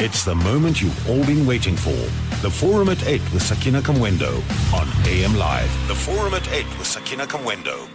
It's 0.00 0.24
the 0.24 0.34
moment 0.34 0.82
you've 0.82 1.08
all 1.08 1.24
been 1.24 1.46
waiting 1.46 1.76
for. 1.76 1.94
The 2.42 2.50
Forum 2.50 2.88
at 2.88 3.06
8 3.06 3.20
with 3.32 3.42
Sakina 3.42 3.80
Kamwendo 3.80 4.34
on 4.74 4.88
AM 5.06 5.36
Live. 5.36 5.70
The 5.86 5.94
Forum 5.94 6.34
at 6.34 6.50
8 6.50 6.66
with 6.78 6.88
Sakina 6.88 7.28
Kamwendo. 7.28 7.88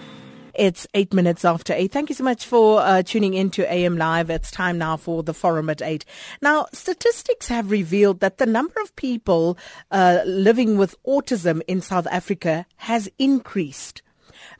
It's 0.53 0.87
eight 0.93 1.13
minutes 1.13 1.43
after 1.43 1.73
eight. 1.73 1.91
Thank 1.91 2.09
you 2.09 2.15
so 2.15 2.23
much 2.23 2.45
for 2.45 2.81
uh, 2.81 3.03
tuning 3.03 3.33
in 3.33 3.49
to 3.51 3.71
AM 3.71 3.97
Live. 3.97 4.29
It's 4.29 4.49
time 4.49 4.77
now 4.77 4.95
for 4.97 5.23
the 5.23 5.33
forum 5.33 5.69
at 5.69 5.81
eight. 5.81 6.03
Now, 6.41 6.67
statistics 6.73 7.47
have 7.47 7.69
revealed 7.69 8.19
that 8.21 8.39
the 8.39 8.45
number 8.45 8.81
of 8.81 8.95
people 8.95 9.57
uh, 9.91 10.19
living 10.25 10.77
with 10.77 11.01
autism 11.03 11.61
in 11.67 11.81
South 11.81 12.07
Africa 12.07 12.65
has 12.77 13.09
increased. 13.19 14.01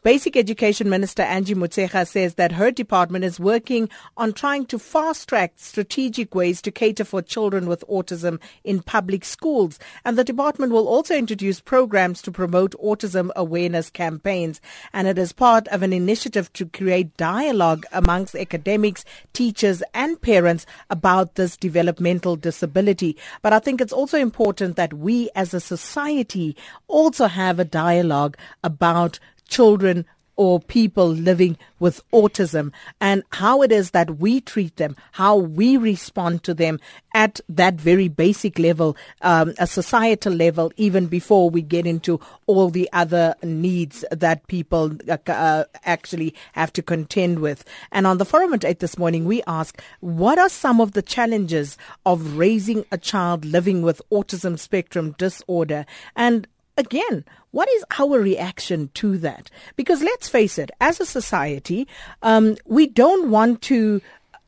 Basic 0.02 0.38
Education 0.38 0.90
Minister 0.90 1.24
Angie 1.24 1.56
Motshekga 1.56 2.08
says 2.08 2.36
that 2.36 2.54
her 2.54 2.72
department 2.72 3.26
is 3.26 3.38
working 3.38 3.90
on 4.16 4.32
trying 4.32 4.66
to 4.68 4.80
fast 4.80 5.28
track 5.28 5.52
strategic 5.58 6.34
ways 6.34 6.62
to 6.62 6.72
cater 6.72 7.04
for 7.04 7.22
children 7.22 7.68
with 7.68 7.84
autism 7.90 8.40
in 8.64 8.82
public 8.82 9.26
schools. 9.26 9.78
And 10.06 10.18
the 10.18 10.24
department 10.24 10.72
will 10.72 10.88
also 10.88 11.18
introduce 11.18 11.60
programs 11.60 12.22
to 12.22 12.32
promote 12.32 12.80
autism 12.82 13.30
awareness 13.36 13.90
campaigns. 13.90 14.62
And 14.94 15.06
it 15.06 15.18
is 15.18 15.34
part 15.34 15.68
of 15.68 15.84
an 15.84 15.92
initiative 15.92 16.54
to 16.54 16.68
create 16.68 17.18
dialogue 17.18 17.86
amongst 17.92 18.36
academics, 18.36 19.04
teachers, 19.34 19.84
and 19.94 20.22
parents 20.22 20.66
about 20.90 21.36
this 21.36 21.58
developmental 21.58 22.38
disability. 22.38 23.18
But 23.42 23.52
I 23.52 23.60
think 23.60 23.82
it's 23.82 23.92
also 23.92 24.18
important 24.18 24.78
that 24.78 24.94
we 24.94 25.30
as 25.36 25.54
a 25.54 25.60
society 25.60 26.56
also 26.88 27.28
have 27.28 27.60
a 27.60 27.66
dialogue 27.66 28.38
about 28.64 29.20
children 29.50 30.06
or 30.40 30.58
people 30.58 31.10
living 31.10 31.58
with 31.80 32.02
autism 32.14 32.72
and 33.02 33.24
how 33.32 33.62
it 33.62 33.74
is 33.74 33.92
that 33.92 34.20
we 34.20 34.40
treat 34.40 34.74
them, 34.78 34.96
how 35.12 35.36
we 35.36 35.76
respond 35.76 36.42
to 36.44 36.54
them 36.54 36.80
at 37.14 37.42
that 37.50 37.74
very 37.74 38.08
basic 38.08 38.58
level, 38.58 38.96
um, 39.22 39.54
a 39.60 39.68
societal 39.68 40.32
level, 40.32 40.72
even 40.78 41.08
before 41.08 41.50
we 41.50 41.62
get 41.62 41.86
into 41.86 42.22
all 42.48 42.70
the 42.70 42.90
other 42.94 43.36
needs 43.44 44.06
that 44.12 44.48
people 44.48 44.94
uh, 45.10 45.18
uh 45.28 45.66
actually 45.84 46.34
have 46.54 46.72
to 46.72 46.82
contend 46.82 47.40
with. 47.40 47.66
And 47.92 48.08
on 48.08 48.18
the 48.18 48.24
forum 48.24 48.54
at 48.54 48.64
8 48.64 48.80
this 48.80 48.98
morning, 48.98 49.26
we 49.26 49.44
ask, 49.46 49.78
what 50.00 50.40
are 50.40 50.48
some 50.48 50.80
of 50.80 50.94
the 50.94 51.02
challenges 51.02 51.78
of 52.06 52.38
raising 52.38 52.86
a 52.94 52.98
child 52.98 53.44
living 53.44 53.82
with 53.82 54.02
autism 54.10 54.58
spectrum 54.58 55.16
disorder? 55.18 55.86
And 56.16 56.48
again, 56.80 57.26
what 57.52 57.70
is 57.70 57.86
our 58.00 58.20
reaction 58.20 58.90
to 58.96 59.18
that? 59.20 59.52
Because 59.76 60.02
let's 60.02 60.30
face 60.30 60.58
it, 60.58 60.72
as 60.80 61.00
a 61.00 61.06
society, 61.06 61.88
um, 62.24 62.56
we 62.66 62.88
don't 62.88 63.30
want 63.30 63.62
to 63.64 64.02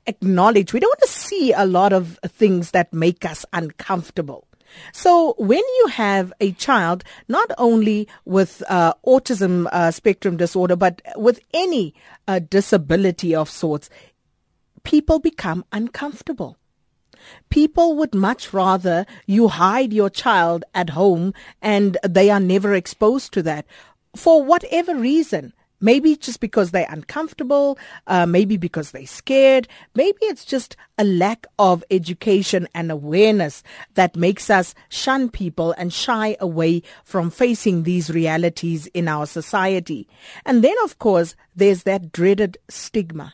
acknowledge, 0.07 0.73
we 0.73 0.79
don't 0.79 0.89
want 0.89 1.01
to 1.01 1.07
see 1.19 1.51
a 1.51 1.65
lot 1.65 1.93
of 1.93 2.17
things 2.27 2.71
that 2.71 2.93
make 2.93 3.25
us 3.25 3.45
uncomfortable. 3.53 4.47
So 4.93 5.35
when 5.37 5.59
you 5.59 5.87
have 5.87 6.31
a 6.39 6.53
child, 6.53 7.03
not 7.27 7.51
only 7.57 8.07
with 8.23 8.63
uh, 8.69 8.93
autism 9.05 9.67
uh, 9.71 9.91
spectrum 9.91 10.37
disorder, 10.37 10.77
but 10.77 11.01
with 11.17 11.41
any 11.53 11.93
uh, 12.27 12.39
disability 12.39 13.35
of 13.35 13.49
sorts, 13.49 13.89
people 14.83 15.19
become 15.19 15.65
uncomfortable. 15.73 16.57
People 17.49 17.95
would 17.95 18.13
much 18.13 18.53
rather 18.53 19.05
you 19.25 19.47
hide 19.47 19.93
your 19.93 20.09
child 20.09 20.63
at 20.73 20.91
home 20.91 21.33
and 21.61 21.97
they 22.07 22.29
are 22.29 22.39
never 22.39 22.73
exposed 22.73 23.33
to 23.33 23.43
that 23.43 23.65
for 24.15 24.43
whatever 24.43 24.95
reason. 24.95 25.53
Maybe 25.83 26.15
just 26.15 26.39
because 26.39 26.69
they're 26.69 26.85
uncomfortable, 26.87 27.79
uh, 28.05 28.27
maybe 28.27 28.55
because 28.55 28.91
they're 28.91 29.07
scared, 29.07 29.67
maybe 29.95 30.19
it's 30.21 30.45
just 30.45 30.77
a 30.99 31.03
lack 31.03 31.47
of 31.57 31.83
education 31.89 32.67
and 32.75 32.91
awareness 32.91 33.63
that 33.95 34.15
makes 34.15 34.51
us 34.51 34.75
shun 34.89 35.29
people 35.29 35.73
and 35.79 35.91
shy 35.91 36.37
away 36.39 36.83
from 37.03 37.31
facing 37.31 37.81
these 37.81 38.11
realities 38.11 38.85
in 38.93 39.07
our 39.07 39.25
society. 39.25 40.07
And 40.45 40.63
then, 40.63 40.75
of 40.83 40.99
course, 40.99 41.35
there's 41.55 41.81
that 41.83 42.11
dreaded 42.11 42.59
stigma. 42.69 43.33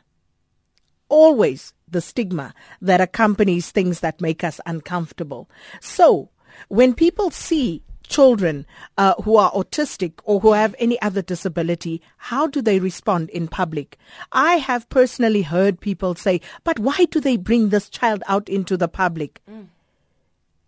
Always 1.09 1.73
the 1.89 2.01
stigma 2.01 2.53
that 2.81 3.01
accompanies 3.01 3.71
things 3.71 4.01
that 4.01 4.21
make 4.21 4.43
us 4.43 4.59
uncomfortable. 4.65 5.49
So 5.79 6.29
when 6.67 6.93
people 6.93 7.31
see 7.31 7.83
children 8.07 8.65
uh, 8.97 9.13
who 9.23 9.37
are 9.37 9.51
autistic 9.51 10.13
or 10.23 10.39
who 10.39 10.53
have 10.53 10.75
any 10.79 10.99
other 11.01 11.21
disability, 11.21 12.01
how 12.17 12.47
do 12.47 12.61
they 12.61 12.79
respond 12.79 13.29
in 13.29 13.47
public? 13.47 13.97
I 14.31 14.55
have 14.55 14.89
personally 14.89 15.41
heard 15.41 15.79
people 15.79 16.15
say, 16.15 16.41
but 16.63 16.79
why 16.79 17.05
do 17.11 17.19
they 17.19 17.37
bring 17.37 17.69
this 17.69 17.89
child 17.89 18.23
out 18.27 18.49
into 18.49 18.77
the 18.77 18.87
public? 18.87 19.41
Mm. 19.49 19.67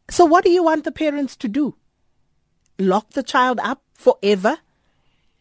So 0.10 0.26
what 0.26 0.44
do 0.44 0.50
you 0.50 0.64
want 0.64 0.84
the 0.84 0.92
parents 0.92 1.36
to 1.38 1.48
do? 1.48 1.76
Lock 2.78 3.12
the 3.12 3.24
child 3.24 3.60
up 3.62 3.82
forever 3.94 4.58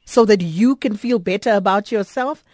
so 0.05 0.25
that 0.25 0.41
you 0.41 0.77
can 0.77 0.97
feel 0.97 1.19
better 1.19 1.53
about 1.53 1.93
yourself? 1.93 2.45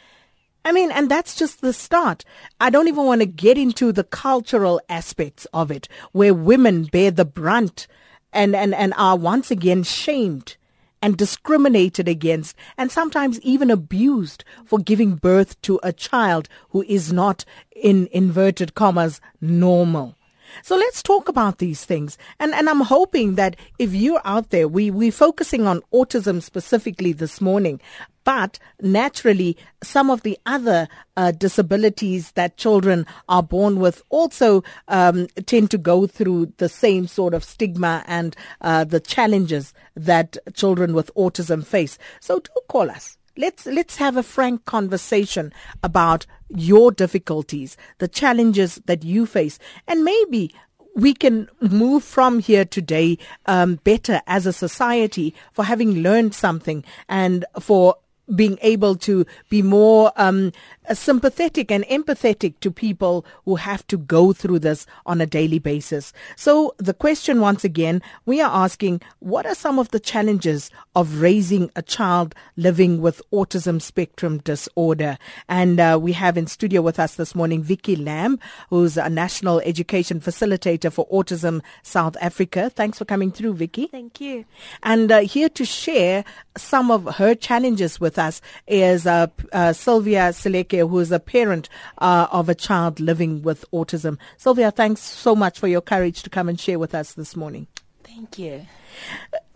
I 0.64 0.72
mean, 0.72 0.90
and 0.90 1.10
that's 1.10 1.36
just 1.36 1.60
the 1.60 1.72
start. 1.72 2.24
I 2.60 2.70
don't 2.70 2.88
even 2.88 3.04
want 3.04 3.20
to 3.20 3.26
get 3.26 3.58
into 3.58 3.92
the 3.92 4.04
cultural 4.04 4.80
aspects 4.88 5.46
of 5.52 5.70
it, 5.70 5.88
where 6.12 6.32
women 6.32 6.84
bear 6.84 7.10
the 7.10 7.24
brunt 7.24 7.86
and, 8.32 8.56
and, 8.56 8.74
and 8.74 8.94
are 8.96 9.16
once 9.16 9.50
again 9.50 9.82
shamed 9.82 10.56
and 11.02 11.18
discriminated 11.18 12.08
against 12.08 12.56
and 12.78 12.90
sometimes 12.90 13.38
even 13.42 13.70
abused 13.70 14.42
for 14.64 14.78
giving 14.78 15.16
birth 15.16 15.60
to 15.60 15.78
a 15.82 15.92
child 15.92 16.48
who 16.70 16.82
is 16.88 17.12
not 17.12 17.44
in 17.76 18.08
inverted 18.10 18.74
commas 18.74 19.20
normal. 19.38 20.16
So 20.62 20.76
let's 20.76 21.02
talk 21.02 21.28
about 21.28 21.58
these 21.58 21.84
things. 21.84 22.18
And, 22.38 22.54
and 22.54 22.68
I'm 22.68 22.80
hoping 22.80 23.34
that 23.34 23.56
if 23.78 23.94
you're 23.94 24.22
out 24.24 24.50
there, 24.50 24.68
we, 24.68 24.90
we're 24.90 25.12
focusing 25.12 25.66
on 25.66 25.82
autism 25.92 26.42
specifically 26.42 27.12
this 27.12 27.40
morning, 27.40 27.80
but 28.24 28.58
naturally, 28.80 29.56
some 29.82 30.10
of 30.10 30.22
the 30.22 30.38
other 30.46 30.88
uh, 31.16 31.30
disabilities 31.32 32.32
that 32.32 32.56
children 32.56 33.06
are 33.28 33.42
born 33.42 33.78
with 33.78 34.02
also 34.08 34.64
um, 34.88 35.26
tend 35.46 35.70
to 35.72 35.78
go 35.78 36.06
through 36.06 36.52
the 36.56 36.68
same 36.68 37.06
sort 37.06 37.34
of 37.34 37.44
stigma 37.44 38.02
and 38.06 38.34
uh, 38.62 38.84
the 38.84 39.00
challenges 39.00 39.74
that 39.94 40.38
children 40.54 40.94
with 40.94 41.14
autism 41.14 41.64
face. 41.64 41.98
So 42.20 42.40
do 42.40 42.50
call 42.68 42.90
us. 42.90 43.18
Let's 43.36 43.66
let's 43.66 43.96
have 43.96 44.16
a 44.16 44.22
frank 44.22 44.64
conversation 44.64 45.52
about 45.82 46.24
your 46.48 46.92
difficulties, 46.92 47.76
the 47.98 48.06
challenges 48.06 48.80
that 48.86 49.02
you 49.02 49.26
face, 49.26 49.58
and 49.88 50.04
maybe 50.04 50.54
we 50.94 51.12
can 51.14 51.48
move 51.60 52.04
from 52.04 52.38
here 52.38 52.64
today 52.64 53.18
um, 53.46 53.76
better 53.82 54.22
as 54.28 54.46
a 54.46 54.52
society 54.52 55.34
for 55.52 55.64
having 55.64 56.02
learned 56.02 56.34
something 56.34 56.84
and 57.08 57.44
for 57.58 57.96
being 58.34 58.58
able 58.62 58.96
to 58.96 59.26
be 59.48 59.62
more 59.62 60.12
um, 60.16 60.52
sympathetic 60.92 61.70
and 61.70 61.84
empathetic 61.84 62.54
to 62.60 62.70
people 62.70 63.24
who 63.44 63.56
have 63.56 63.86
to 63.86 63.96
go 63.96 64.32
through 64.32 64.58
this 64.58 64.86
on 65.06 65.20
a 65.20 65.26
daily 65.26 65.58
basis. 65.58 66.12
So 66.36 66.74
the 66.78 66.94
question 66.94 67.40
once 67.40 67.64
again, 67.64 68.02
we 68.26 68.40
are 68.40 68.64
asking, 68.64 69.00
what 69.20 69.46
are 69.46 69.54
some 69.54 69.78
of 69.78 69.90
the 69.90 70.00
challenges 70.00 70.70
of 70.94 71.20
raising 71.20 71.70
a 71.76 71.82
child 71.82 72.34
living 72.56 73.00
with 73.00 73.22
autism 73.32 73.80
spectrum 73.80 74.38
disorder? 74.38 75.18
And 75.48 75.80
uh, 75.80 75.98
we 76.00 76.12
have 76.12 76.36
in 76.36 76.46
studio 76.46 76.82
with 76.82 76.98
us 76.98 77.16
this 77.16 77.34
morning 77.34 77.62
Vicky 77.62 77.96
Lamb, 77.96 78.38
who's 78.70 78.96
a 78.96 79.10
national 79.10 79.60
education 79.60 80.20
facilitator 80.20 80.92
for 80.92 81.08
Autism 81.08 81.62
South 81.82 82.16
Africa. 82.20 82.70
Thanks 82.70 82.98
for 82.98 83.04
coming 83.04 83.30
through, 83.30 83.54
Vicky. 83.54 83.86
Thank 83.86 84.20
you. 84.20 84.44
And 84.82 85.10
uh, 85.10 85.20
here 85.20 85.48
to 85.50 85.64
share 85.64 86.24
some 86.56 86.90
of 86.90 87.16
her 87.16 87.34
challenges 87.34 88.00
with 88.00 88.13
us 88.18 88.40
is 88.66 89.06
uh, 89.06 89.26
uh 89.52 89.72
Sylvia 89.72 90.30
Seleke 90.30 90.88
who 90.88 90.98
is 90.98 91.12
a 91.12 91.20
parent 91.20 91.68
uh, 91.98 92.26
of 92.30 92.48
a 92.48 92.54
child 92.54 93.00
living 93.00 93.42
with 93.42 93.64
autism. 93.72 94.18
Sylvia, 94.36 94.70
thanks 94.70 95.00
so 95.00 95.34
much 95.34 95.58
for 95.58 95.68
your 95.68 95.80
courage 95.80 96.22
to 96.22 96.30
come 96.30 96.48
and 96.48 96.60
share 96.60 96.78
with 96.78 96.94
us 96.94 97.14
this 97.14 97.36
morning. 97.36 97.66
Thank 98.02 98.38
you. 98.38 98.66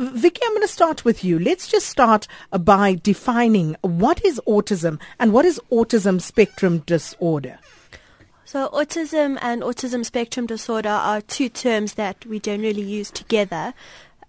Vicky, 0.00 0.40
I'm 0.44 0.52
going 0.52 0.62
to 0.62 0.68
start 0.68 1.04
with 1.04 1.22
you. 1.22 1.38
Let's 1.38 1.68
just 1.68 1.86
start 1.86 2.26
by 2.50 2.94
defining 2.94 3.76
what 3.82 4.24
is 4.24 4.40
autism 4.48 5.00
and 5.20 5.32
what 5.32 5.44
is 5.44 5.60
autism 5.70 6.20
spectrum 6.20 6.78
disorder. 6.80 7.58
So, 8.44 8.68
autism 8.70 9.38
and 9.42 9.62
autism 9.62 10.04
spectrum 10.04 10.46
disorder 10.46 10.88
are 10.88 11.20
two 11.20 11.48
terms 11.50 11.94
that 11.94 12.24
we 12.24 12.40
generally 12.40 12.82
use 12.82 13.10
together. 13.10 13.74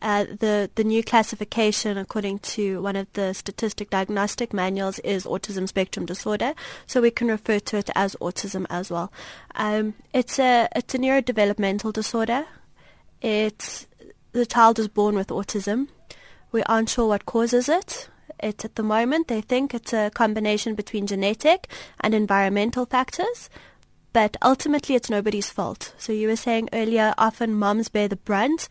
Uh, 0.01 0.23
the 0.23 0.69
the 0.75 0.83
new 0.83 1.03
classification, 1.03 1.97
according 1.97 2.39
to 2.39 2.81
one 2.81 2.95
of 2.95 3.11
the 3.13 3.33
statistic 3.33 3.89
diagnostic 3.89 4.53
manuals, 4.53 4.99
is 4.99 5.25
autism 5.25 5.67
spectrum 5.67 6.05
disorder. 6.05 6.53
So 6.87 7.01
we 7.01 7.11
can 7.11 7.27
refer 7.27 7.59
to 7.59 7.77
it 7.77 7.89
as 7.95 8.15
autism 8.21 8.65
as 8.69 8.89
well. 8.89 9.11
Um, 9.55 9.95
it's 10.13 10.39
a 10.39 10.69
it's 10.75 10.95
a 10.95 10.97
neurodevelopmental 10.97 11.91
disorder. 11.91 12.45
It's 13.21 13.87
the 14.31 14.45
child 14.45 14.79
is 14.79 14.87
born 14.87 15.15
with 15.15 15.27
autism. 15.27 15.89
We 16.51 16.63
aren't 16.63 16.89
sure 16.89 17.07
what 17.07 17.25
causes 17.25 17.67
it. 17.67 18.09
It's 18.41 18.63
at 18.63 18.75
the 18.75 18.83
moment 18.83 19.27
they 19.27 19.41
think 19.41 19.73
it's 19.73 19.91
a 19.91 20.11
combination 20.13 20.75
between 20.75 21.07
genetic 21.07 21.67
and 21.99 22.13
environmental 22.13 22.85
factors. 22.85 23.49
but 24.13 24.37
ultimately 24.41 24.95
it's 24.95 25.09
nobody's 25.09 25.49
fault. 25.49 25.93
So 25.97 26.11
you 26.13 26.27
were 26.27 26.35
saying 26.35 26.69
earlier, 26.73 27.13
often 27.17 27.53
moms 27.53 27.89
bear 27.89 28.07
the 28.07 28.15
brunt 28.15 28.67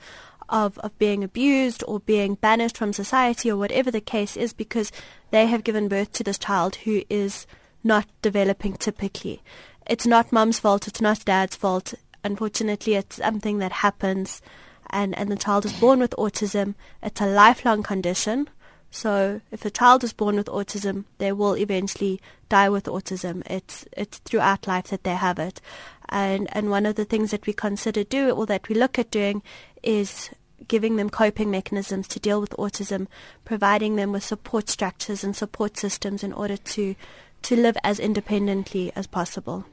of, 0.48 0.78
of 0.78 0.98
being 0.98 1.22
abused 1.22 1.84
or 1.86 2.00
being 2.00 2.34
banished 2.34 2.76
from 2.76 2.92
society 2.92 3.50
or 3.50 3.56
whatever 3.56 3.90
the 3.90 4.00
case 4.00 4.36
is 4.36 4.52
because 4.52 4.92
they 5.30 5.46
have 5.46 5.64
given 5.64 5.88
birth 5.88 6.12
to 6.12 6.24
this 6.24 6.38
child 6.38 6.76
who 6.76 7.02
is 7.08 7.46
not 7.84 8.06
developing 8.22 8.74
typically. 8.74 9.42
It's 9.86 10.06
not 10.06 10.32
mom's 10.32 10.58
fault, 10.58 10.86
it's 10.86 11.00
not 11.00 11.24
dad's 11.24 11.56
fault. 11.56 11.94
Unfortunately, 12.24 12.94
it's 12.94 13.16
something 13.16 13.58
that 13.58 13.72
happens 13.72 14.42
and, 14.90 15.16
and 15.16 15.30
the 15.30 15.36
child 15.36 15.64
is 15.64 15.72
born 15.72 16.00
with 16.00 16.14
autism. 16.18 16.74
It's 17.02 17.20
a 17.20 17.26
lifelong 17.26 17.82
condition. 17.82 18.48
So 18.90 19.40
if 19.50 19.64
a 19.64 19.70
child 19.70 20.02
is 20.02 20.12
born 20.12 20.36
with 20.36 20.46
autism, 20.46 21.04
they 21.18 21.32
will 21.32 21.56
eventually 21.56 22.20
die 22.48 22.70
with 22.70 22.84
autism. 22.84 23.42
It's 23.46 23.84
it's 23.92 24.18
throughout 24.18 24.66
life 24.66 24.88
that 24.88 25.04
they 25.04 25.14
have 25.14 25.38
it. 25.38 25.60
And 26.08 26.48
and 26.52 26.70
one 26.70 26.86
of 26.86 26.94
the 26.94 27.04
things 27.04 27.30
that 27.30 27.46
we 27.46 27.52
consider 27.52 28.04
do 28.04 28.30
or 28.30 28.46
that 28.46 28.68
we 28.68 28.74
look 28.74 28.98
at 28.98 29.10
doing 29.10 29.42
is 29.82 30.30
giving 30.66 30.96
them 30.96 31.10
coping 31.10 31.50
mechanisms 31.50 32.08
to 32.08 32.20
deal 32.20 32.40
with 32.40 32.50
autism, 32.50 33.06
providing 33.44 33.96
them 33.96 34.12
with 34.12 34.24
support 34.24 34.68
structures 34.68 35.22
and 35.22 35.36
support 35.36 35.76
systems 35.76 36.22
in 36.22 36.32
order 36.32 36.56
to 36.56 36.94
to 37.42 37.56
live 37.56 37.76
as 37.84 38.00
independently 38.00 38.92
as 38.96 39.06
possible. 39.06 39.64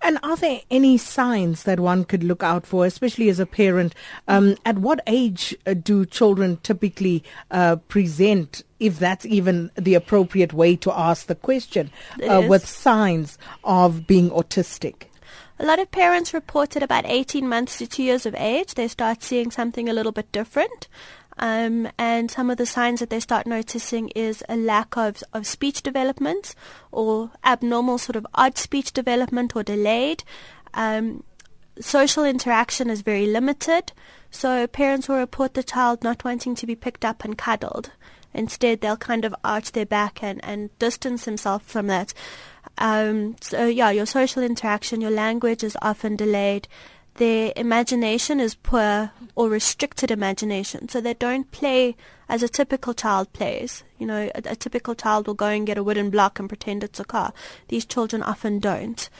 And 0.00 0.18
are 0.22 0.36
there 0.36 0.60
any 0.70 0.96
signs 0.96 1.64
that 1.64 1.80
one 1.80 2.04
could 2.04 2.24
look 2.24 2.42
out 2.42 2.66
for, 2.66 2.86
especially 2.86 3.28
as 3.28 3.38
a 3.38 3.46
parent? 3.46 3.94
Um, 4.26 4.56
at 4.64 4.78
what 4.78 5.00
age 5.06 5.54
uh, 5.66 5.74
do 5.74 6.06
children 6.06 6.58
typically 6.62 7.22
uh, 7.50 7.76
present, 7.76 8.62
if 8.78 8.98
that's 8.98 9.26
even 9.26 9.70
the 9.76 9.94
appropriate 9.94 10.52
way 10.54 10.76
to 10.76 10.92
ask 10.98 11.26
the 11.26 11.34
question, 11.34 11.90
uh, 12.26 12.42
with 12.48 12.66
signs 12.66 13.36
of 13.62 14.06
being 14.06 14.30
autistic? 14.30 15.09
A 15.60 15.66
lot 15.66 15.78
of 15.78 15.90
parents 15.90 16.32
report 16.32 16.74
at 16.74 16.82
about 16.82 17.04
18 17.06 17.46
months 17.46 17.76
to 17.76 17.86
two 17.86 18.02
years 18.02 18.24
of 18.24 18.34
age, 18.36 18.72
they 18.72 18.88
start 18.88 19.22
seeing 19.22 19.50
something 19.50 19.90
a 19.90 19.92
little 19.92 20.10
bit 20.10 20.32
different. 20.32 20.88
Um, 21.36 21.86
and 21.98 22.30
some 22.30 22.48
of 22.48 22.56
the 22.56 22.64
signs 22.64 23.00
that 23.00 23.10
they 23.10 23.20
start 23.20 23.46
noticing 23.46 24.08
is 24.10 24.42
a 24.48 24.56
lack 24.56 24.96
of, 24.96 25.22
of 25.34 25.46
speech 25.46 25.82
development 25.82 26.54
or 26.90 27.32
abnormal 27.44 27.98
sort 27.98 28.16
of 28.16 28.26
odd 28.34 28.56
speech 28.56 28.94
development 28.94 29.54
or 29.54 29.62
delayed. 29.62 30.24
Um, 30.72 31.24
social 31.78 32.24
interaction 32.24 32.88
is 32.88 33.02
very 33.02 33.26
limited. 33.26 33.92
So 34.30 34.66
parents 34.66 35.10
will 35.10 35.18
report 35.18 35.52
the 35.52 35.62
child 35.62 36.02
not 36.02 36.24
wanting 36.24 36.54
to 36.54 36.66
be 36.66 36.74
picked 36.74 37.04
up 37.04 37.22
and 37.22 37.36
cuddled. 37.36 37.90
Instead, 38.32 38.80
they'll 38.80 38.96
kind 38.96 39.26
of 39.26 39.34
arch 39.44 39.72
their 39.72 39.84
back 39.84 40.22
and, 40.22 40.42
and 40.42 40.76
distance 40.78 41.26
themselves 41.26 41.64
from 41.66 41.86
that. 41.88 42.14
Um, 42.78 43.36
so 43.40 43.66
yeah, 43.66 43.90
your 43.90 44.06
social 44.06 44.42
interaction, 44.42 45.00
your 45.00 45.10
language 45.10 45.62
is 45.62 45.76
often 45.82 46.16
delayed 46.16 46.68
their 47.20 47.52
imagination 47.54 48.40
is 48.40 48.54
poor 48.54 49.12
or 49.34 49.50
restricted 49.50 50.10
imagination. 50.10 50.88
So 50.88 51.00
they 51.00 51.14
don't 51.14 51.50
play 51.50 51.94
as 52.30 52.42
a 52.42 52.48
typical 52.48 52.94
child 52.94 53.32
plays. 53.34 53.84
You 53.98 54.06
know, 54.06 54.30
a, 54.34 54.42
a, 54.46 54.56
typical 54.56 54.94
child 54.94 55.26
will 55.26 55.34
go 55.34 55.46
and 55.46 55.66
get 55.66 55.76
a 55.76 55.84
wooden 55.84 56.08
block 56.08 56.38
and 56.38 56.48
pretend 56.48 56.82
it's 56.82 56.98
a 56.98 57.04
car. 57.04 57.34
These 57.68 57.84
children 57.84 58.22
often 58.22 58.58
don't. 58.58 59.10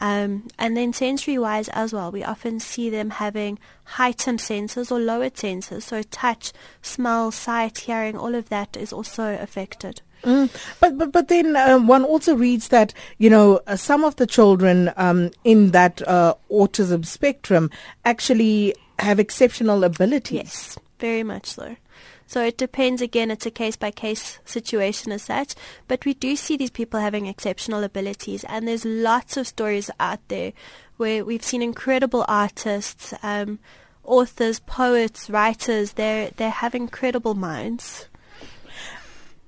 Um, 0.00 0.46
and 0.56 0.76
then 0.76 0.92
sensory 0.92 1.36
wise 1.38 1.68
as 1.70 1.92
well, 1.92 2.12
we 2.12 2.22
often 2.22 2.60
see 2.60 2.88
them 2.90 3.10
having 3.10 3.58
heightened 3.84 4.40
senses 4.40 4.92
or 4.92 5.00
lowered 5.00 5.36
senses. 5.36 5.84
So 5.84 6.04
touch, 6.04 6.52
smell, 6.82 7.32
sight, 7.32 7.78
hearing, 7.78 8.16
all 8.16 8.36
of 8.36 8.50
that 8.50 8.76
is 8.76 8.92
also 8.92 9.36
affected. 9.40 10.02
Mm. 10.22 10.50
But, 10.80 10.98
but 10.98 11.12
but 11.12 11.28
then 11.28 11.56
um, 11.56 11.86
one 11.86 12.04
also 12.04 12.34
reads 12.34 12.68
that 12.68 12.92
you 13.18 13.30
know 13.30 13.60
uh, 13.66 13.76
some 13.76 14.04
of 14.04 14.16
the 14.16 14.26
children 14.26 14.92
um, 14.96 15.30
in 15.44 15.70
that 15.70 16.06
uh, 16.06 16.34
autism 16.50 17.06
spectrum 17.06 17.70
actually 18.04 18.74
have 18.98 19.20
exceptional 19.20 19.84
abilities. 19.84 20.36
Yes, 20.36 20.78
very 20.98 21.22
much 21.22 21.46
so. 21.46 21.76
So 22.26 22.44
it 22.44 22.58
depends 22.58 23.00
again, 23.00 23.30
it's 23.30 23.46
a 23.46 23.50
case 23.50 23.76
by 23.76 23.90
case 23.90 24.38
situation 24.44 25.12
as 25.12 25.22
such. 25.22 25.54
But 25.86 26.04
we 26.04 26.12
do 26.12 26.36
see 26.36 26.58
these 26.58 26.70
people 26.70 27.00
having 27.00 27.24
exceptional 27.24 27.82
abilities, 27.82 28.44
and 28.44 28.68
there's 28.68 28.84
lots 28.84 29.38
of 29.38 29.46
stories 29.46 29.90
out 29.98 30.20
there 30.28 30.52
where 30.98 31.24
we've 31.24 31.42
seen 31.42 31.62
incredible 31.62 32.26
artists, 32.28 33.14
um, 33.22 33.60
authors, 34.04 34.60
poets, 34.60 35.30
writers, 35.30 35.92
they 35.92 36.30
they 36.36 36.50
have 36.50 36.74
incredible 36.74 37.34
minds. 37.34 38.07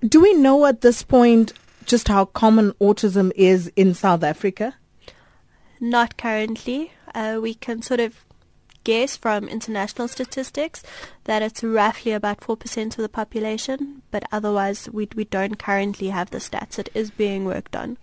Do 0.06 0.20
we 0.20 0.32
know 0.32 0.64
at 0.64 0.80
this 0.80 1.02
point 1.02 1.52
just 1.84 2.08
how 2.08 2.24
common 2.24 2.72
autism 2.80 3.32
is 3.36 3.70
in 3.76 3.92
South 3.92 4.22
Africa? 4.22 4.74
Not 5.78 6.16
currently. 6.16 6.92
Uh, 7.14 7.38
we 7.42 7.54
can 7.54 7.82
sort 7.82 8.00
of 8.00 8.24
guess 8.90 9.16
from 9.16 9.48
international 9.48 10.08
statistics 10.08 10.82
that 11.24 11.42
it's 11.42 11.62
roughly 11.62 12.10
about 12.10 12.40
4% 12.40 12.86
of 12.86 12.96
the 12.96 13.08
population, 13.08 14.02
but 14.10 14.24
otherwise 14.32 14.88
we, 14.90 15.08
we 15.14 15.24
don't 15.24 15.60
currently 15.60 16.08
have 16.08 16.30
the 16.30 16.38
stats. 16.38 16.76
It 16.76 16.88
is 16.92 17.12
being 17.12 17.44
worked 17.44 17.76
on. 17.76 17.98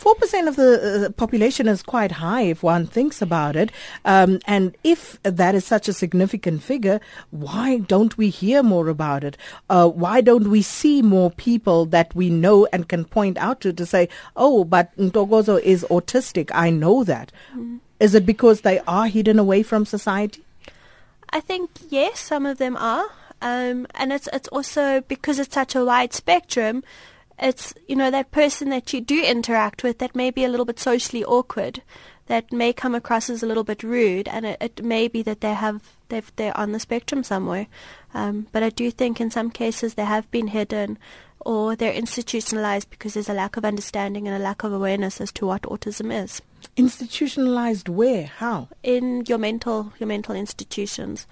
4% 0.00 0.48
of 0.48 0.56
the 0.56 0.70
uh, 1.06 1.10
population 1.10 1.68
is 1.68 1.80
quite 1.84 2.10
high 2.10 2.42
if 2.42 2.64
one 2.64 2.88
thinks 2.88 3.22
about 3.22 3.54
it. 3.54 3.70
Um, 4.04 4.40
and 4.46 4.76
if 4.82 5.22
that 5.22 5.54
is 5.54 5.64
such 5.64 5.86
a 5.86 5.92
significant 5.92 6.64
figure, 6.64 7.00
why 7.30 7.78
don't 7.78 8.18
we 8.18 8.28
hear 8.28 8.64
more 8.64 8.88
about 8.88 9.22
it? 9.22 9.36
Uh, 9.70 9.88
why 9.88 10.20
don't 10.20 10.48
we 10.48 10.60
see 10.60 11.02
more 11.02 11.30
people 11.30 11.86
that 11.86 12.12
we 12.16 12.30
know 12.30 12.66
and 12.72 12.88
can 12.88 13.04
point 13.04 13.38
out 13.38 13.60
to 13.60 13.72
to 13.72 13.86
say, 13.86 14.08
oh, 14.34 14.64
but 14.64 14.90
Ntokozo 14.96 15.60
is 15.62 15.86
autistic. 15.88 16.50
I 16.52 16.70
know 16.70 17.04
that. 17.04 17.30
Mm. 17.54 17.78
Is 18.02 18.16
it 18.16 18.26
because 18.26 18.62
they 18.62 18.80
are 18.80 19.06
hidden 19.06 19.38
away 19.38 19.62
from 19.62 19.86
society? 19.86 20.42
I 21.30 21.38
think 21.38 21.70
yes, 21.88 22.18
some 22.18 22.46
of 22.46 22.58
them 22.58 22.76
are, 22.76 23.06
um, 23.40 23.86
and 23.94 24.12
it's 24.12 24.28
it's 24.32 24.48
also 24.48 25.02
because 25.02 25.38
it's 25.38 25.54
such 25.54 25.76
a 25.76 25.84
wide 25.84 26.12
spectrum. 26.12 26.82
It's 27.38 27.72
you 27.86 27.94
know 27.94 28.10
that 28.10 28.32
person 28.32 28.70
that 28.70 28.92
you 28.92 29.00
do 29.00 29.22
interact 29.22 29.84
with 29.84 30.00
that 30.00 30.16
may 30.16 30.32
be 30.32 30.44
a 30.44 30.48
little 30.48 30.66
bit 30.66 30.80
socially 30.80 31.24
awkward, 31.24 31.80
that 32.26 32.52
may 32.52 32.72
come 32.72 32.94
across 32.94 33.28
as 33.28 33.42
a 33.42 33.46
little 33.46 33.64
bit 33.64 33.82
rude, 33.82 34.28
and 34.28 34.46
it, 34.46 34.58
it 34.60 34.84
may 34.84 35.08
be 35.08 35.22
that 35.22 35.40
they 35.40 35.54
have 35.54 35.82
they 36.08 36.22
they're 36.36 36.56
on 36.56 36.72
the 36.72 36.80
spectrum 36.80 37.24
somewhere. 37.24 37.66
Um, 38.14 38.46
but 38.52 38.62
I 38.62 38.70
do 38.70 38.90
think 38.90 39.20
in 39.20 39.30
some 39.30 39.50
cases 39.50 39.94
they 39.94 40.04
have 40.04 40.30
been 40.30 40.48
hidden 40.48 40.98
or 41.44 41.74
they're 41.74 41.92
institutionalized 41.92 42.88
because 42.90 43.14
there's 43.14 43.28
a 43.28 43.34
lack 43.34 43.56
of 43.56 43.64
understanding 43.64 44.28
and 44.28 44.36
a 44.36 44.44
lack 44.44 44.62
of 44.62 44.72
awareness 44.72 45.20
as 45.20 45.32
to 45.32 45.46
what 45.46 45.62
autism 45.62 46.12
is. 46.12 46.40
Institutionalized 46.76 47.88
where? 47.88 48.26
How? 48.26 48.68
In 48.82 49.24
your 49.26 49.38
mental 49.38 49.92
your 49.98 50.06
mental 50.06 50.34
institutions, 50.34 51.26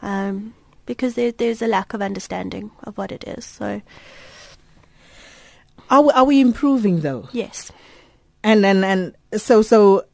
um, 0.00 0.54
because 0.86 1.14
there, 1.14 1.32
there's 1.32 1.62
a 1.62 1.66
lack 1.66 1.92
of 1.92 2.00
understanding 2.00 2.70
of 2.84 2.96
what 2.96 3.12
it 3.12 3.24
is. 3.24 3.44
So, 3.44 3.82
are 5.90 6.02
we, 6.02 6.12
are 6.12 6.24
we 6.24 6.40
improving 6.40 7.00
though? 7.00 7.28
Yes. 7.32 7.70
And 8.42 8.64
and 8.64 8.84
and 8.84 9.14
so 9.36 9.60
so 9.60 10.06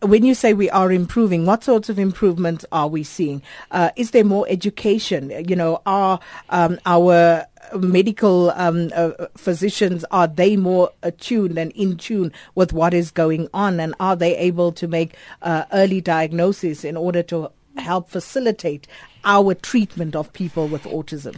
when 0.00 0.24
you 0.24 0.34
say 0.34 0.52
we 0.52 0.70
are 0.70 0.92
improving, 0.92 1.44
what 1.44 1.64
sorts 1.64 1.88
of 1.88 1.98
improvements 1.98 2.64
are 2.70 2.88
we 2.88 3.02
seeing? 3.02 3.42
Uh, 3.70 3.90
is 3.96 4.12
there 4.12 4.24
more 4.24 4.46
education? 4.48 5.32
You 5.48 5.56
know, 5.56 5.82
are 5.86 6.20
um, 6.50 6.78
our 6.86 7.46
medical 7.76 8.50
um, 8.52 8.90
uh, 8.94 9.10
physicians 9.36 10.04
are 10.10 10.28
they 10.28 10.56
more 10.56 10.90
attuned 11.02 11.58
and 11.58 11.72
in 11.72 11.96
tune 11.96 12.32
with 12.54 12.72
what 12.72 12.94
is 12.94 13.10
going 13.10 13.48
on, 13.52 13.80
and 13.80 13.94
are 13.98 14.16
they 14.16 14.36
able 14.36 14.72
to 14.72 14.86
make 14.86 15.14
uh, 15.42 15.64
early 15.72 16.00
diagnosis 16.00 16.84
in 16.84 16.96
order 16.96 17.22
to 17.24 17.50
help 17.76 18.08
facilitate 18.08 18.86
our 19.24 19.54
treatment 19.54 20.14
of 20.14 20.32
people 20.32 20.68
with 20.68 20.84
autism? 20.84 21.36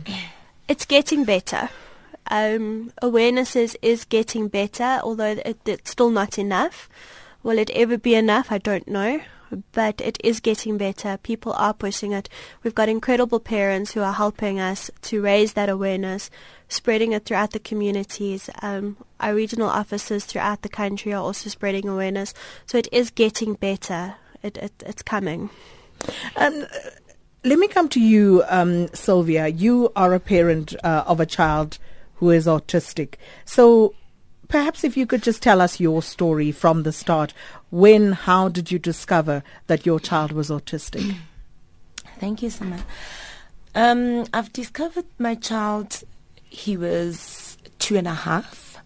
It's 0.69 0.85
getting 0.85 1.25
better. 1.25 1.71
Um, 2.31 2.93
awareness 3.03 3.57
is, 3.57 3.77
is 3.83 4.05
getting 4.05 4.49
better, 4.49 5.01
although 5.03 5.33
it, 5.45 5.59
it's 5.67 5.91
still 5.91 6.11
not 6.11 6.39
enough. 6.39 6.89
Will 7.43 7.59
it 7.59 7.71
ever 7.71 7.99
be 7.99 8.15
enough? 8.15 8.51
I 8.51 8.59
don't 8.59 8.89
know. 8.89 9.21
But 9.73 10.01
it 10.01 10.17
is 10.23 10.39
getting 10.39 10.79
better. 10.79 11.17
People 11.17 11.53
are 11.55 11.75
pushing 11.75 12.13
it. 12.13 12.29
We've 12.63 12.75
got 12.75 12.89
incredible 12.89 13.41
parents 13.41 13.93
who 13.93 14.01
are 14.01 14.13
helping 14.13 14.61
us 14.61 14.93
to 15.03 15.21
raise 15.21 15.55
that 15.55 15.69
awareness, 15.69 16.31
spreading 16.69 17.13
it 17.13 17.25
throughout 17.25 17.51
the 17.51 17.59
communities. 17.59 18.49
Um, 18.63 18.97
our 19.19 19.35
regional 19.35 19.69
offices 19.69 20.25
throughout 20.25 20.63
the 20.63 20.69
country 20.69 21.13
are 21.13 21.23
also 21.23 21.51
spreading 21.51 21.89
awareness. 21.89 22.33
So 22.65 22.79
it 22.79 22.87
is 22.93 23.11
getting 23.11 23.55
better. 23.55 24.15
It, 24.41 24.57
it, 24.57 24.73
it's 24.87 25.03
coming. 25.03 25.51
Um, 26.37 26.65
let 27.43 27.59
me 27.59 27.67
come 27.67 27.89
to 27.89 28.01
you, 28.01 28.45
um, 28.49 28.87
Sylvia. 28.95 29.49
You 29.49 29.91
are 29.97 30.15
a 30.15 30.21
parent 30.21 30.77
uh, 30.85 31.03
of 31.07 31.19
a 31.19 31.27
child 31.27 31.79
who 32.17 32.31
is 32.31 32.47
autistic. 32.47 33.15
So 33.45 33.95
Perhaps 34.51 34.83
if 34.83 34.97
you 34.97 35.07
could 35.07 35.23
just 35.23 35.43
tell 35.43 35.61
us 35.61 35.79
your 35.79 36.03
story 36.03 36.51
from 36.51 36.83
the 36.83 36.93
start. 36.93 37.33
When, 37.71 38.13
how 38.13 38.49
did 38.49 38.73
you 38.73 38.81
discover 38.81 39.45
that 39.69 39.87
your 39.87 40.01
child 40.01 40.33
was 40.33 40.51
autistic? 40.51 41.17
Thank 42.19 42.43
you 42.43 42.51
so 42.51 42.65
much. 42.65 42.81
Um, 43.77 44.27
I've 44.35 44.53
discovered 44.53 45.07
my 45.19 45.37
child, 45.37 46.03
he 46.45 46.77
was 46.77 47.57
two 47.79 47.97
and 47.97 48.09
a 48.09 48.15
half. 48.15 48.77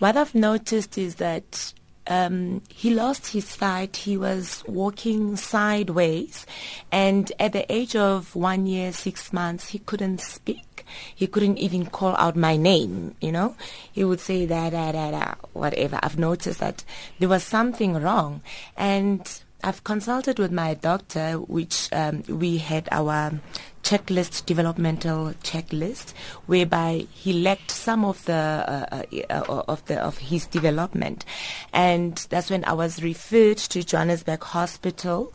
What 0.00 0.16
I've 0.16 0.34
noticed 0.34 0.98
is 0.98 1.14
that 1.14 1.72
um, 2.06 2.62
he 2.68 2.94
lost 2.94 3.28
his 3.28 3.46
sight. 3.46 3.96
He 3.96 4.16
was 4.16 4.64
walking 4.66 5.36
sideways, 5.36 6.46
and 6.90 7.30
at 7.38 7.52
the 7.52 7.70
age 7.72 7.94
of 7.96 8.34
one 8.34 8.66
year 8.66 8.92
six 8.92 9.32
months, 9.32 9.68
he 9.68 9.78
couldn't 9.78 10.20
speak. 10.20 10.84
He 11.14 11.26
couldn't 11.26 11.58
even 11.58 11.86
call 11.86 12.16
out 12.16 12.36
my 12.36 12.56
name. 12.56 13.14
You 13.20 13.32
know, 13.32 13.56
he 13.92 14.04
would 14.04 14.20
say 14.20 14.46
da 14.46 14.70
da 14.70 14.92
da 14.92 15.10
da 15.10 15.34
whatever. 15.52 15.98
I've 16.02 16.18
noticed 16.18 16.60
that 16.60 16.84
there 17.18 17.28
was 17.28 17.44
something 17.44 17.94
wrong, 17.94 18.42
and 18.76 19.26
I've 19.64 19.84
consulted 19.84 20.40
with 20.40 20.50
my 20.50 20.74
doctor, 20.74 21.34
which 21.34 21.88
um, 21.92 22.24
we 22.28 22.58
had 22.58 22.88
our 22.90 23.40
checklist, 23.82 24.46
developmental 24.46 25.34
checklist, 25.42 26.12
whereby 26.46 27.06
he 27.12 27.32
lacked 27.32 27.70
some 27.70 28.04
of 28.04 28.24
the 28.24 28.32
uh, 28.32 28.86
uh, 28.92 29.04
uh, 29.30 29.62
of 29.68 29.84
the 29.86 29.98
of 30.00 30.18
his 30.18 30.46
development, 30.46 31.24
and 31.72 32.26
that's 32.30 32.50
when 32.50 32.64
I 32.64 32.72
was 32.72 33.02
referred 33.02 33.58
to 33.58 33.82
Johannesburg 33.82 34.42
Hospital 34.42 35.32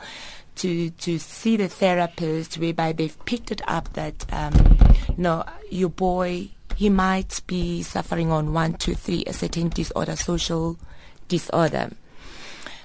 to 0.56 0.90
to 0.92 1.20
see 1.20 1.58
the 1.58 1.68
therapist, 1.68 2.58
whereby 2.58 2.94
they've 2.94 3.26
picked 3.26 3.52
it 3.52 3.62
up 3.68 3.94
that 3.94 4.26
um, 4.34 4.78
no, 5.18 5.44
your 5.70 5.90
boy 5.90 6.50
he 6.76 6.90
might 6.90 7.42
be 7.48 7.82
suffering 7.82 8.32
on 8.32 8.54
one, 8.54 8.74
two, 8.74 8.94
three, 8.94 9.24
a 9.26 9.34
certain 9.34 9.68
disorder, 9.70 10.16
social 10.16 10.78
disorder. 11.28 11.90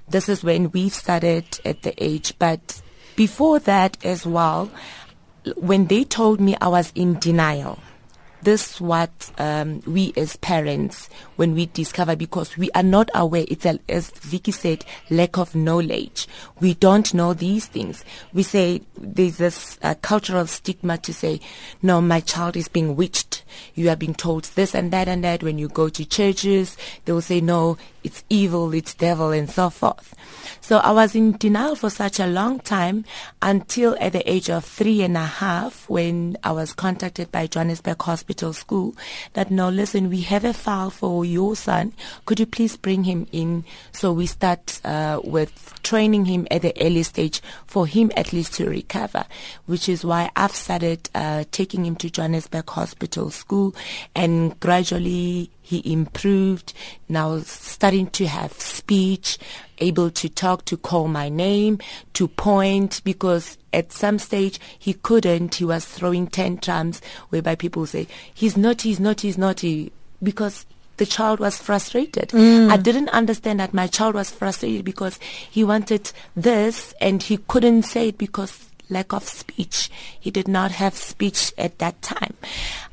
This 0.09 0.31
is 0.31 0.43
when 0.43 0.71
we 0.71 0.89
started 0.89 1.45
at 1.65 1.83
the 1.83 1.95
age, 2.03 2.33
but 2.39 2.81
before 3.17 3.59
that 3.61 4.03
as 4.03 4.27
well, 4.27 4.71
when 5.57 5.87
they 5.87 6.05
told 6.05 6.41
me 6.41 6.57
I 6.61 6.69
was 6.69 6.93
in 6.95 7.19
denial, 7.19 7.79
this 8.43 8.81
what 8.81 9.31
um, 9.39 9.81
we 9.87 10.13
as 10.17 10.37
parents 10.37 11.09
when 11.37 11.55
we 11.55 11.67
discover 11.67 12.17
because 12.17 12.57
we 12.57 12.71
are 12.73 12.83
not 12.83 13.11
aware 13.15 13.45
it's 13.49 13.65
a, 13.65 13.79
as 13.89 14.11
Vicky 14.11 14.53
said 14.53 14.85
lack 15.11 15.39
of 15.39 15.55
knowledge. 15.55 16.27
We 16.61 16.75
don't 16.75 17.15
know 17.15 17.35
these 17.35 17.67
things. 17.67 18.05
We 18.33 18.43
say 18.43 18.83
there's 18.97 19.37
this 19.37 19.79
uh, 19.83 19.95
cultural 20.03 20.47
stigma 20.47 20.99
to 20.99 21.15
say 21.15 21.41
no 21.83 22.01
my 22.01 22.21
child 22.21 22.57
is 22.57 22.69
being 22.69 22.97
witched. 22.97 23.43
You 23.75 23.91
are 23.91 23.97
being 23.97 24.15
told 24.15 24.45
this 24.45 24.75
and 24.75 24.93
that 24.93 25.09
and 25.09 25.23
that 25.25 25.43
when 25.43 25.59
you 25.59 25.69
go 25.69 25.89
to 25.89 26.05
churches. 26.05 26.77
They 27.05 27.13
will 27.13 27.21
say 27.21 27.41
no 27.41 27.79
it's 28.03 28.25
evil 28.29 28.75
it's 28.75 28.95
devil 28.95 29.31
and 29.31 29.49
so 29.49 29.71
forth. 29.71 30.15
So 30.61 30.79
I 30.79 30.91
was 30.91 31.15
in 31.15 31.37
denial 31.37 31.77
for 31.77 31.91
such 31.91 32.19
a 32.19 32.27
long 32.27 32.59
time 32.61 33.05
until 33.41 33.97
at 34.01 34.13
the 34.13 34.29
age 34.31 34.51
of 34.51 34.65
three 34.65 35.03
and 35.03 35.17
a 35.17 35.27
half 35.27 35.89
when 35.89 36.37
I 36.43 36.53
was 36.53 36.73
contacted 36.73 37.31
by 37.31 37.47
Johannesburg 37.47 38.03
Hospital 38.03 38.32
School 38.33 38.95
that 39.35 39.51
no, 39.51 39.69
listen, 39.69 40.09
we 40.09 40.23
have 40.23 40.45
a 40.45 40.53
file 40.53 40.91
for 40.91 41.25
your 41.25 41.55
son. 41.55 41.93
Could 42.27 42.41
you 42.41 42.47
please 42.47 42.77
bring 42.77 43.05
him 43.05 43.27
in? 43.33 43.65
So 43.93 44.13
we 44.13 44.27
start 44.27 44.81
uh, 44.85 45.21
with 45.23 45.75
training 45.83 46.25
him 46.25 46.47
at 46.51 46.63
the 46.63 46.73
early 46.81 47.03
stage 47.03 47.41
for 47.67 47.87
him 47.87 48.11
at 48.17 48.33
least 48.33 48.55
to 48.55 48.69
recover, 48.69 49.25
which 49.67 49.89
is 49.89 50.05
why 50.05 50.31
I've 50.37 50.55
started 50.55 51.11
uh, 51.15 51.45
taking 51.51 51.85
him 51.85 51.97
to 51.97 52.11
Johannesburg 52.11 52.69
Hospital 52.71 53.31
School 53.31 53.75
and 54.15 54.59
gradually 54.61 55.51
he 55.63 55.93
improved, 55.93 56.75
now 57.09 57.39
starting 57.41 58.09
to 58.09 58.27
have 58.27 58.53
speech, 58.53 59.39
able 59.83 60.11
to 60.11 60.29
talk, 60.29 60.65
to 60.67 60.77
call 60.77 61.09
my 61.09 61.29
name, 61.29 61.79
to 62.15 62.29
point, 62.29 63.03
because 63.05 63.59
at 63.73 63.93
some 63.93 64.19
stage 64.19 64.59
he 64.79 64.95
couldn't. 64.95 65.57
He 65.57 65.65
was 65.65 65.85
throwing 65.85 66.27
tantrums 66.27 67.03
whereby 67.31 67.57
people 67.57 67.87
say, 67.87 68.07
he's 68.33 68.57
naughty, 68.57 68.91
he's 68.91 69.01
naughty, 69.01 69.29
he's 69.29 69.39
naughty, 69.39 69.93
because 70.23 70.65
the 70.99 71.07
child 71.07 71.41
was 71.41 71.59
frustrated. 71.59 72.29
Mm. 72.29 72.71
I 72.71 72.77
didn't 72.77 73.09
understand 73.09 73.61
that 73.61 73.75
my 73.75 73.87
child 73.87 74.15
was 74.15 74.31
frustrated 74.31 74.85
because 74.85 75.19
he 75.51 75.65
wanted 75.65 76.13
this 76.37 76.95
and 77.01 77.23
he 77.23 77.39
couldn't 77.39 77.83
say 77.83 78.09
it 78.09 78.19
because 78.19 78.69
lack 78.89 79.13
of 79.13 79.25
speech. 79.25 79.91
He 80.21 80.31
did 80.31 80.47
not 80.47 80.71
have 80.73 80.95
speech 80.95 81.53
at 81.59 81.79
that 81.79 82.01
time. 82.03 82.35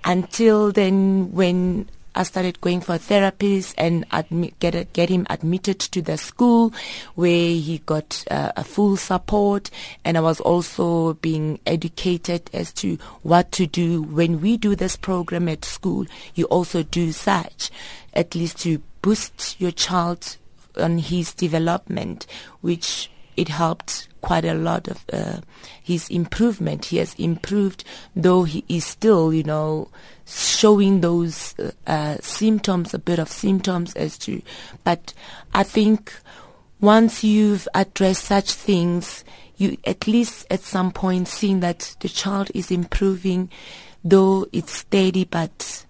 Until 0.04 0.72
then, 0.72 1.32
when 1.34 1.90
I 2.20 2.24
started 2.24 2.60
going 2.60 2.82
for 2.82 2.96
therapies 2.96 3.74
and 3.78 4.06
admit, 4.12 4.60
get 4.60 4.76
a, 4.76 4.84
get 4.84 5.08
him 5.08 5.26
admitted 5.30 5.80
to 5.80 6.02
the 6.02 6.18
school 6.18 6.74
where 7.16 7.32
he 7.32 7.82
got 7.86 8.26
uh, 8.30 8.52
a 8.58 8.64
full 8.66 8.98
support. 8.98 9.72
And 10.04 10.18
I 10.18 10.20
was 10.20 10.42
also 10.42 11.14
being 11.14 11.62
educated 11.66 12.50
as 12.52 12.74
to 12.74 12.98
what 13.24 13.54
to 13.54 13.68
do 13.68 14.02
when 14.02 14.42
we 14.42 14.58
do 14.58 14.76
this 14.76 14.98
program 14.98 15.48
at 15.48 15.64
school. 15.64 16.08
You 16.36 16.44
also 16.48 16.84
do 16.84 17.14
such 17.14 17.72
at 18.14 18.36
least 18.36 18.58
to 18.64 18.82
boost 19.02 19.56
your 19.62 19.72
child 19.72 20.36
on 20.76 20.98
his 20.98 21.34
development 21.34 22.28
which 22.60 23.10
it 23.40 23.48
helped 23.48 24.10
quite 24.22 24.44
a 24.44 24.54
lot 24.54 24.90
of 24.90 25.06
uh, 25.14 25.40
his 25.82 26.10
improvement. 26.10 26.86
He 26.86 26.98
has 26.98 27.14
improved, 27.16 27.86
though 28.14 28.44
he 28.44 28.66
is 28.68 28.84
still, 28.84 29.34
you 29.34 29.44
know, 29.44 29.88
showing 30.26 31.00
those 31.00 31.56
uh, 31.58 31.72
uh, 31.88 32.18
symptoms, 32.22 32.94
a 32.94 33.00
bit 33.00 33.18
of 33.18 33.30
symptoms 33.30 33.94
as 33.96 34.18
to. 34.20 34.42
But 34.84 35.14
I 35.54 35.64
think 35.64 36.14
once 36.82 37.24
you've 37.24 37.68
addressed 37.74 38.26
such 38.26 38.52
things, 38.52 39.24
you 39.56 39.78
at 39.86 40.06
least 40.06 40.46
at 40.52 40.60
some 40.60 40.92
point 40.92 41.30
seeing 41.30 41.62
that 41.62 41.96
the 42.02 42.10
child 42.10 42.52
is 42.54 42.72
improving, 42.72 43.50
though 44.04 44.48
it's 44.52 44.74
steady, 44.74 45.24
but 45.24 45.86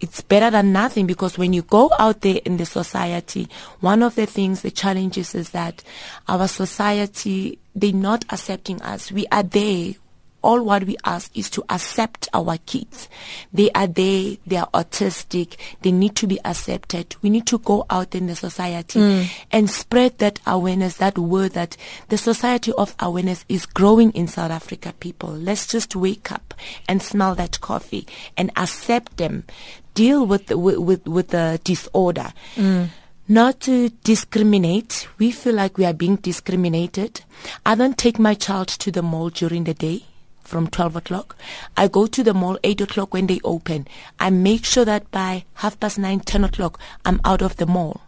it's 0.00 0.22
better 0.22 0.50
than 0.50 0.72
nothing 0.72 1.06
because 1.06 1.36
when 1.36 1.52
you 1.52 1.62
go 1.62 1.90
out 1.98 2.22
there 2.22 2.40
in 2.44 2.56
the 2.56 2.66
society, 2.66 3.48
one 3.80 4.02
of 4.02 4.14
the 4.14 4.26
things, 4.26 4.62
the 4.62 4.70
challenges 4.70 5.34
is 5.34 5.50
that 5.50 5.82
our 6.28 6.48
society, 6.48 7.58
they're 7.74 7.92
not 7.92 8.24
accepting 8.30 8.80
us. 8.82 9.12
We 9.12 9.26
are 9.30 9.42
there 9.42 9.94
all 10.42 10.62
what 10.62 10.84
we 10.84 10.96
ask 11.04 11.36
is 11.36 11.50
to 11.50 11.64
accept 11.68 12.28
our 12.32 12.56
kids. 12.58 13.08
They 13.52 13.70
are 13.72 13.86
there, 13.86 14.36
they 14.46 14.56
are 14.56 14.68
autistic, 14.72 15.56
they 15.82 15.92
need 15.92 16.16
to 16.16 16.26
be 16.26 16.38
accepted. 16.44 17.16
We 17.22 17.30
need 17.30 17.46
to 17.48 17.58
go 17.58 17.84
out 17.90 18.14
in 18.14 18.26
the 18.26 18.36
society 18.36 18.98
mm. 18.98 19.46
and 19.50 19.68
spread 19.68 20.18
that 20.18 20.40
awareness, 20.46 20.96
that 20.96 21.18
word 21.18 21.52
that 21.52 21.76
the 22.08 22.18
society 22.18 22.72
of 22.72 22.94
awareness 22.98 23.44
is 23.48 23.66
growing 23.66 24.12
in 24.12 24.28
South 24.28 24.50
Africa 24.50 24.94
people. 24.98 25.30
Let's 25.30 25.66
just 25.66 25.94
wake 25.94 26.32
up 26.32 26.54
and 26.88 27.02
smell 27.02 27.34
that 27.34 27.60
coffee 27.60 28.06
and 28.36 28.50
accept 28.56 29.16
them. 29.16 29.44
Deal 29.94 30.26
with 30.26 30.46
the, 30.46 30.58
with, 30.58 31.06
with, 31.06 31.28
the 31.28 31.60
disorder. 31.64 32.32
Mm 32.56 32.90
not 33.30 33.60
to 33.60 33.90
discriminate. 34.02 35.06
We 35.18 35.30
feel 35.30 35.54
like 35.54 35.78
we 35.78 35.84
are 35.84 35.92
being 35.92 36.16
discriminated. 36.16 37.20
I 37.64 37.76
don't 37.76 37.96
take 37.96 38.18
my 38.18 38.34
child 38.34 38.66
to 38.66 38.90
the 38.90 39.02
mall 39.02 39.30
during 39.30 39.62
the 39.62 39.72
day 39.72 40.02
from 40.40 40.66
12 40.66 40.96
o'clock. 40.96 41.36
I 41.76 41.86
go 41.86 42.08
to 42.08 42.24
the 42.24 42.34
mall 42.34 42.58
8 42.64 42.80
o'clock 42.80 43.14
when 43.14 43.28
they 43.28 43.40
open. 43.44 43.86
I 44.18 44.30
make 44.30 44.64
sure 44.64 44.84
that 44.84 45.08
by 45.12 45.44
half 45.54 45.78
past 45.78 45.96
9, 45.96 46.20
10 46.20 46.42
o'clock, 46.42 46.80
I'm 47.04 47.20
out 47.24 47.40
of 47.40 47.56
the 47.56 47.66
mall. 47.66 48.00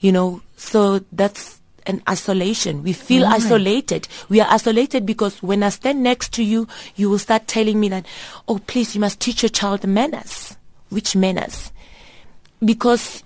You 0.00 0.10
know, 0.10 0.42
so 0.56 0.98
that's 1.12 1.60
an 1.86 2.02
isolation. 2.08 2.82
We 2.82 2.92
feel 2.92 3.22
right. 3.22 3.34
isolated. 3.40 4.08
We 4.28 4.40
are 4.40 4.48
isolated 4.50 5.06
because 5.06 5.40
when 5.44 5.62
I 5.62 5.68
stand 5.68 6.02
next 6.02 6.32
to 6.34 6.42
you, 6.42 6.66
you 6.96 7.08
will 7.08 7.20
start 7.20 7.46
telling 7.46 7.78
me 7.78 7.88
that, 7.90 8.04
oh, 8.48 8.58
please, 8.66 8.96
you 8.96 9.00
must 9.00 9.20
teach 9.20 9.44
your 9.44 9.50
child 9.50 9.86
manners. 9.86 10.56
Which 10.90 11.16
manners? 11.16 11.72
Because 12.64 13.22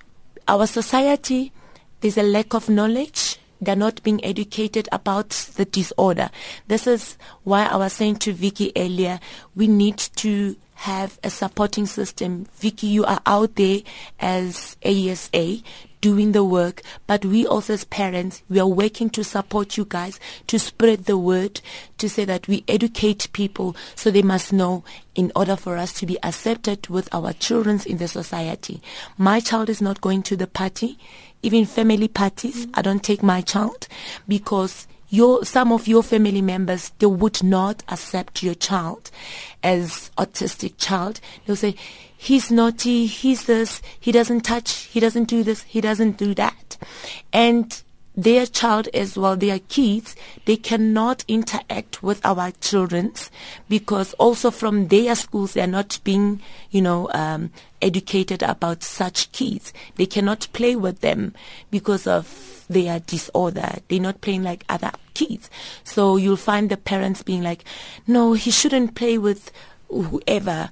our 0.47 0.67
society, 0.67 1.53
there's 2.01 2.17
a 2.17 2.23
lack 2.23 2.55
of 2.55 2.69
knowledge 2.69 3.39
they're 3.61 3.77
not 3.77 4.03
being 4.03 4.25
educated 4.25 4.89
about 4.93 5.31
the 5.57 5.65
disorder. 5.65 6.31
This 6.69 6.87
is 6.87 7.17
why 7.45 7.67
I 7.67 7.77
was 7.77 7.93
saying 7.95 8.17
to 8.17 8.33
Vicky 8.33 8.73
earlier, 8.77 9.21
we 9.55 9.69
need 9.69 9.99
to 10.17 10.57
have 10.75 11.19
a 11.25 11.31
supporting 11.31 11.87
system. 11.87 12.47
Vicky, 12.57 12.89
you 12.89 13.05
are 13.05 13.21
out 13.27 13.55
there 13.55 13.81
as 14.21 14.77
ASA 14.85 15.59
doing 16.05 16.33
the 16.33 16.45
work, 16.45 16.83
but 17.07 17.25
we 17.25 17.47
also 17.47 17.73
as 17.73 17.85
parents, 17.85 18.43
we 18.51 18.61
are 18.61 18.69
working 18.69 19.09
to 19.09 19.25
support 19.25 19.79
you 19.79 19.87
guys 19.89 20.21
to 20.47 20.59
spread 20.59 21.07
the 21.07 21.17
word, 21.17 21.63
to 21.97 22.11
say 22.11 22.27
that 22.27 22.47
we 22.47 22.63
educate 22.69 23.33
people 23.33 23.75
so 23.95 24.11
they 24.11 24.21
must 24.21 24.53
know 24.53 24.85
in 25.15 25.33
order 25.35 25.57
for 25.57 25.79
us 25.79 25.95
to 25.95 26.05
be 26.05 26.23
accepted 26.23 26.89
with 26.89 27.09
our 27.15 27.33
children 27.33 27.81
in 27.87 27.97
the 27.97 28.07
society. 28.07 28.83
My 29.17 29.41
child 29.41 29.71
is 29.71 29.81
not 29.81 30.03
going 30.03 30.23
to 30.25 30.37
the 30.37 30.47
party 30.47 30.99
even 31.41 31.67
family 31.67 32.09
parties. 32.09 32.67
I 32.73 32.81
don't 32.81 33.03
take 33.03 33.23
my 33.23 33.43
child 33.43 33.87
because 34.27 34.87
your 35.09 35.45
some 35.45 35.73
of 35.73 35.87
your 35.87 36.03
family 36.03 36.43
members 36.43 36.91
they 36.99 37.07
would 37.07 37.43
not 37.43 37.83
accept 37.89 38.43
your 38.43 38.55
child 38.55 39.11
as 39.63 40.11
autistic 40.19 40.75
child. 40.79 41.21
They'll 41.47 41.57
say 41.57 41.75
he's 42.17 42.51
naughty, 42.51 43.07
he's 43.07 43.45
this, 43.45 43.83
he 44.01 44.13
doesn't 44.13 44.43
touch, 44.43 44.73
he 44.85 45.01
doesn't 45.01 45.25
do 45.25 45.43
this, 45.43 45.63
he 45.63 45.81
doesn't 45.81 46.17
do 46.17 46.35
that. 46.35 46.77
And 47.33 47.83
their 48.17 48.47
child 48.47 48.89
as 48.95 49.19
well, 49.19 49.37
their 49.37 49.59
kids, 49.59 50.15
they 50.45 50.57
cannot 50.57 51.25
interact 51.27 52.03
with 52.03 52.25
our 52.25 52.53
children's 52.61 53.31
because 53.69 54.13
also 54.15 54.51
from 54.51 54.89
their 54.89 55.15
schools 55.15 55.55
they're 55.55 55.67
not 55.67 55.99
being, 56.05 56.41
you 56.71 56.81
know, 56.81 57.11
um, 57.13 57.51
educated 57.83 58.43
about 58.43 58.83
such 58.83 59.33
kids. 59.33 59.73
They 59.97 60.07
cannot 60.07 60.49
play 60.53 60.77
with 60.77 61.01
them 61.01 61.35
because 61.71 62.07
of 62.07 62.65
their 62.69 63.01
disorder. 63.01 63.79
They're 63.89 64.01
not 64.01 64.21
playing 64.21 64.45
like 64.45 64.65
other 64.69 64.93
kids. 65.15 65.51
So 65.83 66.17
you'll 66.17 66.37
find 66.37 66.71
the 66.71 66.77
parents 66.77 67.23
being 67.23 67.43
like, 67.43 67.65
no, 68.07 68.35
he 68.35 68.51
shouldn't 68.51 68.95
play 68.95 69.19
with 69.19 69.51
whoever. 69.89 70.71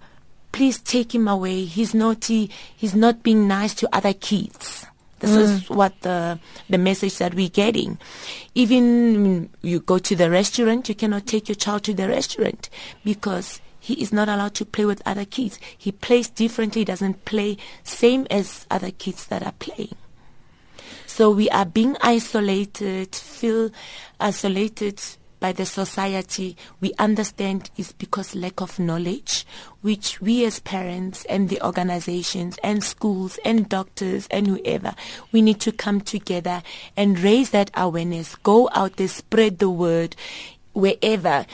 Please 0.52 0.78
take 0.78 1.14
him 1.14 1.26
away. 1.26 1.64
He's 1.64 1.94
naughty. 1.94 2.50
He's 2.76 2.94
not 2.94 3.22
being 3.22 3.48
nice 3.48 3.74
to 3.74 3.88
other 3.94 4.12
kids. 4.12 4.86
This 5.22 5.30
mm. 5.30 5.38
is 5.38 5.70
what 5.70 6.00
the 6.00 6.40
the 6.68 6.78
message 6.78 7.18
that 7.18 7.34
we're 7.34 7.48
getting. 7.48 7.96
Even 8.56 9.48
you 9.62 9.78
go 9.78 9.98
to 9.98 10.16
the 10.16 10.28
restaurant, 10.28 10.88
you 10.88 10.96
cannot 10.96 11.26
take 11.26 11.48
your 11.48 11.54
child 11.54 11.84
to 11.84 11.94
the 11.94 12.08
restaurant 12.08 12.68
because 13.04 13.60
he 13.78 13.94
is 13.94 14.12
not 14.12 14.28
allowed 14.28 14.54
to 14.54 14.64
play 14.64 14.84
with 14.84 15.00
other 15.06 15.24
kids. 15.24 15.60
He 15.78 15.92
plays 15.92 16.28
differently, 16.28 16.84
doesn't 16.84 17.24
play 17.24 17.56
same 17.84 18.26
as 18.30 18.66
other 18.68 18.90
kids 18.90 19.26
that 19.26 19.44
are 19.44 19.52
playing. 19.52 19.94
So 21.06 21.30
we 21.30 21.48
are 21.50 21.66
being 21.66 21.96
isolated, 22.00 23.14
feel 23.14 23.70
isolated 24.18 25.00
by 25.42 25.50
the 25.52 25.66
society, 25.66 26.56
we 26.80 26.94
understand 27.00 27.68
is 27.76 27.90
because 27.90 28.36
lack 28.36 28.60
of 28.62 28.78
knowledge, 28.78 29.44
which 29.80 30.20
we 30.20 30.44
as 30.44 30.60
parents 30.60 31.24
and 31.24 31.48
the 31.48 31.60
organizations 31.60 32.58
and 32.62 32.84
schools 32.84 33.40
and 33.44 33.68
doctors 33.68 34.28
and 34.30 34.46
whoever, 34.46 34.94
we 35.32 35.42
need 35.42 35.58
to 35.58 35.72
come 35.72 36.00
together 36.00 36.62
and 36.96 37.18
raise 37.18 37.50
that 37.50 37.72
awareness, 37.74 38.36
go 38.36 38.70
out 38.72 38.96
there, 38.96 39.08
spread 39.08 39.58
the 39.58 39.68
word 39.68 40.14
wherever. 40.74 41.44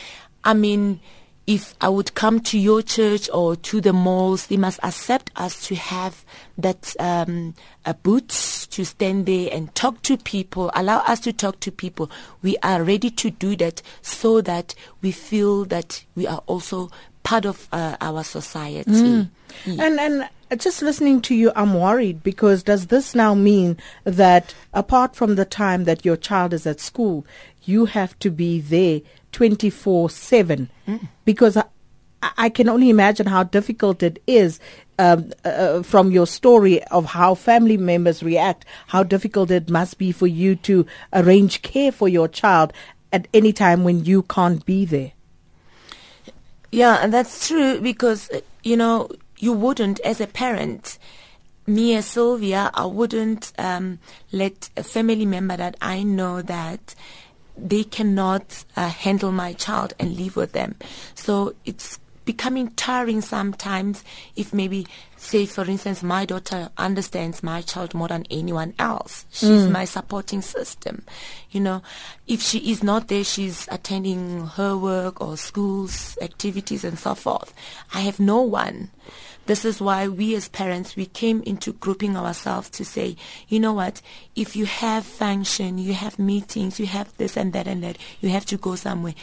I 0.45 0.52
mean, 0.52 1.00
if 1.49 1.75
I 1.81 1.88
would 1.88 2.14
come 2.14 2.40
to 2.40 2.59
your 2.59 2.83
church 2.83 3.31
or 3.33 3.57
to 3.57 3.81
the 3.81 3.95
malls, 3.95 4.49
they 4.49 4.59
must 4.59 4.78
accept 4.83 5.31
us 5.35 5.67
to 5.69 5.75
have 5.76 6.23
that 6.59 6.95
um, 7.00 7.55
a 7.87 7.95
booth 7.95 8.69
to 8.71 8.85
stand 8.85 9.25
there 9.25 9.49
and 9.50 9.75
talk 9.75 10.02
to 10.02 10.19
people, 10.19 10.71
allow 10.75 10.99
us 10.99 11.21
to 11.21 11.33
talk 11.33 11.59
to 11.61 11.73
people. 11.73 12.11
We 12.43 12.59
are 12.62 12.85
ready 12.85 13.11
to 13.12 13.31
do 13.31 13.57
that 13.57 13.81
so 14.02 14.43
that 14.43 14.75
we 15.00 15.11
feel 15.11 15.64
that 15.64 16.05
we 16.14 16.26
are 16.26 16.43
also 16.45 16.90
part 17.23 17.47
of 17.47 17.67
uh, 17.73 17.97
our 17.99 18.25
society. 18.25 18.90
Mm. 18.90 19.31
And 19.67 19.99
and 19.99 20.61
just 20.61 20.83
listening 20.83 21.23
to 21.23 21.35
you, 21.35 21.50
I'm 21.57 21.73
worried 21.73 22.23
because 22.23 22.62
does 22.62 22.88
this 22.88 23.14
now 23.14 23.35
mean 23.35 23.78
that 24.05 24.55
apart 24.75 25.17
from 25.17 25.37
the 25.37 25.47
time 25.47 25.85
that 25.85 26.05
your 26.05 26.17
child 26.19 26.52
is 26.52 26.67
at 26.67 26.78
school, 26.78 27.25
you 27.64 27.87
have 27.87 28.19
to 28.19 28.31
be 28.31 28.61
there 28.61 29.00
24 29.33 30.11
7 30.11 30.71
mm. 30.87 31.09
because 31.25 31.57
I, 31.57 31.65
I, 32.23 32.49
can 32.49 32.69
only 32.69 32.91
imagine 32.91 33.27
how 33.27 33.43
difficult 33.43 34.03
it 34.03 34.23
is 34.27 34.59
um, 34.99 35.33
uh, 35.45 35.49
uh, 35.49 35.83
from 35.83 36.11
your 36.11 36.27
story 36.27 36.83
of 36.85 37.05
how 37.07 37.35
family 37.35 37.77
members 37.77 38.23
react, 38.23 38.65
how 38.89 39.03
difficult 39.03 39.51
it 39.51 39.71
must 39.71 39.99
be 39.99 40.13
for 40.13 40.27
you 40.27 40.57
to 40.57 40.87
arrange 41.13 41.63
care 41.63 41.93
for 41.93 42.09
your 42.09 42.27
child 42.29 42.73
at 43.13 43.29
any 43.33 43.53
time 43.53 43.85
when 43.85 44.05
you 44.05 44.23
can't 44.23 44.65
be 44.67 44.85
there. 44.85 45.13
Yeah, 46.71 46.97
and 46.97 47.13
that's 47.13 47.49
true 47.49 47.81
because, 47.81 48.31
you 48.63 48.77
know, 48.77 49.09
you 49.39 49.53
wouldn't, 49.53 50.01
as 50.01 50.21
a 50.21 50.27
parent, 50.27 50.99
me 51.67 51.95
as 51.95 52.07
Sylvia, 52.07 52.71
I 52.75 52.87
wouldn't 52.87 53.53
um, 53.59 54.01
let 54.33 54.69
a 54.77 54.83
family 54.83 55.27
member 55.27 55.57
that 55.57 55.77
I 55.81 56.03
know 56.03 56.43
that 56.43 56.95
they 57.59 57.85
cannot 57.85 58.65
uh, 58.77 58.88
handle 58.88 59.33
my 59.33 59.53
child 59.53 59.95
and 59.99 60.17
live 60.17 60.37
with 60.37 60.53
them. 60.53 60.77
So 61.15 61.55
it's 61.65 61.99
becoming 62.29 62.69
tiring 62.73 63.23
sometimes 63.23 64.05
if 64.37 64.53
maybe 64.53 64.87
say 65.17 65.47
for 65.47 65.65
instance 65.65 66.03
my 66.03 66.27
daughter 66.27 66.69
understands 66.77 67.43
my 67.43 67.62
child 67.62 67.95
more 67.95 68.09
than 68.09 68.23
anyone 68.31 68.75
else 68.79 69.25
she's 69.31 69.62
mm. 69.62 69.71
my 69.71 69.87
supporting 69.87 70.43
system 70.43 71.03
you 71.50 71.59
know 71.59 71.81
if 72.27 72.43
she 72.43 72.71
is 72.71 72.83
not 72.83 73.09
there 73.09 73.25
she's 73.25 73.67
attending 73.71 74.47
her 74.47 74.77
work 74.77 75.23
or 75.23 75.38
school's 75.38 76.19
activities 76.21 76.85
and 76.85 76.99
so 76.99 77.15
forth 77.15 77.55
i 77.95 78.00
have 78.00 78.21
no 78.21 78.43
one 78.43 78.91
this 79.49 79.65
is 79.65 79.81
why 79.81 80.07
we 80.07 80.35
as 80.35 80.47
parents, 80.49 80.95
we 80.95 81.07
came 81.07 81.43
into 81.43 81.73
grouping 81.73 82.19
ourselves 82.19 82.69
to 82.69 82.85
say, 82.85 83.17
you 83.49 83.59
know 83.59 83.73
what, 83.73 84.03
if 84.37 84.55
you 84.55 84.67
have 84.67 85.07
function, 85.07 85.79
you 85.79 85.95
have 85.95 86.19
meetings, 86.19 86.79
you 86.79 86.85
have 86.85 87.17
this 87.17 87.35
and 87.35 87.55
that 87.55 87.67
and 87.67 87.83
that, 87.83 87.97
you 88.21 88.29
have 88.29 88.45
to 88.45 88.59
go 88.59 88.77
somewhere 88.77 89.15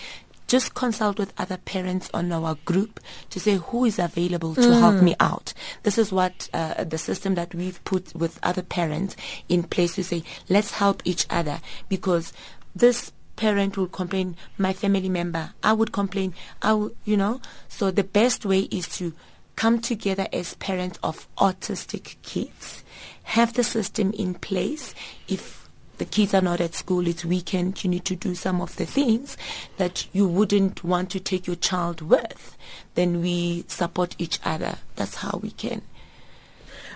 just 0.48 0.76
consult 0.76 1.18
with 1.18 1.34
other 1.40 1.58
parents 1.58 2.08
on 2.14 2.32
our 2.32 2.54
group 2.66 3.00
to 3.32 3.40
say 3.40 3.56
who 3.56 3.84
is 3.84 3.98
available 3.98 4.54
to 4.54 4.62
mm. 4.62 4.80
help 4.80 5.02
me 5.02 5.16
out. 5.20 5.56
This 5.82 5.98
is 5.98 6.12
what 6.12 6.50
uh, 6.54 6.84
the 6.84 7.00
system 7.00 7.34
that 7.34 7.56
we've 7.56 7.84
put 7.84 8.14
with 8.14 8.40
other 8.44 8.62
parents 8.62 9.16
in 9.50 9.64
place 9.64 9.96
to 9.96 10.04
say, 10.04 10.24
let's 10.48 10.72
help 10.72 11.02
each 11.04 11.26
other 11.32 11.62
because 11.90 12.32
this 12.76 13.12
parent 13.38 13.76
will 13.76 13.88
complain, 13.88 14.36
my 14.58 14.72
family 14.72 15.10
member, 15.10 15.54
I 15.64 15.74
would 15.74 15.92
complain, 15.92 16.36
I 16.62 16.74
would, 16.74 16.96
you 17.06 17.18
know. 17.18 17.42
So 17.68 17.90
the 17.90 18.04
best 18.04 18.46
way 18.46 18.62
is 18.72 18.88
to 19.00 19.14
come 19.56 19.80
together 19.80 20.28
as 20.34 20.54
parents 20.56 21.00
of 21.04 21.28
autistic 21.38 22.16
kids, 22.24 22.84
have 23.24 23.54
the 23.54 23.64
system 23.64 24.12
in 24.14 24.34
place. 24.34 24.94
If 25.28 25.70
the 25.98 26.06
kids 26.06 26.34
are 26.34 26.42
not 26.42 26.60
at 26.60 26.76
school, 26.76 27.08
it's 27.08 27.24
weekend, 27.24 27.84
you 27.84 27.90
need 27.90 28.06
to 28.06 28.16
do 28.16 28.36
some 28.36 28.62
of 28.62 28.76
the 28.76 28.86
things 28.86 29.38
that 29.78 30.08
you 30.14 30.28
wouldn't 30.28 30.84
want 30.84 31.10
to 31.12 31.20
take 31.20 31.48
your 31.48 31.56
child 31.56 32.02
with. 32.02 32.58
Then 32.96 33.22
we 33.22 33.66
support 33.68 34.16
each 34.18 34.40
other. 34.44 34.78
That's 34.96 35.16
how 35.16 35.40
we 35.42 35.52
can. 35.52 35.82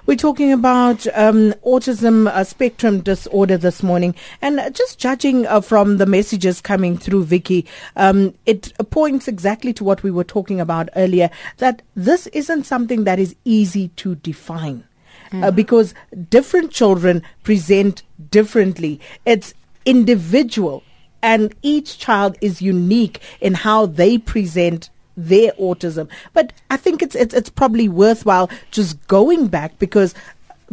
We're 0.05 0.17
talking 0.17 0.51
about 0.51 1.05
um, 1.13 1.53
autism 1.65 2.27
uh, 2.27 2.43
spectrum 2.43 3.01
disorder 3.01 3.57
this 3.57 3.83
morning, 3.83 4.15
and 4.41 4.59
just 4.73 4.99
judging 4.99 5.45
uh, 5.45 5.61
from 5.61 5.97
the 5.97 6.05
messages 6.05 6.61
coming 6.61 6.97
through, 6.97 7.25
Vicky, 7.25 7.65
um, 7.95 8.33
it 8.45 8.73
points 8.89 9.27
exactly 9.27 9.73
to 9.73 9.83
what 9.83 10.03
we 10.03 10.11
were 10.11 10.23
talking 10.23 10.59
about 10.59 10.89
earlier. 10.95 11.29
That 11.57 11.81
this 11.95 12.27
isn't 12.27 12.63
something 12.63 13.03
that 13.03 13.19
is 13.19 13.35
easy 13.45 13.89
to 13.97 14.15
define. 14.15 14.85
Mm. 15.31 15.43
Uh, 15.43 15.51
because 15.51 15.93
different 16.29 16.71
children 16.71 17.21
present 17.43 18.01
differently. 18.31 18.99
It's 19.25 19.53
individual 19.85 20.83
and 21.21 21.53
each 21.61 21.99
child 21.99 22.37
is 22.41 22.61
unique 22.61 23.21
in 23.39 23.53
how 23.53 23.85
they 23.85 24.17
present 24.17 24.89
their 25.27 25.51
autism. 25.53 26.09
But 26.33 26.53
I 26.69 26.77
think 26.77 27.01
it's, 27.01 27.15
it's, 27.15 27.33
it's 27.33 27.49
probably 27.49 27.89
worthwhile 27.89 28.49
just 28.71 29.05
going 29.07 29.47
back 29.47 29.77
because 29.79 30.13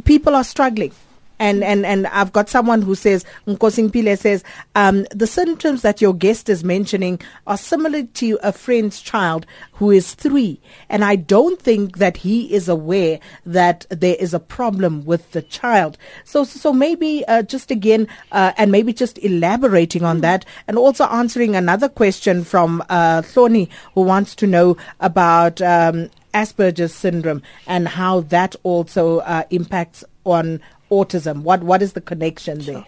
people 0.05 0.35
are 0.35 0.45
struggling 0.45 0.93
and 1.39 1.63
and 1.63 1.85
and 1.85 2.07
I've 2.09 2.33
got 2.33 2.49
someone 2.49 2.83
who 2.83 2.95
says 2.95 3.25
Nkosingpile 3.47 4.19
says 4.19 4.45
um, 4.75 5.07
the 5.11 5.27
symptoms 5.27 5.83
that 5.83 6.01
your 6.01 6.15
guest 6.15 6.49
is 6.49 6.65
mentioning 6.65 7.21
are 7.47 7.57
similar 7.57 8.05
to 8.05 8.39
a 8.43 8.53
friend's 8.53 9.01
child 9.01 9.47
who 9.73 9.91
is 9.91 10.15
three, 10.15 10.61
and 10.89 11.05
I 11.05 11.17
don't 11.17 11.61
think 11.61 11.99
that 11.99 12.19
he 12.19 12.53
is 12.53 12.69
aware 12.69 13.21
that 13.45 13.87
there 13.91 14.17
is 14.19 14.35
a 14.35 14.41
problem 14.41 15.05
with 15.05 15.33
the 15.33 15.43
child. 15.43 15.99
So 16.25 16.45
so 16.45 16.73
maybe 16.73 17.25
uh, 17.27 17.43
just 17.43 17.71
again 17.71 18.09
uh, 18.33 18.53
and 18.57 18.73
maybe 18.73 18.93
just 18.93 19.19
elaborating 19.19 20.05
on 20.05 20.21
that, 20.21 20.45
and 20.67 20.79
also 20.79 21.05
answering 21.07 21.57
another 21.57 21.89
question 21.89 22.45
from 22.45 22.83
uh, 22.89 23.23
Thorny 23.23 23.69
who 23.95 24.03
wants 24.03 24.35
to 24.37 24.47
know 24.47 24.77
about. 25.01 25.61
Um, 25.61 26.11
Asperger's 26.35 26.93
syndrome 26.93 27.41
and 27.67 27.89
how 27.89 28.21
that 28.21 28.55
also 28.63 29.21
uh, 29.21 29.45
impacts 29.49 30.05
on 30.25 30.61
autism? 30.91 31.43
What 31.43 31.63
what 31.63 31.83
is 31.83 31.93
the 31.93 32.01
connection 32.01 32.61
there? 32.61 32.87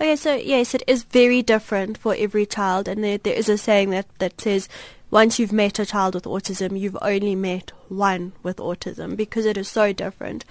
Okay, 0.00 0.16
so 0.16 0.34
yes, 0.34 0.74
it 0.74 0.82
is 0.86 1.02
very 1.02 1.42
different 1.42 1.98
for 1.98 2.14
every 2.16 2.46
child, 2.46 2.88
and 2.88 3.04
there, 3.04 3.18
there 3.18 3.34
is 3.34 3.48
a 3.48 3.58
saying 3.58 3.90
that, 3.90 4.06
that 4.18 4.40
says 4.40 4.68
once 5.10 5.38
you've 5.38 5.52
met 5.52 5.78
a 5.78 5.84
child 5.84 6.14
with 6.14 6.24
autism, 6.24 6.78
you've 6.78 6.96
only 7.02 7.34
met 7.34 7.72
one 7.88 8.32
with 8.42 8.56
autism 8.58 9.16
because 9.16 9.44
it 9.44 9.58
is 9.58 9.68
so 9.68 9.92
different. 9.92 10.44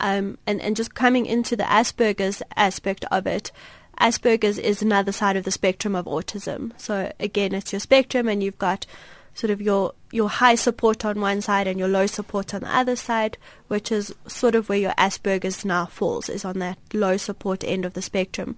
Um, 0.00 0.38
and, 0.46 0.60
and 0.60 0.76
just 0.76 0.94
coming 0.94 1.26
into 1.26 1.56
the 1.56 1.64
Asperger's 1.64 2.42
aspect 2.56 3.04
of 3.10 3.26
it, 3.26 3.52
Asperger's 4.00 4.58
is 4.58 4.82
another 4.82 5.12
side 5.12 5.36
of 5.36 5.44
the 5.44 5.50
spectrum 5.50 5.94
of 5.94 6.06
autism. 6.06 6.72
So 6.76 7.12
again, 7.20 7.54
it's 7.54 7.72
your 7.72 7.80
spectrum, 7.80 8.28
and 8.28 8.42
you've 8.42 8.58
got 8.58 8.86
sort 9.34 9.50
of 9.50 9.60
your 9.60 9.92
your 10.12 10.28
high 10.28 10.54
support 10.54 11.04
on 11.04 11.20
one 11.20 11.40
side 11.40 11.66
and 11.66 11.78
your 11.78 11.88
low 11.88 12.06
support 12.06 12.54
on 12.54 12.62
the 12.62 12.76
other 12.76 12.96
side, 12.96 13.36
which 13.68 13.90
is 13.90 14.14
sort 14.26 14.54
of 14.54 14.68
where 14.68 14.78
your 14.78 14.92
Asperger's 14.92 15.64
now 15.64 15.86
falls, 15.86 16.28
is 16.28 16.44
on 16.44 16.60
that 16.60 16.78
low 16.92 17.16
support 17.16 17.64
end 17.64 17.84
of 17.84 17.94
the 17.94 18.02
spectrum, 18.02 18.56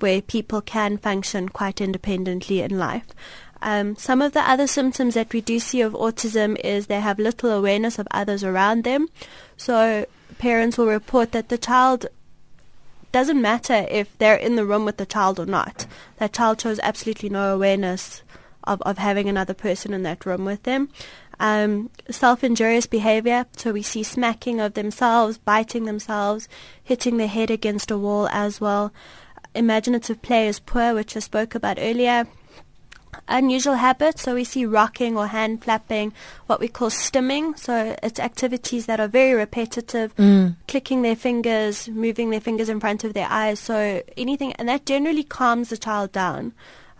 where 0.00 0.22
people 0.22 0.60
can 0.60 0.96
function 0.96 1.48
quite 1.48 1.80
independently 1.80 2.62
in 2.62 2.78
life. 2.78 3.06
Um, 3.60 3.96
some 3.96 4.20
of 4.20 4.32
the 4.32 4.40
other 4.40 4.66
symptoms 4.66 5.14
that 5.14 5.32
we 5.32 5.40
do 5.40 5.58
see 5.58 5.80
of 5.80 5.94
autism 5.94 6.58
is 6.62 6.86
they 6.86 7.00
have 7.00 7.18
little 7.18 7.50
awareness 7.50 7.98
of 7.98 8.08
others 8.10 8.44
around 8.44 8.84
them. 8.84 9.08
So 9.56 10.06
parents 10.38 10.76
will 10.76 10.86
report 10.86 11.32
that 11.32 11.48
the 11.48 11.56
child 11.56 12.06
doesn't 13.10 13.40
matter 13.40 13.86
if 13.90 14.16
they're 14.18 14.34
in 14.34 14.56
the 14.56 14.66
room 14.66 14.84
with 14.84 14.96
the 14.96 15.06
child 15.06 15.38
or 15.38 15.46
not. 15.46 15.86
That 16.16 16.32
child 16.32 16.60
shows 16.60 16.80
absolutely 16.82 17.28
no 17.28 17.54
awareness 17.54 18.23
of, 18.64 18.82
of 18.82 18.98
having 18.98 19.28
another 19.28 19.54
person 19.54 19.92
in 19.92 20.02
that 20.02 20.26
room 20.26 20.44
with 20.44 20.62
them. 20.64 20.88
Um, 21.40 21.90
self-injurious 22.10 22.86
behavior, 22.86 23.46
so 23.56 23.72
we 23.72 23.82
see 23.82 24.02
smacking 24.02 24.60
of 24.60 24.74
themselves, 24.74 25.38
biting 25.38 25.84
themselves, 25.84 26.48
hitting 26.82 27.16
their 27.16 27.28
head 27.28 27.50
against 27.50 27.90
a 27.90 27.98
wall 27.98 28.28
as 28.28 28.60
well. 28.60 28.92
Imaginative 29.54 30.22
play 30.22 30.46
is 30.48 30.60
poor, 30.60 30.94
which 30.94 31.16
I 31.16 31.20
spoke 31.20 31.54
about 31.54 31.78
earlier 31.80 32.26
unusual 33.28 33.74
habits. 33.74 34.22
So 34.22 34.34
we 34.34 34.44
see 34.44 34.66
rocking 34.66 35.16
or 35.16 35.28
hand 35.28 35.64
flapping, 35.64 36.12
what 36.46 36.60
we 36.60 36.68
call 36.68 36.90
stimming. 36.90 37.58
So 37.58 37.96
it's 38.02 38.20
activities 38.20 38.86
that 38.86 39.00
are 39.00 39.08
very 39.08 39.34
repetitive, 39.34 40.14
mm. 40.16 40.56
clicking 40.68 41.02
their 41.02 41.16
fingers, 41.16 41.88
moving 41.88 42.30
their 42.30 42.40
fingers 42.40 42.68
in 42.68 42.80
front 42.80 43.04
of 43.04 43.14
their 43.14 43.28
eyes. 43.30 43.60
So 43.60 44.02
anything, 44.16 44.52
and 44.54 44.68
that 44.68 44.86
generally 44.86 45.24
calms 45.24 45.70
the 45.70 45.76
child 45.76 46.12
down. 46.12 46.52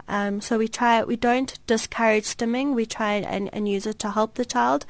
Um, 0.08 0.40
so 0.40 0.58
we 0.58 0.68
try, 0.68 1.02
we 1.02 1.16
don't 1.16 1.58
discourage 1.66 2.24
stimming. 2.24 2.74
We 2.74 2.86
try 2.86 3.14
and, 3.14 3.52
and 3.52 3.68
use 3.68 3.86
it 3.86 3.98
to 4.00 4.10
help 4.10 4.34
the 4.34 4.44
child. 4.44 4.86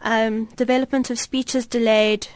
Um, 0.00 0.46
development 0.56 1.10
of 1.10 1.18
speech 1.18 1.54
is 1.54 1.66
delayed 1.66 2.28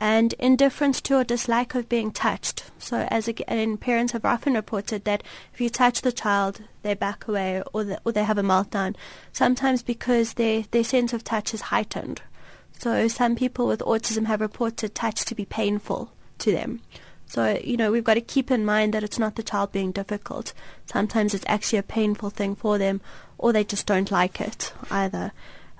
and 0.00 0.32
indifference 0.38 1.00
to 1.02 1.18
or 1.18 1.24
dislike 1.24 1.74
of 1.74 1.88
being 1.88 2.10
touched. 2.10 2.64
So, 2.78 3.06
as 3.10 3.28
and 3.46 3.78
parents 3.78 4.14
have 4.14 4.24
often 4.24 4.54
reported 4.54 5.04
that 5.04 5.22
if 5.52 5.60
you 5.60 5.68
touch 5.68 6.00
the 6.00 6.10
child, 6.10 6.62
they 6.82 6.94
back 6.94 7.28
away 7.28 7.62
or, 7.74 7.84
the, 7.84 8.00
or 8.04 8.12
they 8.12 8.24
have 8.24 8.38
a 8.38 8.42
meltdown, 8.42 8.96
sometimes 9.30 9.82
because 9.82 10.34
their, 10.34 10.64
their 10.70 10.84
sense 10.84 11.12
of 11.12 11.22
touch 11.22 11.52
is 11.52 11.60
heightened. 11.60 12.22
So, 12.78 13.08
some 13.08 13.36
people 13.36 13.66
with 13.66 13.80
autism 13.80 14.24
have 14.26 14.40
reported 14.40 14.94
touch 14.94 15.26
to 15.26 15.34
be 15.34 15.44
painful 15.44 16.12
to 16.38 16.50
them. 16.50 16.80
So, 17.30 17.60
you 17.62 17.76
know, 17.76 17.92
we've 17.92 18.02
got 18.02 18.14
to 18.14 18.20
keep 18.20 18.50
in 18.50 18.64
mind 18.64 18.92
that 18.92 19.04
it's 19.04 19.18
not 19.18 19.36
the 19.36 19.44
child 19.44 19.70
being 19.70 19.92
difficult. 19.92 20.52
Sometimes 20.86 21.32
it's 21.32 21.44
actually 21.46 21.78
a 21.78 21.84
painful 21.84 22.30
thing 22.30 22.56
for 22.56 22.76
them, 22.76 23.00
or 23.38 23.52
they 23.52 23.62
just 23.62 23.86
don't 23.86 24.10
like 24.10 24.40
it 24.40 24.72
either. 24.90 25.30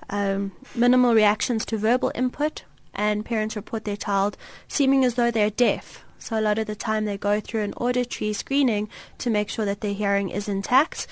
Um, 0.09 0.53
minimal 0.73 1.13
reactions 1.13 1.65
to 1.65 1.77
verbal 1.77 2.09
input, 2.15 2.63
and 2.95 3.25
parents 3.25 3.57
report 3.57 3.83
their 3.83 3.97
child 3.97 4.37
seeming 4.69 5.03
as 5.03 5.15
though 5.15 5.29
they're 5.29 5.49
deaf. 5.49 6.05
So 6.19 6.39
a 6.39 6.41
lot 6.41 6.57
of 6.57 6.67
the 6.67 6.75
time 6.75 7.03
they 7.03 7.17
go 7.17 7.41
through 7.41 7.63
an 7.63 7.73
auditory 7.73 8.31
screening 8.31 8.87
to 9.17 9.29
make 9.29 9.49
sure 9.49 9.65
that 9.65 9.81
their 9.81 9.93
hearing 9.93 10.29
is 10.29 10.47
intact. 10.47 11.05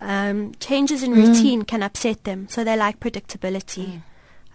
Um, 0.00 0.54
changes 0.58 1.02
in 1.02 1.12
mm. 1.12 1.16
routine 1.16 1.64
can 1.64 1.82
upset 1.82 2.24
them, 2.24 2.48
so 2.48 2.64
they 2.64 2.78
like 2.78 2.98
predictability. 2.98 3.88
Mm. 3.88 4.02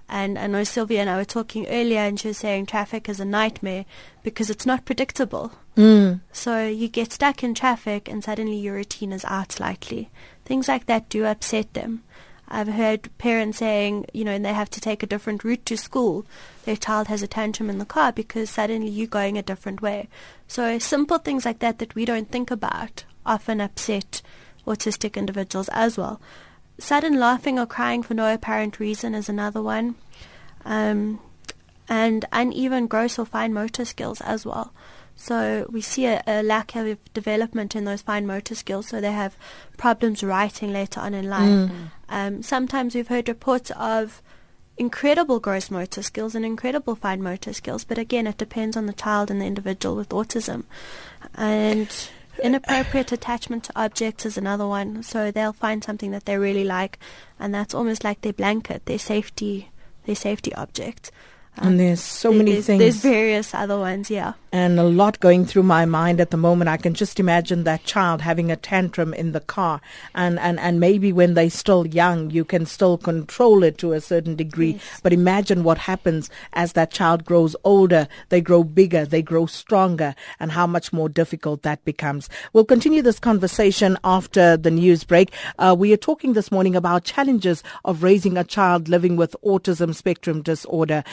And 0.10 0.40
I 0.40 0.48
know 0.48 0.64
Sylvia 0.64 1.02
and 1.02 1.10
I 1.10 1.18
were 1.18 1.26
talking 1.26 1.68
earlier, 1.68 2.00
and 2.00 2.20
she 2.20 2.30
was 2.30 2.38
saying 2.38 2.66
traffic 2.66 3.10
is 3.10 3.20
a 3.20 3.26
nightmare 3.26 3.86
because 4.24 4.50
it's 4.50 4.66
not 4.66 4.86
predictable. 4.86 5.52
Mm. 5.76 6.22
So 6.32 6.66
you 6.66 6.88
get 6.88 7.14
stuck 7.14 7.44
in 7.44 7.54
traffic, 7.54 8.08
and 8.08 8.24
suddenly 8.24 8.58
your 8.58 8.76
routine 8.76 9.12
is 9.12 9.26
out 9.26 9.52
slightly. 9.52 10.10
Things 10.46 10.68
like 10.68 10.86
that 10.86 11.10
do 11.10 11.26
upset 11.26 11.74
them. 11.74 12.04
I've 12.50 12.70
heard 12.70 13.10
parents 13.18 13.58
saying, 13.58 14.06
you 14.14 14.24
know, 14.24 14.32
and 14.32 14.46
they 14.46 14.54
have 14.54 14.70
to 14.72 14.82
take 14.82 15.04
a 15.04 15.08
different 15.08 15.44
route 15.44 15.66
to 15.66 15.76
school. 15.76 16.26
Their 16.64 16.78
child 16.78 17.08
has 17.08 17.22
a 17.22 17.28
tantrum 17.28 17.70
in 17.70 17.78
the 17.78 17.86
car 17.86 18.14
because 18.14 18.50
suddenly 18.50 18.88
you're 18.88 19.08
going 19.08 19.38
a 19.38 19.42
different 19.42 19.82
way. 19.82 20.08
So 20.48 20.80
simple 20.80 21.18
things 21.18 21.44
like 21.44 21.60
that 21.60 21.80
that 21.80 21.94
we 21.94 22.06
don't 22.06 22.32
think 22.32 22.50
about 22.50 23.04
often 23.26 23.60
upset 23.60 24.22
autistic 24.66 25.16
individuals 25.18 25.70
as 25.74 25.98
well. 25.98 26.22
Sudden 26.80 27.20
laughing 27.20 27.58
or 27.58 27.66
crying 27.66 28.04
for 28.04 28.14
no 28.14 28.32
apparent 28.34 28.80
reason 28.80 29.16
is 29.16 29.30
another 29.30 29.62
one. 29.62 29.96
Um, 30.66 31.20
and 31.90 32.26
uneven 32.32 32.88
gross 32.88 33.18
or 33.18 33.26
fine 33.26 33.54
motor 33.54 33.86
skills 33.86 34.22
as 34.22 34.46
well. 34.46 34.74
So 35.16 35.66
we 35.72 35.82
see 35.82 36.06
a, 36.06 36.22
a, 36.28 36.44
lack 36.44 36.76
of 36.76 36.98
development 37.14 37.76
in 37.76 37.86
those 37.86 38.04
fine 38.04 38.28
motor 38.28 38.54
skills, 38.54 38.88
so 38.88 39.02
they 39.02 39.12
have 39.12 39.36
problems 39.76 40.24
writing 40.24 40.72
later 40.72 41.00
on 41.00 41.16
in 41.16 41.28
life. 41.28 41.50
Mm. 41.50 41.92
Um, 42.08 42.44
sometimes 42.44 42.94
we've 42.94 43.08
heard 43.08 43.28
reports 43.28 43.72
of 43.72 44.22
incredible 44.78 45.40
gross 45.40 45.72
motor 45.72 46.04
skills 46.04 46.36
and 46.36 46.46
incredible 46.46 46.96
fine 46.96 47.24
motor 47.24 47.52
skills, 47.52 47.84
but 47.84 47.98
again, 47.98 48.28
it 48.28 48.38
depends 48.38 48.78
on 48.78 48.86
the 48.86 48.94
child 48.94 49.32
and 49.32 49.42
the 49.42 49.46
individual 49.46 49.96
with 49.96 50.10
autism. 50.10 50.66
And 51.34 51.90
inappropriate 52.40 53.12
attachment 53.12 53.64
to 53.66 53.74
objects 53.76 54.26
is 54.26 54.38
another 54.38 54.68
one. 54.68 55.04
So 55.04 55.32
they'll 55.32 55.54
find 55.54 55.84
something 55.84 56.12
that 56.12 56.26
they 56.26 56.38
really 56.38 56.64
like, 56.64 57.00
and 57.40 57.54
that's 57.54 57.74
almost 57.74 58.04
like 58.04 58.22
their 58.22 58.34
blanket, 58.34 58.86
their 58.86 59.00
safety, 59.00 59.72
their 60.06 60.16
safety 60.16 60.54
object. 60.56 61.12
Um, 61.58 61.68
and 61.68 61.80
there's 61.80 62.02
so 62.02 62.32
many 62.32 62.54
there's, 62.54 62.66
things. 62.66 62.80
There's 62.80 63.02
various 63.02 63.54
other 63.54 63.78
ones, 63.80 64.10
yeah. 64.10 64.34
And 64.52 64.80
a 64.80 64.84
lot 64.84 65.20
going 65.20 65.46
through 65.46 65.64
my 65.64 65.86
mind 65.86 66.22
at 66.22 66.32
the 66.32 66.38
moment. 66.38 66.70
I 66.70 66.78
can 66.78 66.94
just 66.94 67.20
imagine 67.20 67.64
that 67.66 67.84
child 67.84 68.22
having 68.22 68.52
a 68.52 68.56
tantrum 68.56 69.14
in 69.14 69.34
the 69.34 69.42
car. 69.42 69.82
And, 70.16 70.40
and, 70.40 70.60
and 70.60 70.80
maybe 70.80 71.12
when 71.12 71.34
they're 71.34 71.50
still 71.50 71.86
young, 71.86 72.30
you 72.32 72.46
can 72.46 72.66
still 72.66 72.98
control 72.98 73.64
it 73.64 73.78
to 73.80 73.94
a 73.94 74.02
certain 74.02 74.36
degree. 74.36 74.74
Yes. 74.74 75.00
But 75.04 75.14
imagine 75.14 75.64
what 75.64 75.78
happens 75.78 76.30
as 76.54 76.74
that 76.74 76.92
child 76.92 77.26
grows 77.26 77.56
older. 77.64 78.08
They 78.30 78.42
grow 78.42 78.64
bigger, 78.64 79.06
they 79.06 79.22
grow 79.22 79.46
stronger, 79.46 80.16
and 80.40 80.52
how 80.52 80.66
much 80.66 80.94
more 80.94 81.10
difficult 81.10 81.64
that 81.64 81.84
becomes. 81.86 82.30
We'll 82.54 82.66
continue 82.66 83.02
this 83.02 83.20
conversation 83.20 83.98
after 84.04 84.58
the 84.58 84.72
news 84.72 85.04
break. 85.04 85.34
Uh, 85.60 85.76
we 85.78 85.94
are 85.94 85.98
talking 85.98 86.34
this 86.34 86.52
morning 86.52 86.76
about 86.76 87.04
challenges 87.04 87.64
of 87.84 88.04
raising 88.04 88.38
a 88.38 88.44
child 88.44 88.88
living 88.88 89.18
with 89.18 89.36
autism 89.44 89.94
spectrum 89.94 90.42
disorder. 90.42 91.04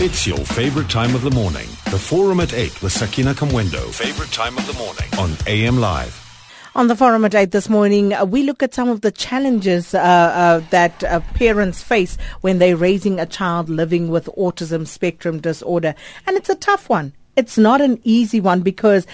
It's 0.00 0.26
your 0.26 0.38
favorite 0.38 0.88
time 0.88 1.14
of 1.14 1.22
the 1.22 1.30
morning. 1.30 1.68
The 1.90 1.98
Forum 1.98 2.40
at 2.40 2.54
8 2.54 2.82
with 2.82 2.92
Sakina 2.92 3.34
Kamwendo. 3.34 3.92
Favorite 3.92 4.32
time 4.32 4.56
of 4.58 4.66
the 4.66 4.72
morning 4.72 5.06
on 5.18 5.36
AM 5.46 5.78
Live. 5.78 6.18
On 6.74 6.88
the 6.88 6.96
forum 6.96 7.24
at 7.26 7.34
8 7.34 7.50
this 7.50 7.68
morning, 7.68 8.14
uh, 8.14 8.24
we 8.24 8.42
look 8.42 8.62
at 8.62 8.72
some 8.74 8.88
of 8.88 9.02
the 9.02 9.12
challenges 9.12 9.94
uh, 9.94 9.98
uh, 9.98 10.58
that 10.70 11.04
uh, 11.04 11.20
parents 11.34 11.82
face 11.82 12.16
when 12.40 12.58
they're 12.58 12.76
raising 12.76 13.20
a 13.20 13.26
child 13.26 13.68
living 13.68 14.08
with 14.08 14.30
autism 14.38 14.86
spectrum 14.86 15.38
disorder. 15.38 15.94
And 16.26 16.36
it's 16.36 16.48
a 16.48 16.56
tough 16.56 16.88
one. 16.88 17.12
It's 17.36 17.58
not 17.58 17.80
an 17.82 18.00
easy 18.02 18.40
one 18.40 18.62
because 18.62 19.06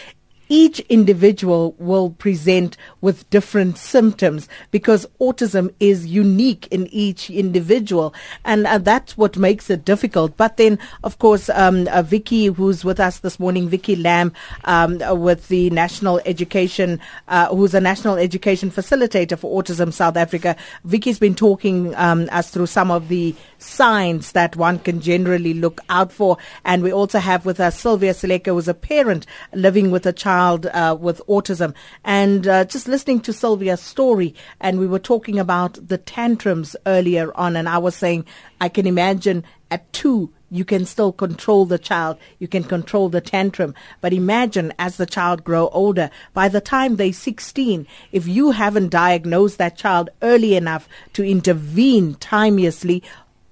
each 0.49 0.81
individual 0.89 1.75
will 1.79 2.11
present 2.11 2.77
with 3.01 3.29
different 3.31 3.79
symptoms 3.79 4.49
because 4.71 5.07
autism 5.21 5.73
is 5.81 6.07
unique 6.07 6.67
in 6.71 6.87
each 6.89 7.31
individual. 7.31 8.15
And 8.45 8.67
uh, 8.67 8.79
that's 8.79 9.17
what 9.17 9.37
makes 9.37 9.71
it 9.71 9.85
difficult. 9.85 10.37
But 10.37 10.57
then, 10.57 10.79
of 11.05 11.19
course, 11.19 11.49
um, 11.51 11.89
uh, 11.89 12.03
Vicky, 12.03 12.47
who's 12.47 12.85
with 12.85 13.01
us 13.01 13.19
this 13.19 13.39
morning, 13.39 13.69
Vicky 13.69 13.97
Lamb, 13.97 14.33
um, 14.65 15.01
uh, 15.03 15.15
with 15.15 15.49
the 15.49 15.71
National 15.71 16.21
Education, 16.25 17.01
uh, 17.29 17.55
who's 17.55 17.75
a 17.75 17.81
National 17.81 18.17
Education 18.17 18.71
Facilitator 18.71 19.39
for 19.39 19.63
Autism 19.63 19.93
South 19.93 20.17
Africa. 20.17 20.57
Vicky's 20.85 21.19
been 21.19 21.35
talking 21.35 21.95
um, 21.97 22.29
us 22.33 22.51
through 22.51 22.67
some 22.67 22.91
of 22.91 23.09
the 23.09 23.35
signs 23.59 24.33
that 24.33 24.57
one 24.57 24.79
can 24.79 25.01
generally 25.01 25.55
look 25.55 25.81
out 25.89 26.13
for. 26.13 26.39
And 26.65 26.83
we 26.83 26.93
also 26.93 27.19
have 27.19 27.45
with 27.45 27.61
us 27.61 27.79
Sylvia 27.79 28.15
Seleke, 28.15 28.47
who's 28.47 28.69
a 28.69 28.75
parent 28.75 29.27
living 29.53 29.91
with 29.91 30.07
a 30.07 30.13
child 30.13 30.67
uh, 30.67 30.97
with 30.99 31.21
autism. 31.29 31.75
And 32.05 32.47
uh, 32.47 32.65
just 32.65 32.89
listening 32.89 33.21
to 33.21 33.33
Sylvia's 33.33 33.81
story, 33.81 34.35
and 34.61 34.79
we 34.79 34.87
were 34.87 34.99
talking 34.99 35.39
about 35.39 35.89
the 35.89 35.99
tantrums 35.99 36.77
earlier 36.87 37.37
on, 37.37 37.57
and 37.57 37.69
I 37.69 37.79
was 37.79 37.95
saying, 37.95 38.25
I 38.61 38.69
can 38.69 38.87
imagine 38.87 39.45
at 39.71 39.93
two, 39.93 40.33
you 40.51 40.65
can 40.65 40.87
still 40.87 41.13
control 41.13 41.67
the 41.67 41.79
child. 41.79 42.17
You 42.39 42.49
can 42.49 42.65
control 42.65 43.09
the 43.09 43.21
tantrum. 43.21 43.75
But 44.01 44.15
imagine 44.15 44.73
as 44.79 44.97
the 44.97 45.05
child 45.05 45.45
grow 45.45 45.69
older, 45.69 46.11
by 46.33 46.49
the 46.49 46.61
time 46.61 46.97
they're 46.97 47.13
16, 47.13 47.87
if 48.13 48.27
you 48.27 48.53
haven't 48.53 48.89
diagnosed 48.89 49.59
that 49.59 49.77
child 49.77 50.09
early 50.23 50.55
enough 50.57 50.89
to 51.15 51.23
intervene 51.23 52.15
timeously, 52.15 53.03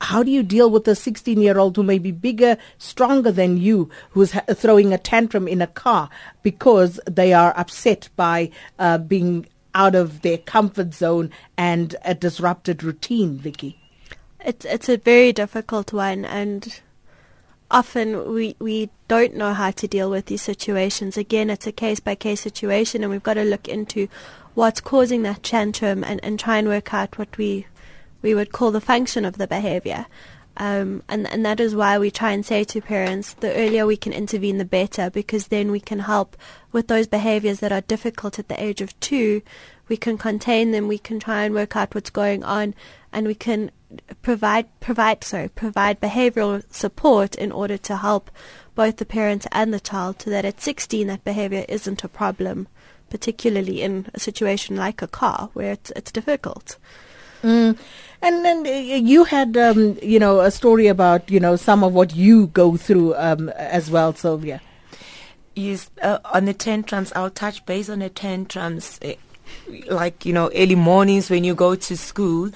how 0.01 0.23
do 0.23 0.31
you 0.31 0.43
deal 0.43 0.71
with 0.71 0.87
a 0.89 0.95
16 0.95 1.41
year 1.41 1.59
old 1.59 1.77
who 1.77 1.83
may 1.83 1.99
be 1.99 2.11
bigger, 2.13 2.57
stronger 2.79 3.33
than 3.33 3.57
you, 3.57 3.91
who's 4.11 4.33
ha- 4.33 4.45
throwing 4.53 4.93
a 4.93 4.99
tantrum 4.99 5.49
in 5.49 5.63
a 5.63 5.67
car 5.67 6.11
because 6.43 7.01
they 7.07 7.33
are 7.33 7.57
upset 7.57 8.09
by 8.17 8.51
uh, 8.79 8.99
being 8.99 9.47
out 9.75 9.95
of 9.95 10.23
their 10.23 10.39
comfort 10.39 10.95
zone 10.95 11.31
and 11.57 11.97
a 12.05 12.15
disrupted 12.15 12.83
routine, 12.83 13.39
Vicky? 13.39 13.79
It's 14.45 14.65
it's 14.65 14.89
a 14.89 14.97
very 14.97 15.33
difficult 15.33 15.93
one, 15.93 16.25
and 16.25 16.81
often 17.71 18.33
we 18.33 18.55
we 18.59 18.91
don't 19.09 19.35
know 19.35 19.55
how 19.55 19.71
to 19.73 19.89
deal 19.89 20.11
with 20.11 20.27
these 20.27 20.43
situations. 20.43 21.17
Again, 21.17 21.51
it's 21.51 21.67
a 21.67 21.73
case 21.73 22.01
by 22.01 22.15
case 22.15 22.43
situation, 22.43 23.03
and 23.03 23.11
we've 23.11 23.23
got 23.23 23.35
to 23.35 23.45
look 23.45 23.67
into 23.67 24.09
what's 24.55 24.81
causing 24.81 25.23
that 25.23 25.43
tantrum 25.43 26.05
and, 26.05 26.19
and 26.23 26.39
try 26.39 26.59
and 26.59 26.69
work 26.69 26.95
out 26.95 27.19
what 27.19 27.37
we 27.37 27.67
we 28.23 28.35
would 28.35 28.53
call 28.53 28.71
the 28.71 28.81
function 28.81 29.25
of 29.25 29.39
the 29.39 29.47
behavior. 29.47 30.07
Um, 30.59 31.03
and, 31.09 31.27
and 31.29 31.45
that 31.45 31.61
is 31.61 31.75
why 31.75 31.99
we 31.99 32.11
try 32.11 32.33
and 32.33 32.45
say 32.45 32.65
to 32.65 32.81
parents, 32.81 33.35
the 33.35 33.55
earlier 33.55 33.87
we 33.87 33.97
can 33.97 34.13
intervene, 34.13 34.59
the 34.59 34.65
better, 34.65 35.11
because 35.11 35.49
then 35.49 35.71
we 35.71 35.81
can 35.81 36.01
help 36.01 36.37
with 36.73 36.89
those 36.89 37.07
behaviors 37.07 37.61
that 37.61 37.73
are 37.73 37.83
difficult 37.83 38.39
at 38.39 38.49
the 38.49 38.63
age 38.63 38.81
of 38.81 38.99
two. 39.01 39.43
We 39.89 39.97
can 39.97 40.17
contain 40.17 40.71
them, 40.71 40.89
we 40.89 40.99
can 40.99 41.21
try 41.21 41.45
and 41.45 41.55
work 41.55 41.77
out 41.77 41.95
what's 41.95 42.11
going 42.11 42.43
on, 42.43 42.75
and 43.13 43.27
we 43.27 43.35
can 43.35 43.71
provide 44.23 44.67
provide 44.81 45.23
sorry 45.23 45.49
provide 45.49 46.01
behavioral 46.01 46.63
support 46.73 47.35
in 47.37 47.53
order 47.53 47.79
to 47.79 47.97
help 47.97 48.31
both 48.75 48.97
the 48.97 49.05
parents 49.05 49.47
and 49.53 49.73
the 49.73 49.81
child 49.81 50.21
so 50.21 50.29
that 50.29 50.45
at 50.45 50.61
16 50.61 51.07
that 51.07 51.25
behavior 51.25 51.65
isn't 51.69 52.03
a 52.03 52.09
problem 52.09 52.67
particularly 53.11 53.81
in 53.81 54.11
a 54.13 54.19
situation 54.19 54.77
like 54.77 55.03
a 55.03 55.07
car 55.07 55.51
where 55.53 55.73
it's 55.73 55.93
it's 55.95 56.11
difficult 56.11 56.79
Mm. 57.47 57.79
And 58.23 58.45
then 58.45 58.67
uh, 58.67 58.97
you 58.97 59.23
had, 59.23 59.57
um, 59.57 59.97
you 60.03 60.19
know, 60.19 60.41
a 60.41 60.51
story 60.51 60.89
about, 60.89 61.31
you 61.31 61.39
know, 61.39 61.55
some 61.55 61.85
of 61.85 61.93
what 61.93 62.17
you 62.17 62.49
go 62.49 62.77
through 62.77 63.15
um, 63.15 63.51
as 63.51 63.89
well, 63.89 64.13
Sylvia. 64.15 64.61
Yes, 65.55 65.89
uh, 66.03 66.19
on 66.35 66.45
the 66.47 66.53
tantrums, 66.53 67.13
I'll 67.15 67.31
touch 67.31 67.65
base 67.65 67.89
on 67.89 68.01
the 68.01 68.11
tantrums. 68.11 68.99
Uh, 69.03 69.13
like 69.89 70.27
you 70.27 70.33
know, 70.33 70.51
early 70.57 70.75
mornings 70.75 71.31
when 71.31 71.45
you 71.45 71.55
go 71.55 71.77
to 71.77 71.97
school, 71.97 72.51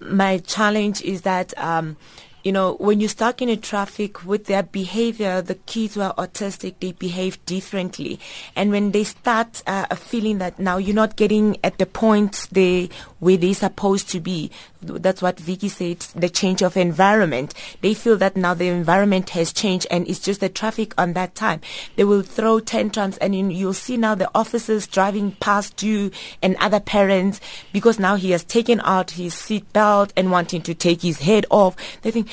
my 0.00 0.38
challenge 0.38 1.00
is 1.02 1.22
that 1.22 1.56
um, 1.56 1.96
you 2.42 2.50
know, 2.50 2.74
when 2.74 3.00
you're 3.00 3.08
stuck 3.08 3.40
in 3.40 3.48
a 3.48 3.56
traffic 3.56 4.24
with 4.24 4.46
their 4.46 4.62
behavior, 4.62 5.40
the 5.42 5.54
kids 5.54 5.94
who 5.94 6.00
are 6.00 6.14
autistic, 6.14 6.74
they 6.80 6.92
behave 6.92 7.44
differently. 7.46 8.18
And 8.56 8.70
when 8.70 8.90
they 8.90 9.04
start 9.04 9.62
uh, 9.66 9.94
feeling 9.94 10.38
that 10.38 10.58
now 10.58 10.78
you're 10.78 10.94
not 10.94 11.16
getting 11.16 11.56
at 11.62 11.78
the 11.78 11.86
point 11.86 12.48
they, 12.50 12.90
where 13.22 13.36
they're 13.36 13.54
supposed 13.54 14.10
to 14.10 14.18
be, 14.18 14.50
that's 14.82 15.22
what 15.22 15.38
Vicky 15.38 15.68
said, 15.68 16.00
the 16.16 16.28
change 16.28 16.60
of 16.60 16.76
environment. 16.76 17.54
They 17.80 17.94
feel 17.94 18.16
that 18.16 18.36
now 18.36 18.52
the 18.52 18.66
environment 18.66 19.30
has 19.30 19.52
changed 19.52 19.86
and 19.92 20.08
it's 20.08 20.18
just 20.18 20.40
the 20.40 20.48
traffic 20.48 20.92
on 20.98 21.12
that 21.12 21.36
time. 21.36 21.60
They 21.94 22.02
will 22.02 22.22
throw 22.22 22.58
tantrums 22.58 23.18
and 23.18 23.52
you'll 23.52 23.74
see 23.74 23.96
now 23.96 24.16
the 24.16 24.28
officers 24.34 24.88
driving 24.88 25.36
past 25.38 25.84
you 25.84 26.10
and 26.42 26.56
other 26.56 26.80
parents 26.80 27.40
because 27.72 28.00
now 28.00 28.16
he 28.16 28.32
has 28.32 28.42
taken 28.42 28.80
out 28.80 29.12
his 29.12 29.34
seat 29.34 29.72
belt 29.72 30.12
and 30.16 30.32
wanting 30.32 30.62
to 30.62 30.74
take 30.74 31.02
his 31.02 31.20
head 31.20 31.46
off. 31.48 31.76
They 32.02 32.10
think, 32.10 32.28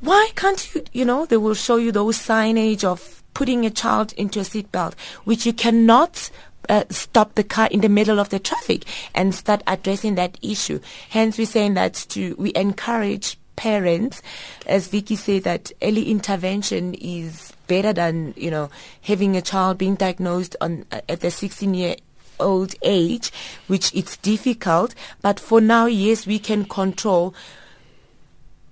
why 0.00 0.30
can't 0.36 0.74
you, 0.74 0.84
you 0.92 1.06
know, 1.06 1.24
they 1.24 1.38
will 1.38 1.54
show 1.54 1.76
you 1.76 1.90
those 1.90 2.18
signage 2.18 2.84
of 2.84 3.22
putting 3.32 3.64
a 3.64 3.70
child 3.70 4.12
into 4.12 4.40
a 4.40 4.42
seatbelt, 4.42 4.92
which 5.24 5.46
you 5.46 5.54
cannot 5.54 6.30
uh, 6.68 6.84
stop 6.90 7.34
the 7.34 7.44
car 7.44 7.68
in 7.70 7.80
the 7.80 7.88
middle 7.88 8.18
of 8.18 8.28
the 8.30 8.38
traffic 8.38 8.84
and 9.14 9.34
start 9.34 9.62
addressing 9.66 10.14
that 10.16 10.38
issue. 10.42 10.80
Hence, 11.10 11.38
we're 11.38 11.46
saying 11.46 11.74
that 11.74 11.94
to 12.10 12.34
we 12.38 12.52
encourage 12.54 13.38
parents, 13.56 14.22
as 14.66 14.88
Vicky 14.88 15.16
said, 15.16 15.44
that 15.44 15.72
early 15.82 16.10
intervention 16.10 16.94
is 16.94 17.52
better 17.66 17.92
than 17.92 18.34
you 18.36 18.50
know 18.50 18.70
having 19.02 19.36
a 19.36 19.42
child 19.42 19.78
being 19.78 19.94
diagnosed 19.94 20.56
on 20.60 20.84
uh, 20.92 21.00
at 21.08 21.20
the 21.20 21.30
16 21.30 21.74
year 21.74 21.96
old 22.40 22.74
age, 22.82 23.32
which 23.66 23.94
it's 23.94 24.16
difficult. 24.18 24.94
But 25.22 25.38
for 25.40 25.60
now, 25.60 25.86
yes, 25.86 26.26
we 26.26 26.38
can 26.38 26.64
control 26.64 27.34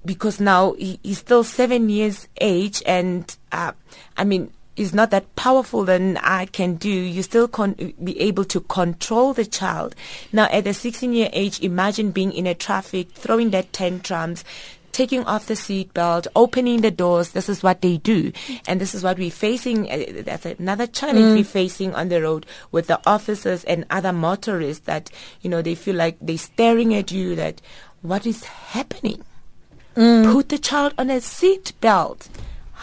because 0.05 0.41
now 0.41 0.73
he, 0.73 0.99
he's 1.03 1.19
still 1.19 1.45
seven 1.45 1.89
years 1.89 2.29
age, 2.41 2.83
and 2.87 3.35
uh, 3.53 3.73
I 4.17 4.25
mean 4.25 4.53
is 4.77 4.95
not 4.95 5.11
that 5.11 5.35
powerful 5.37 5.85
than 5.85 6.17
I 6.19 6.47
can 6.47 6.77
do, 6.77 6.89
you 6.89 7.23
still 7.23 7.49
con- 7.49 7.95
be 8.03 8.19
able 8.21 8.45
to 8.47 8.61
control 8.61 9.33
the 9.33 9.45
child. 9.45 9.95
Now, 10.33 10.49
at 10.51 10.65
the 10.65 10.75
16 10.75 11.13
year 11.13 11.29
age, 11.33 11.61
imagine 11.61 12.11
being 12.11 12.33
in 12.33 12.47
a 12.47 12.55
traffic, 12.55 13.11
throwing 13.13 13.51
that 13.51 13.73
tantrums, 13.73 14.45
taking 14.93 15.25
off 15.25 15.47
the 15.47 15.55
seatbelt, 15.55 16.27
opening 16.37 16.81
the 16.81 16.91
doors. 16.91 17.31
This 17.31 17.49
is 17.49 17.63
what 17.63 17.81
they 17.81 17.97
do. 17.99 18.33
And 18.67 18.81
this 18.81 18.95
is 18.95 19.03
what 19.03 19.19
we're 19.19 19.31
facing. 19.31 19.91
Uh, 19.91 20.23
that's 20.25 20.47
another 20.47 20.87
challenge 20.87 21.19
mm. 21.19 21.37
we're 21.37 21.45
facing 21.45 21.95
on 21.95 22.09
the 22.09 22.23
road 22.23 22.47
with 22.71 22.87
the 22.87 23.01
officers 23.07 23.65
and 23.65 23.87
other 23.91 24.13
motorists 24.13 24.85
that, 24.87 25.11
you 25.41 25.51
know, 25.51 25.63
they 25.63 25.75
feel 25.75 25.97
like 25.97 26.17
they're 26.21 26.39
staring 26.39 26.95
at 26.95 27.11
you 27.11 27.35
that 27.37 27.61
what 28.03 28.27
is 28.27 28.45
happening? 28.45 29.25
Mm. 29.97 30.33
Put 30.33 30.49
the 30.49 30.59
child 30.59 30.95
on 30.99 31.11
a 31.11 31.17
seatbelt. 31.17 32.29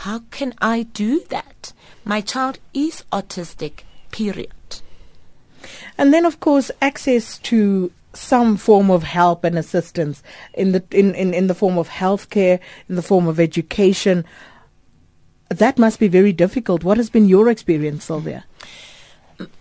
How 0.04 0.20
can 0.32 0.54
I 0.62 0.84
do 0.84 1.20
that? 1.28 1.74
My 2.06 2.22
child 2.22 2.58
is 2.74 3.04
autistic, 3.12 3.84
period. 4.12 4.80
And 5.98 6.14
then, 6.14 6.26
of 6.26 6.40
course, 6.40 6.72
access 6.82 7.38
to 7.40 7.92
some 8.14 8.56
form 8.56 8.90
of 8.90 9.04
help 9.04 9.44
and 9.44 9.58
assistance 9.58 10.24
in 10.54 10.72
the 10.72 10.84
in, 10.92 11.14
in, 11.16 11.34
in 11.34 11.48
the 11.48 11.54
form 11.54 11.78
of 11.78 11.90
healthcare, 11.90 12.62
in 12.88 12.96
the 12.96 13.02
form 13.02 13.28
of 13.28 13.42
education. 13.42 14.24
That 15.50 15.78
must 15.78 16.00
be 16.00 16.08
very 16.08 16.32
difficult. 16.32 16.86
What 16.86 16.96
has 16.96 17.10
been 17.10 17.28
your 17.28 17.50
experience, 17.50 18.06
Sylvia? 18.06 18.46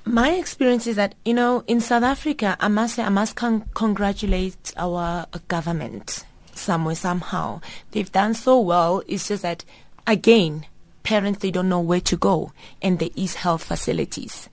My 0.05 0.31
experience 0.35 0.87
is 0.87 0.94
that 0.94 1.16
you 1.24 1.35
know 1.35 1.64
in 1.66 1.81
South 1.81 2.05
Africa, 2.05 2.57
I 2.61 2.68
must 2.68 2.94
say 2.94 3.03
I 3.03 3.09
must 3.09 3.35
con- 3.35 3.68
congratulate 3.74 4.72
our 4.77 5.27
government 5.48 6.24
somewhere 6.55 6.94
somehow. 6.94 7.61
They've 7.90 8.12
done 8.12 8.35
so 8.35 8.61
well. 8.61 9.03
It's 9.09 9.27
just 9.27 9.42
that 9.42 9.64
again, 10.09 10.64
parents 11.03 11.40
they 11.40 11.51
don't 11.51 11.68
know 11.68 11.81
where 11.81 12.01
to 12.01 12.16
go, 12.16 12.53
and 12.83 12.99
there 12.99 13.11
is 13.14 13.35
health 13.35 13.62
facilities. 13.62 14.49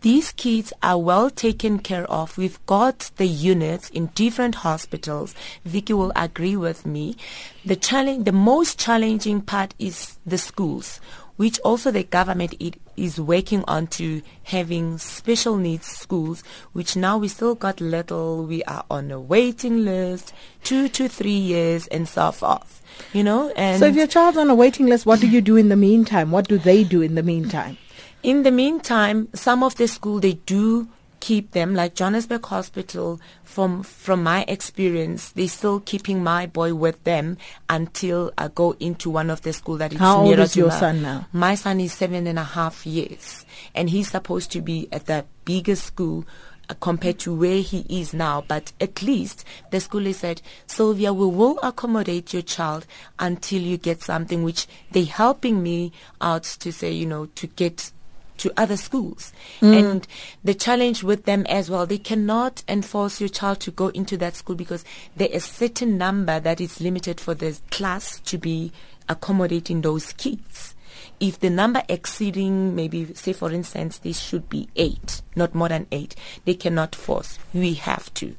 These 0.00 0.32
kids 0.32 0.72
are 0.82 0.98
well 0.98 1.30
taken 1.30 1.78
care 1.78 2.04
of. 2.10 2.38
We've 2.38 2.64
got 2.66 3.10
the 3.16 3.26
units 3.26 3.90
in 3.90 4.06
different 4.14 4.56
hospitals. 4.56 5.34
Vicky 5.64 5.92
will 5.92 6.12
agree 6.16 6.56
with 6.56 6.86
me. 6.86 7.16
The 7.64 7.76
challenge, 7.76 8.24
the 8.24 8.32
most 8.32 8.78
challenging 8.78 9.42
part 9.42 9.74
is 9.78 10.18
the 10.24 10.38
schools, 10.38 11.00
which 11.36 11.58
also 11.60 11.90
the 11.90 12.02
government 12.02 12.54
is 12.96 13.20
working 13.20 13.64
on 13.68 13.86
to 13.86 14.22
having 14.44 14.98
special 14.98 15.56
needs 15.56 15.86
schools, 15.86 16.42
which 16.72 16.96
now 16.96 17.18
we 17.18 17.28
still 17.28 17.54
got 17.54 17.80
little. 17.80 18.44
We 18.44 18.62
are 18.64 18.84
on 18.90 19.10
a 19.10 19.20
waiting 19.20 19.84
list, 19.84 20.32
two 20.62 20.88
to 20.90 21.08
three 21.08 21.30
years 21.30 21.86
and 21.88 22.08
so 22.08 22.32
forth. 22.32 22.82
You 23.12 23.24
know, 23.24 23.50
and 23.56 23.78
so 23.78 23.86
if 23.86 23.94
your 23.94 24.06
child's 24.06 24.38
on 24.38 24.48
a 24.48 24.54
waiting 24.54 24.86
list, 24.86 25.04
what 25.04 25.20
do 25.20 25.28
you 25.28 25.40
do 25.40 25.56
in 25.56 25.68
the 25.68 25.76
meantime? 25.76 26.30
What 26.30 26.48
do 26.48 26.56
they 26.56 26.82
do 26.82 27.02
in 27.02 27.14
the 27.14 27.22
meantime? 27.22 27.76
In 28.22 28.42
the 28.42 28.50
meantime, 28.50 29.28
some 29.34 29.62
of 29.62 29.76
the 29.76 29.86
school 29.86 30.18
they 30.18 30.34
do 30.34 30.88
keep 31.26 31.50
them 31.50 31.74
like 31.74 31.96
Johannesburg 31.96 32.46
Hospital 32.46 33.20
from 33.42 33.82
from 33.82 34.22
my 34.22 34.44
experience 34.46 35.30
they're 35.30 35.48
still 35.48 35.80
keeping 35.80 36.22
my 36.22 36.46
boy 36.46 36.72
with 36.72 37.02
them 37.02 37.36
until 37.68 38.32
I 38.38 38.46
go 38.46 38.76
into 38.78 39.10
one 39.10 39.28
of 39.28 39.42
the 39.42 39.52
school 39.52 39.76
that 39.78 39.92
is 39.92 39.98
How 39.98 40.20
old 40.20 40.38
is 40.38 40.54
your 40.54 40.70
son 40.70 41.02
now? 41.02 41.26
My 41.32 41.56
son 41.56 41.80
is 41.80 41.92
seven 41.92 42.28
and 42.28 42.38
a 42.38 42.44
half 42.44 42.86
years 42.86 43.44
and 43.74 43.90
he's 43.90 44.08
supposed 44.08 44.52
to 44.52 44.60
be 44.60 44.88
at 44.92 45.06
the 45.06 45.24
biggest 45.44 45.82
school 45.86 46.24
uh, 46.68 46.74
compared 46.80 47.18
to 47.20 47.34
where 47.34 47.60
he 47.60 47.84
is 47.88 48.14
now. 48.14 48.44
But 48.46 48.72
at 48.80 49.02
least 49.02 49.44
the 49.72 49.80
school 49.80 50.04
has 50.04 50.18
said, 50.18 50.42
Sylvia, 50.68 51.12
we 51.12 51.26
will 51.26 51.58
accommodate 51.60 52.34
your 52.34 52.42
child 52.42 52.86
until 53.18 53.62
you 53.62 53.78
get 53.78 54.00
something 54.00 54.44
which 54.44 54.68
they're 54.92 55.04
helping 55.04 55.60
me 55.60 55.90
out 56.20 56.44
to 56.60 56.72
say, 56.72 56.92
you 56.92 57.06
know, 57.06 57.26
to 57.26 57.48
get 57.48 57.90
to 58.38 58.52
other 58.56 58.76
schools. 58.76 59.32
Mm. 59.60 59.78
And 59.78 60.06
the 60.44 60.54
challenge 60.54 61.02
with 61.02 61.24
them 61.24 61.46
as 61.46 61.70
well, 61.70 61.86
they 61.86 61.98
cannot 61.98 62.62
enforce 62.68 63.20
your 63.20 63.28
child 63.28 63.60
to 63.60 63.70
go 63.70 63.88
into 63.88 64.16
that 64.18 64.36
school 64.36 64.56
because 64.56 64.84
there 65.16 65.28
is 65.28 65.44
a 65.44 65.48
certain 65.48 65.98
number 65.98 66.40
that 66.40 66.60
is 66.60 66.80
limited 66.80 67.20
for 67.20 67.34
the 67.34 67.58
class 67.70 68.20
to 68.20 68.38
be 68.38 68.72
accommodating 69.08 69.82
those 69.82 70.12
kids 70.14 70.74
if 71.20 71.40
the 71.40 71.50
number 71.50 71.82
exceeding 71.88 72.74
maybe 72.74 73.12
say 73.14 73.32
for 73.32 73.52
instance 73.52 73.98
this 73.98 74.18
should 74.18 74.48
be 74.48 74.68
eight 74.76 75.22
not 75.34 75.54
more 75.54 75.68
than 75.68 75.86
eight 75.92 76.14
they 76.44 76.54
cannot 76.54 76.94
force 76.94 77.38
we 77.54 77.74
have 77.74 78.12
to 78.14 78.34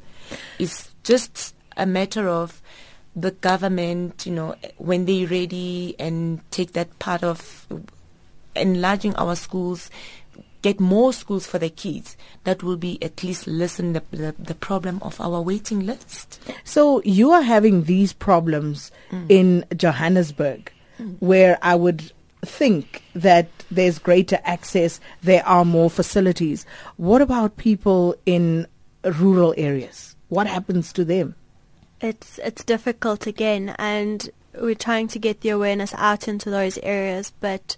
it's 0.60 0.92
just 1.04 1.56
a 1.76 1.86
matter 1.86 2.28
of 2.28 2.62
the 3.16 3.32
government 3.32 4.26
you 4.26 4.32
know 4.32 4.56
when 4.78 5.06
they're 5.06 5.28
ready 5.28 5.96
and 5.98 6.40
take 6.52 6.74
that 6.74 7.00
part 7.00 7.24
of 7.24 7.68
enlarging 8.58 9.15
our 9.15 9.36
schools 9.36 9.89
get 10.62 10.80
more 10.80 11.13
schools 11.13 11.46
for 11.46 11.60
the 11.60 11.70
kids 11.70 12.17
that 12.43 12.63
will 12.63 12.78
be 12.78 13.02
at 13.02 13.24
least 13.24 13.48
lessen 13.48 13.93
the, 13.93 14.04
the, 14.12 14.36
the, 14.38 14.56
problem 14.56 15.00
of 15.02 15.22
our 15.22 15.41
waiting 15.41 15.86
list. 15.86 16.41
So 16.63 17.02
you 17.04 17.32
are 17.32 17.43
having 17.43 17.84
these 17.84 18.12
problems 18.12 18.91
mm. 19.12 19.26
in 19.30 19.65
Johannesburg 19.76 20.72
mm. 21.00 21.15
where 21.20 21.58
I 21.62 21.76
would 21.76 22.12
think 22.43 23.04
that 23.13 23.50
there's 23.70 24.00
greater 24.00 24.39
access, 24.43 25.00
there 25.22 25.46
are 25.46 25.65
more 25.65 25.89
facilities. 25.89 26.65
What 26.98 27.22
about 27.22 27.58
people 27.58 28.15
in 28.26 28.67
rural 29.04 29.54
areas? 29.58 30.15
What 30.30 30.48
happens 30.48 30.91
to 30.93 31.06
them? 31.06 31.36
It's 32.00 32.39
it's 32.39 32.63
difficult 32.63 33.26
again 33.26 33.76
and 33.80 34.30
we're 34.54 34.76
trying 34.76 35.08
to 35.10 35.20
get 35.20 35.41
the 35.41 35.50
awareness 35.50 35.93
out 35.98 36.28
into 36.28 36.50
those 36.50 36.78
areas 36.80 37.32
but 37.39 37.76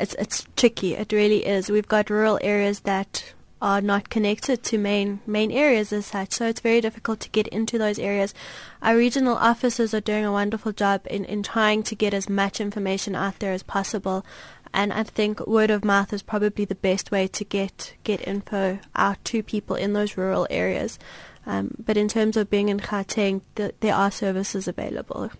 it's 0.00 0.14
it's 0.14 0.46
tricky. 0.56 0.94
It 0.94 1.12
really 1.12 1.46
is. 1.46 1.70
We've 1.70 1.88
got 1.88 2.10
rural 2.10 2.38
areas 2.42 2.80
that 2.80 3.34
are 3.62 3.80
not 3.80 4.10
connected 4.10 4.62
to 4.62 4.76
main 4.76 5.20
main 5.26 5.50
areas 5.50 5.92
as 5.92 6.06
such, 6.06 6.32
so 6.34 6.46
it's 6.46 6.60
very 6.60 6.80
difficult 6.80 7.20
to 7.20 7.30
get 7.30 7.48
into 7.48 7.78
those 7.78 7.98
areas. 7.98 8.34
Our 8.82 8.96
regional 8.96 9.36
officers 9.36 9.94
are 9.94 10.00
doing 10.00 10.24
a 10.24 10.32
wonderful 10.32 10.72
job 10.72 11.06
in, 11.08 11.24
in 11.24 11.42
trying 11.42 11.82
to 11.84 11.94
get 11.94 12.12
as 12.12 12.28
much 12.28 12.60
information 12.60 13.14
out 13.14 13.38
there 13.38 13.52
as 13.52 13.62
possible. 13.62 14.24
And 14.72 14.92
I 14.92 15.04
think 15.04 15.46
word 15.46 15.70
of 15.70 15.84
mouth 15.84 16.12
is 16.12 16.22
probably 16.22 16.64
the 16.64 16.74
best 16.74 17.10
way 17.10 17.28
to 17.28 17.44
get 17.44 17.94
get 18.02 18.26
info 18.26 18.80
out 18.96 19.24
to 19.26 19.42
people 19.42 19.76
in 19.76 19.92
those 19.92 20.16
rural 20.16 20.46
areas. 20.50 20.98
Um, 21.46 21.74
but 21.78 21.96
in 21.96 22.08
terms 22.08 22.36
of 22.36 22.50
being 22.50 22.68
in 22.70 22.80
Gauteng, 22.80 23.42
th- 23.54 23.74
there 23.80 23.94
are 23.94 24.10
services 24.10 24.66
available. 24.66 25.30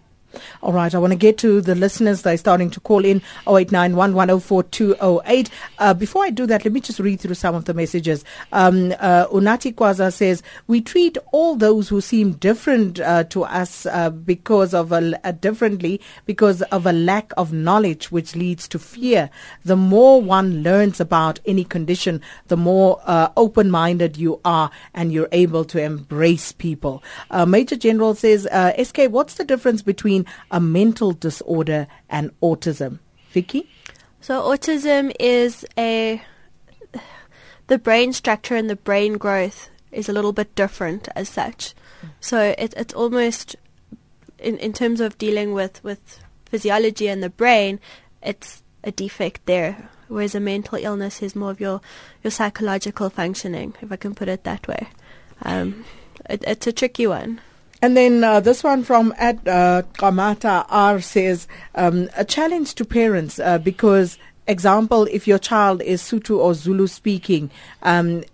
All 0.62 0.72
right, 0.72 0.94
I 0.94 0.98
want 0.98 1.12
to 1.12 1.18
get 1.18 1.38
to 1.38 1.60
the 1.60 1.74
listeners. 1.74 2.22
They're 2.22 2.36
starting 2.36 2.70
to 2.70 2.78
call 2.80 3.04
in 3.04 3.20
0891104208. 3.46 5.50
Uh, 5.78 5.94
before 5.94 6.24
I 6.24 6.30
do 6.30 6.46
that, 6.46 6.64
let 6.64 6.72
me 6.72 6.80
just 6.80 7.00
read 7.00 7.20
through 7.20 7.34
some 7.34 7.54
of 7.54 7.66
the 7.66 7.74
messages. 7.74 8.24
Um, 8.52 8.92
uh, 8.98 9.26
Unati 9.28 9.74
Kwaza 9.74 10.12
says, 10.12 10.42
We 10.66 10.80
treat 10.80 11.16
all 11.32 11.56
those 11.56 11.88
who 11.88 12.00
seem 12.00 12.32
different 12.32 13.00
uh, 13.00 13.24
to 13.24 13.44
us 13.44 13.86
uh, 13.86 14.10
because 14.10 14.74
of 14.74 14.92
a, 14.92 15.18
a 15.24 15.32
differently 15.32 16.00
because 16.26 16.62
of 16.62 16.86
a 16.86 16.92
lack 16.92 17.32
of 17.36 17.52
knowledge, 17.52 18.10
which 18.10 18.36
leads 18.36 18.68
to 18.68 18.78
fear. 18.78 19.30
The 19.64 19.76
more 19.76 20.20
one 20.20 20.62
learns 20.62 21.00
about 21.00 21.40
any 21.46 21.64
condition, 21.64 22.20
the 22.46 22.56
more 22.56 23.00
uh, 23.04 23.30
open 23.36 23.70
minded 23.70 24.16
you 24.16 24.40
are 24.44 24.70
and 24.94 25.12
you're 25.12 25.28
able 25.32 25.64
to 25.66 25.80
embrace 25.80 26.52
people. 26.52 27.02
Uh, 27.30 27.46
Major 27.46 27.76
General 27.76 28.14
says, 28.14 28.46
uh, 28.46 28.72
SK, 28.82 29.10
what's 29.10 29.34
the 29.34 29.44
difference 29.44 29.82
between 29.82 30.23
a 30.50 30.60
mental 30.60 31.12
disorder 31.12 31.86
and 32.08 32.30
autism? 32.40 32.98
Vicky? 33.30 33.68
So 34.20 34.42
autism 34.42 35.12
is 35.20 35.66
a 35.76 36.22
the 37.66 37.78
brain 37.78 38.12
structure 38.12 38.56
and 38.56 38.70
the 38.70 38.76
brain 38.76 39.18
growth 39.18 39.70
is 39.92 40.08
a 40.08 40.12
little 40.12 40.32
bit 40.32 40.54
different 40.54 41.08
as 41.14 41.28
such. 41.28 41.74
So 42.20 42.54
it, 42.58 42.74
it's 42.76 42.94
almost 42.94 43.56
in 44.38 44.58
in 44.58 44.72
terms 44.72 45.00
of 45.00 45.18
dealing 45.18 45.52
with 45.52 45.82
with 45.82 46.20
physiology 46.46 47.08
and 47.08 47.22
the 47.22 47.30
brain, 47.30 47.80
it's 48.22 48.62
a 48.82 48.92
defect 48.92 49.46
there. 49.46 49.90
Whereas 50.08 50.34
a 50.34 50.40
mental 50.40 50.78
illness 50.78 51.22
is 51.22 51.34
more 51.34 51.50
of 51.50 51.60
your 51.60 51.80
your 52.22 52.30
psychological 52.30 53.10
functioning, 53.10 53.74
if 53.80 53.90
I 53.90 53.96
can 53.96 54.14
put 54.14 54.28
it 54.28 54.44
that 54.44 54.68
way. 54.68 54.88
Um, 55.42 55.84
it, 56.28 56.44
it's 56.46 56.66
a 56.66 56.72
tricky 56.72 57.06
one. 57.06 57.40
And 57.84 57.98
then 57.98 58.24
uh, 58.24 58.40
this 58.40 58.64
one 58.64 58.82
from 58.82 59.12
at 59.18 59.46
uh, 59.46 59.82
Kamata 59.98 60.64
R 60.70 61.02
says 61.02 61.46
um, 61.74 62.08
a 62.16 62.24
challenge 62.24 62.74
to 62.76 62.84
parents 62.86 63.38
uh, 63.38 63.58
because, 63.58 64.16
example, 64.46 65.06
if 65.10 65.28
your 65.28 65.38
child 65.38 65.82
is 65.82 66.00
Sotho 66.00 66.38
or 66.38 66.54
Zulu 66.54 66.86
speaking, 66.86 67.50
um, 67.82 68.24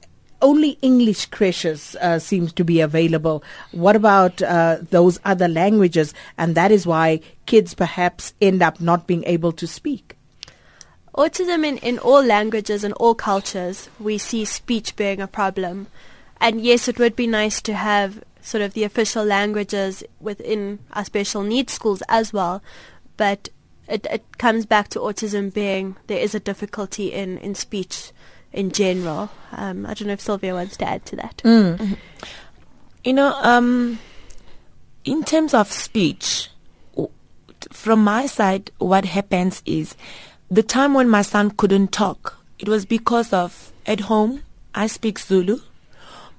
only 0.41 0.79
English 0.83 1.27
creches 1.27 1.97
uh, 2.01 2.21
seems 2.21 2.53
to 2.53 2.65
be 2.65 2.81
available. 2.81 3.43
What 3.73 3.97
about 3.97 4.41
uh, 4.41 4.79
those 4.83 5.19
other 5.25 5.49
languages? 5.49 6.15
And 6.39 6.55
that 6.55 6.71
is 6.71 6.87
why 6.87 7.19
kids 7.47 7.75
perhaps 7.75 8.35
end 8.41 8.63
up 8.63 8.81
not 8.81 9.09
being 9.09 9.25
able 9.25 9.51
to 9.51 9.67
speak. 9.67 10.15
Autism 11.17 11.67
in, 11.67 11.79
in 11.79 11.99
all 11.99 12.23
languages 12.23 12.85
and 12.85 12.95
all 12.95 13.17
cultures, 13.17 13.91
we 13.99 14.17
see 14.17 14.45
speech 14.45 14.95
being 14.95 15.21
a 15.21 15.27
problem. 15.27 15.89
And 16.41 16.61
yes, 16.61 16.87
it 16.87 17.01
would 17.01 17.17
be 17.17 17.27
nice 17.27 17.61
to 17.63 17.75
have 17.75 18.23
sort 18.43 18.63
of 18.63 18.75
the 18.75 18.85
official 18.85 19.25
languages 19.25 20.03
within 20.21 20.79
our 20.93 21.05
special 21.05 21.43
needs 21.43 21.73
schools 21.73 22.03
as 22.09 22.33
well. 22.33 22.63
But 23.17 23.49
it, 23.89 24.07
it 24.11 24.39
comes 24.39 24.67
back 24.67 24.89
to 24.89 25.01
autism 25.01 25.53
being 25.53 25.97
there 26.07 26.19
is 26.19 26.35
a 26.35 26.41
difficulty 26.41 27.13
in, 27.13 27.39
in 27.39 27.55
speech 27.55 28.13
in 28.53 28.71
general. 28.71 29.31
Um, 29.53 29.87
I 29.87 29.95
don't 29.95 30.07
know 30.07 30.15
if 30.15 30.21
Sylvia 30.21 30.55
wants 30.55 30.77
to 30.79 30.89
add 30.89 31.05
to 31.07 31.17
that. 31.17 31.39
Mm. 31.45 31.97
You 33.05 33.13
know, 33.13 33.33
um, 33.43 33.99
in 35.05 35.25
terms 35.25 35.55
of 35.55 35.71
speech, 35.71 36.49
from 37.73 38.03
my 38.03 38.27
side, 38.27 38.71
what 38.79 39.05
happens 39.05 39.63
is 39.67 39.97
the 40.51 40.63
time 40.63 40.95
when 40.95 41.09
my 41.09 41.23
son 41.23 41.51
couldn't 41.51 41.93
talk, 41.93 42.39
it 42.59 42.69
was 42.69 42.85
because 42.85 43.33
of 43.33 43.73
at 43.87 44.01
home 44.01 44.43
I 44.75 44.87
speak 44.87 45.19
Zulu, 45.19 45.61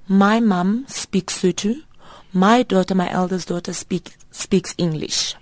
my 0.08 0.40
mom 0.40 0.86
speaks 0.88 1.42
Sotho, 1.42 1.82
my 2.32 2.62
daughter, 2.62 2.94
my 2.94 3.10
eldest 3.10 3.48
daughter, 3.48 3.72
speak, 3.72 4.14
speaks 4.30 4.74
English. 4.78 5.34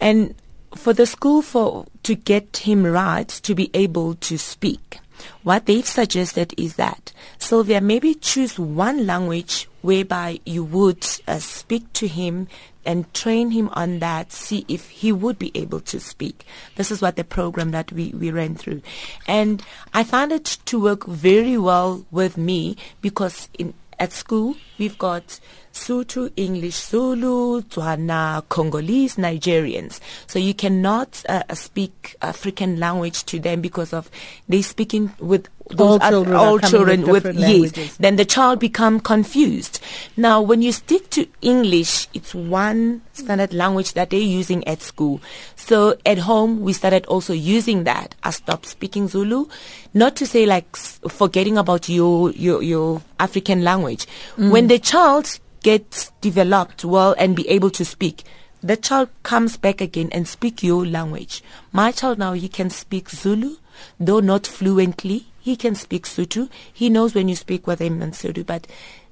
And 0.00 0.34
for 0.74 0.92
the 0.92 1.06
school 1.06 1.42
for 1.42 1.86
to 2.02 2.14
get 2.14 2.58
him 2.58 2.84
right 2.84 3.28
to 3.28 3.54
be 3.54 3.70
able 3.74 4.14
to 4.16 4.38
speak, 4.38 5.00
what 5.42 5.66
they've 5.66 5.86
suggested 5.86 6.54
is 6.58 6.76
that 6.76 7.12
Sylvia 7.38 7.80
maybe 7.80 8.14
choose 8.14 8.58
one 8.58 9.06
language 9.06 9.68
whereby 9.80 10.40
you 10.44 10.64
would 10.64 11.06
uh, 11.26 11.38
speak 11.38 11.92
to 11.94 12.08
him 12.08 12.48
and 12.84 13.12
train 13.14 13.50
him 13.50 13.68
on 13.72 13.98
that, 13.98 14.32
see 14.32 14.64
if 14.68 14.88
he 14.90 15.12
would 15.12 15.38
be 15.38 15.50
able 15.54 15.80
to 15.80 15.98
speak. 15.98 16.46
This 16.76 16.90
is 16.90 17.02
what 17.02 17.16
the 17.16 17.24
program 17.24 17.72
that 17.72 17.90
we, 17.92 18.10
we 18.10 18.30
ran 18.30 18.54
through. 18.54 18.82
And 19.26 19.62
I 19.92 20.04
found 20.04 20.32
it 20.32 20.58
to 20.66 20.80
work 20.80 21.06
very 21.06 21.58
well 21.58 22.06
with 22.10 22.36
me 22.36 22.76
because 23.00 23.48
in, 23.58 23.74
at 23.98 24.12
school 24.12 24.56
we've 24.78 24.98
got 24.98 25.40
Sotho, 25.72 26.32
English, 26.36 26.76
Zulu, 26.76 27.60
Tswana, 27.62 28.42
Congolese, 28.48 29.16
Nigerians. 29.16 30.00
So 30.26 30.38
you 30.38 30.54
cannot 30.54 31.22
uh, 31.28 31.42
speak 31.54 32.16
African 32.22 32.80
language 32.80 33.24
to 33.26 33.38
them 33.38 33.60
because 33.60 33.92
of 33.92 34.10
they 34.48 34.62
speaking 34.62 35.12
with 35.20 35.48
those 35.70 36.00
all 36.00 36.10
children, 36.10 36.36
all 36.36 36.58
children 36.58 37.02
with, 37.02 37.24
with 37.24 37.36
yes. 37.36 37.96
Then 37.96 38.16
the 38.16 38.24
child 38.24 38.60
become 38.60 39.00
confused. 39.00 39.80
Now, 40.16 40.40
when 40.40 40.62
you 40.62 40.72
stick 40.72 41.10
to 41.10 41.26
English, 41.42 42.08
it's 42.14 42.34
one 42.34 43.02
standard 43.12 43.52
language 43.52 43.94
that 43.94 44.10
they're 44.10 44.20
using 44.20 44.66
at 44.68 44.80
school. 44.80 45.20
So 45.56 45.96
at 46.06 46.18
home, 46.18 46.60
we 46.60 46.72
started 46.72 47.04
also 47.06 47.32
using 47.32 47.84
that. 47.84 48.14
I 48.22 48.30
stopped 48.30 48.66
speaking 48.66 49.08
Zulu, 49.08 49.46
not 49.92 50.14
to 50.16 50.26
say 50.26 50.46
like 50.46 50.76
forgetting 50.76 51.58
about 51.58 51.88
your 51.88 52.30
your 52.32 52.62
your 52.62 53.02
African 53.18 53.64
language. 53.64 54.06
Mm. 54.36 54.50
When 54.50 54.66
the 54.68 54.78
child 54.78 55.38
gets 55.62 56.12
developed 56.20 56.84
well 56.84 57.14
and 57.18 57.34
be 57.34 57.48
able 57.48 57.70
to 57.70 57.84
speak, 57.84 58.22
the 58.62 58.76
child 58.76 59.08
comes 59.22 59.56
back 59.56 59.80
again 59.80 60.08
and 60.12 60.28
speak 60.28 60.62
your 60.62 60.86
language. 60.86 61.42
My 61.72 61.92
child 61.92 62.18
now, 62.18 62.32
he 62.32 62.48
can 62.48 62.70
speak 62.70 63.10
Zulu, 63.10 63.56
though 63.98 64.20
not 64.20 64.46
fluently. 64.46 65.26
He 65.46 65.54
can 65.54 65.76
speak 65.76 66.06
Sotho. 66.06 66.50
He 66.72 66.90
knows 66.90 67.14
when 67.14 67.28
you 67.28 67.36
speak 67.36 67.68
with 67.68 67.80
him 67.80 68.02
in 68.02 68.10
Sotho, 68.10 68.44
but 68.44 68.66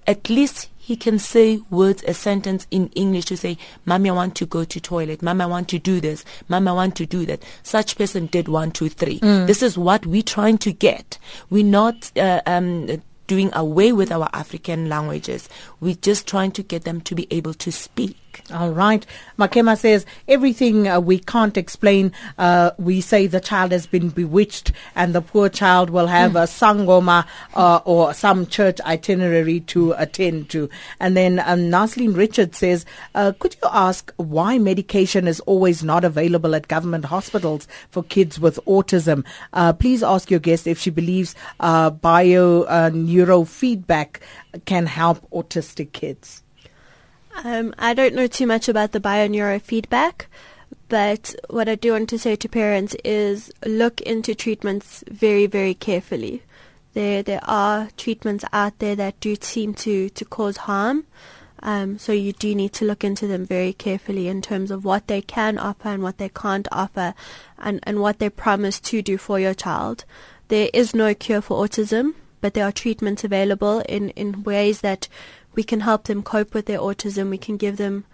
at 0.05 0.29
least 0.29 0.69
he 0.77 0.97
can 0.97 1.21
say 1.21 1.61
words, 1.71 2.03
a 2.09 2.13
sentence 2.13 2.67
in 2.73 2.89
English 2.97 3.27
to 3.27 3.37
say, 3.37 3.57
Mommy, 3.85 4.11
I 4.11 4.15
want 4.15 4.35
to 4.39 4.45
go 4.45 4.65
to 4.65 4.81
toilet. 4.81 5.23
Mommy, 5.23 5.45
I 5.45 5.47
want 5.47 5.69
to 5.69 5.79
do 5.79 6.01
this. 6.01 6.25
Mommy, 6.49 6.71
I 6.71 6.73
want 6.73 6.97
to 6.97 7.07
do 7.07 7.25
that. 7.27 7.41
Such 7.63 7.97
person 7.97 8.27
did 8.27 8.49
one, 8.49 8.73
two, 8.73 8.89
three. 8.89 9.21
Mm. 9.21 9.47
This 9.47 9.63
is 9.63 9.79
what 9.79 10.07
we're 10.07 10.23
trying 10.23 10.59
to 10.59 10.73
get. 10.73 11.19
We're 11.51 11.63
not, 11.63 12.11
uh, 12.17 12.41
um, 12.47 13.01
doing 13.29 13.51
away 13.55 13.93
with 13.93 14.11
our 14.11 14.29
African 14.33 14.89
languages. 14.89 15.49
We're 15.79 15.95
just 15.95 16.27
trying 16.27 16.51
to 16.51 16.65
get 16.65 16.83
them 16.83 17.01
to 17.03 17.15
be 17.15 17.29
able 17.31 17.55
to 17.55 17.71
speak. 17.71 18.17
All 18.53 18.71
right. 18.71 19.05
Makema 19.39 19.77
says 19.77 20.07
everything 20.29 20.89
uh, 20.89 21.01
we 21.01 21.19
can't 21.19 21.57
explain. 21.57 22.13
Uh, 22.39 22.71
we 22.79 23.01
say 23.01 23.27
the 23.27 23.41
child 23.41 23.73
has 23.73 23.87
been 23.87 24.11
bewitched, 24.11 24.73
and 24.95 25.15
the 25.15 25.21
poor 25.21 25.49
child 25.49 25.91
will 25.91 26.07
have 26.07 26.33
mm. 26.33 26.43
a 26.43 26.47
sangoma 26.47 27.27
uh, 27.55 27.81
or 27.85 28.15
some 28.15 28.47
church 28.47 28.81
itinerary 28.83 29.61
to 29.61 29.93
attend 29.93 30.51
to. 30.51 30.69
And 31.01 31.17
then 31.17 31.41
um, 31.41 31.71
Naslin 31.71 32.17
Richard 32.17 32.55
says, 32.55 32.87
uh, 33.15 33.33
could 33.39 33.57
you 33.63 33.69
ask 33.73 34.13
why 34.17 34.59
medication 34.59 35.27
is 35.27 35.41
always 35.41 35.83
not 35.83 36.05
available 36.05 36.55
at 36.55 36.69
government 36.69 37.07
hospitals 37.07 37.67
for 37.91 38.05
kids 38.05 38.39
with 38.39 38.59
autism? 38.67 39.25
Uh, 39.53 39.73
please 39.73 40.03
ask 40.03 40.31
your 40.31 40.41
guest 40.41 40.67
if 40.67 40.79
she 40.79 40.91
believes 40.91 41.35
uh, 41.61 41.91
bio 41.91 42.65
neurofeedback 42.65 44.21
can 44.65 44.87
help 44.87 45.29
autistic 45.31 45.93
kids. 45.93 46.44
Um, 47.43 47.75
I 47.79 47.95
don't 47.95 48.15
know 48.15 48.27
too 48.27 48.47
much 48.47 48.69
about 48.69 48.93
the 48.93 49.01
bioneurofeedback, 49.01 50.27
but 50.89 51.35
what 51.51 51.69
I 51.69 51.75
do 51.75 51.93
want 51.93 52.09
to 52.11 52.19
say 52.19 52.37
to 52.37 52.49
parents 52.49 52.95
is 53.05 53.51
look 53.67 54.01
into 54.03 54.35
treatments 54.35 55.03
very, 55.11 55.47
very 55.47 55.75
carefully. 55.75 56.43
There, 56.93 57.23
there 57.25 57.41
are 57.43 57.89
treatments 57.97 58.45
out 58.53 58.79
there 58.79 58.95
that 58.95 59.19
do 59.19 59.35
seem 59.41 59.75
to, 59.75 60.09
to 60.11 60.25
cause 60.25 60.59
harm. 60.59 61.07
Um, 61.61 61.99
so 61.99 62.13
you 62.13 62.33
do 62.33 62.55
need 62.55 62.73
to 62.75 62.85
look 62.85 63.03
into 63.03 63.27
them 63.27 63.47
very 63.47 63.73
carefully 63.73 64.29
in 64.29 64.43
terms 64.43 64.71
of 64.71 64.85
what 64.85 65.09
they 65.09 65.23
can 65.23 65.59
offer 65.59 65.89
and 65.89 66.03
what 66.03 66.19
they 66.19 66.29
can't 66.29 66.69
offer 66.71 67.15
and, 67.59 67.81
and 67.83 68.01
what 68.01 68.19
they 68.19 68.29
promise 68.29 68.79
to 68.81 69.03
do 69.03 69.17
for 69.19 69.41
your 69.41 69.55
child. 69.55 70.05
There 70.49 70.69
is 70.73 70.95
no 70.95 71.15
cure 71.15 71.41
for 71.41 71.67
autism, 71.67 72.15
but 72.43 72.53
there 72.53 72.67
are 72.67 72.73
treatments 72.73 73.25
available 73.25 73.81
in, 73.89 74.11
in 74.11 74.43
ways 74.43 74.83
that 74.83 75.09
we 75.55 75.63
can 75.63 75.81
help 75.81 76.05
them 76.05 76.23
cope 76.23 76.55
with 76.55 76.67
their 76.67 76.79
autism. 76.79 77.31
We 77.31 77.39
can 77.39 77.57
give 77.57 77.77
them 77.77 78.05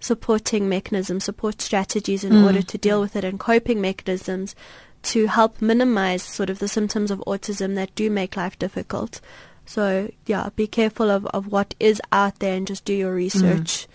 supporting 0.00 0.68
mechanisms, 0.68 1.24
support 1.24 1.62
strategies 1.62 2.24
in 2.24 2.32
mm. 2.32 2.44
order 2.44 2.62
to 2.62 2.78
deal 2.78 3.00
with 3.00 3.16
it, 3.16 3.24
and 3.24 3.40
coping 3.40 3.80
mechanisms 3.80 4.54
to 5.02 5.26
help 5.26 5.60
minimize 5.60 6.22
sort 6.22 6.50
of 6.50 6.58
the 6.58 6.68
symptoms 6.68 7.10
of 7.10 7.22
autism 7.26 7.74
that 7.74 7.94
do 7.94 8.10
make 8.10 8.36
life 8.36 8.58
difficult. 8.58 9.20
So, 9.66 10.10
yeah, 10.26 10.50
be 10.56 10.66
careful 10.66 11.10
of, 11.10 11.26
of 11.26 11.50
what 11.50 11.74
is 11.80 12.00
out 12.12 12.38
there 12.38 12.54
and 12.54 12.66
just 12.66 12.84
do 12.84 12.92
your 12.92 13.14
research. 13.14 13.86
Mm. 13.86 13.88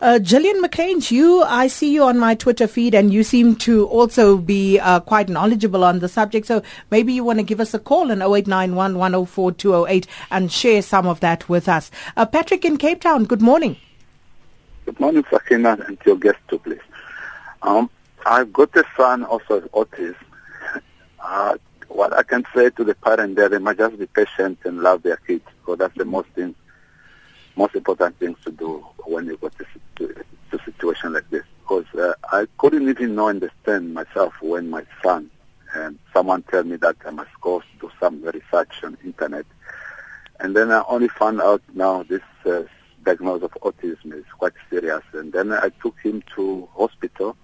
Uh, 0.00 0.20
Gillian 0.20 0.62
McCain, 0.62 1.10
you, 1.10 1.42
I 1.42 1.66
see 1.66 1.92
you 1.92 2.04
on 2.04 2.20
my 2.20 2.36
Twitter 2.36 2.68
feed 2.68 2.94
and 2.94 3.12
you 3.12 3.24
seem 3.24 3.56
to 3.56 3.84
also 3.88 4.36
be 4.36 4.78
uh, 4.78 5.00
quite 5.00 5.28
knowledgeable 5.28 5.82
on 5.82 5.98
the 5.98 6.08
subject. 6.08 6.46
So 6.46 6.62
maybe 6.92 7.12
you 7.12 7.24
want 7.24 7.40
to 7.40 7.42
give 7.42 7.58
us 7.58 7.74
a 7.74 7.80
call 7.80 8.12
on 8.12 8.22
0891 8.22 8.96
104 8.96 9.52
208 9.52 10.06
and 10.30 10.52
share 10.52 10.82
some 10.82 11.08
of 11.08 11.18
that 11.18 11.48
with 11.48 11.68
us. 11.68 11.90
Uh, 12.16 12.24
Patrick 12.26 12.64
in 12.64 12.76
Cape 12.76 13.00
Town, 13.00 13.24
good 13.24 13.42
morning. 13.42 13.76
Good 14.84 15.00
morning, 15.00 15.24
Sakina, 15.30 15.76
and 15.88 15.98
your 16.06 16.16
guest 16.16 16.38
too, 16.46 16.60
please. 16.60 16.78
Um, 17.62 17.90
I've 18.24 18.52
got 18.52 18.76
a 18.76 18.84
son 18.96 19.24
also 19.24 19.60
with 19.60 19.72
autism. 19.72 20.14
Uh, 21.18 21.56
what 21.88 22.12
I 22.12 22.22
can 22.22 22.44
say 22.54 22.70
to 22.70 22.84
the 22.84 22.94
parent 22.94 23.34
there, 23.34 23.48
they 23.48 23.58
must 23.58 23.78
just 23.78 23.98
be 23.98 24.06
patient 24.06 24.60
and 24.64 24.78
love 24.80 25.02
their 25.02 25.16
kids. 25.16 25.44
So 25.66 25.74
that's 25.74 25.96
the 25.96 26.04
most 26.04 26.28
thing, 26.28 26.54
most 27.58 27.74
important 27.74 28.16
things 28.20 28.38
to 28.44 28.52
do 28.52 28.86
when 29.04 29.26
you 29.26 29.36
got 29.36 29.52
to 29.96 30.24
a 30.52 30.64
situation 30.64 31.12
like 31.12 31.28
this. 31.30 31.44
Because 31.60 31.86
uh, 31.94 32.14
I 32.32 32.46
couldn't 32.56 32.88
even 32.88 33.16
know 33.16 33.28
understand 33.28 33.92
myself 33.92 34.32
when 34.40 34.70
my 34.70 34.84
son 35.02 35.30
and 35.74 35.98
someone 36.14 36.42
tell 36.44 36.64
me 36.64 36.76
that 36.76 36.96
I 37.04 37.10
must 37.10 37.30
go 37.42 37.62
do 37.80 37.90
some 38.00 38.22
research 38.22 38.82
on 38.84 38.96
internet, 39.04 39.44
and 40.40 40.56
then 40.56 40.70
I 40.70 40.82
only 40.88 41.08
found 41.08 41.42
out 41.42 41.62
now 41.74 42.04
this 42.04 42.22
uh, 42.46 42.62
diagnosis 43.04 43.44
of 43.44 43.52
autism 43.60 44.14
is 44.14 44.24
quite 44.38 44.54
serious. 44.70 45.02
And 45.12 45.32
then 45.32 45.52
I 45.52 45.68
took 45.82 45.98
him 46.00 46.22
to 46.36 46.68
hospital 46.74 47.36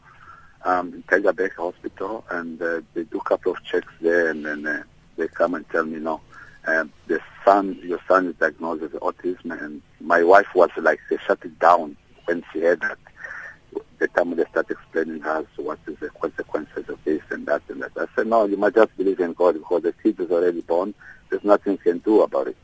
um, 0.65 0.95
in 0.95 1.03
Tygerberg 1.03 1.53
Hospital, 1.57 2.25
and 2.31 2.63
uh, 2.63 2.81
they 2.95 3.05
do 3.05 3.19
a 3.19 3.25
couple 3.25 3.53
of 3.53 3.63
checks 3.65 3.93
there, 4.01 4.31
and 4.31 4.45
then 4.47 4.67
uh, 4.67 4.83
they 5.17 5.29
come 5.29 5.55
and 5.55 5.69
tell 5.69 5.85
me, 5.85 5.99
no, 5.99 6.21
um, 6.67 6.93
the 7.07 7.21
son, 7.45 7.79
your 7.83 8.01
son 8.09 8.29
is 8.29 8.37
diagnosed 8.37 8.83
with 8.83 8.93
autism, 8.95 9.63
and 9.63 9.83
my 10.01 10.23
wife 10.23 10.47
was 10.55 10.71
like, 10.77 11.01
they 11.11 11.17
shut 11.27 11.39
it 11.45 11.59
down 11.59 11.97
when 12.25 12.45
she 12.53 12.61
heard 12.61 12.81
that. 12.81 12.99
The 13.99 14.09
time 14.09 14.35
they 14.37 14.45
start 14.47 14.71
explaining 14.71 15.25
us 15.25 15.47
what 15.57 15.79
is 15.87 15.99
the 15.99 16.11
consequences 16.11 16.89
of 16.89 16.99
this 17.05 17.23
and 17.31 17.47
that 17.47 17.63
and 17.69 17.83
that. 17.83 17.93
I 17.97 18.07
said, 18.15 18.27
no, 18.27 18.45
you 18.45 18.57
must 18.57 18.75
just 18.75 18.97
believe 18.97 19.21
in 19.21 19.33
God 19.33 19.55
because 19.55 19.83
the 19.83 19.93
kid 19.93 20.21
is 20.21 20.31
already 20.31 20.61
born. 20.61 20.95
There's 21.31 21.45
nothing 21.45 21.73
you 21.73 21.79
can 21.79 21.99
do 21.99 22.23
about 22.23 22.49
it. 22.49 22.57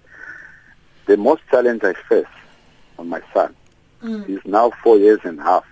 The 1.07 1.16
most 1.16 1.42
challenge 1.51 1.82
I 1.82 1.94
face 2.09 2.24
on 2.98 3.09
my 3.09 3.22
son, 3.34 3.55
mm. 4.03 4.26
he's 4.26 4.44
now 4.44 4.70
four 4.82 4.98
years 4.98 5.20
and 5.24 5.40
a 5.40 5.42
half 5.42 5.64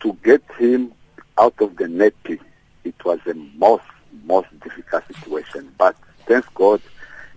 to 0.00 0.16
get 0.22 0.42
him 0.58 0.92
out 1.38 1.54
of 1.60 1.76
the 1.76 1.84
nappy, 1.84 2.38
it 2.84 2.94
was 3.04 3.18
the 3.24 3.34
most, 3.56 3.84
most 4.24 4.48
difficult 4.60 5.02
situation. 5.06 5.72
But 5.78 5.96
thanks 6.26 6.48
God, 6.54 6.80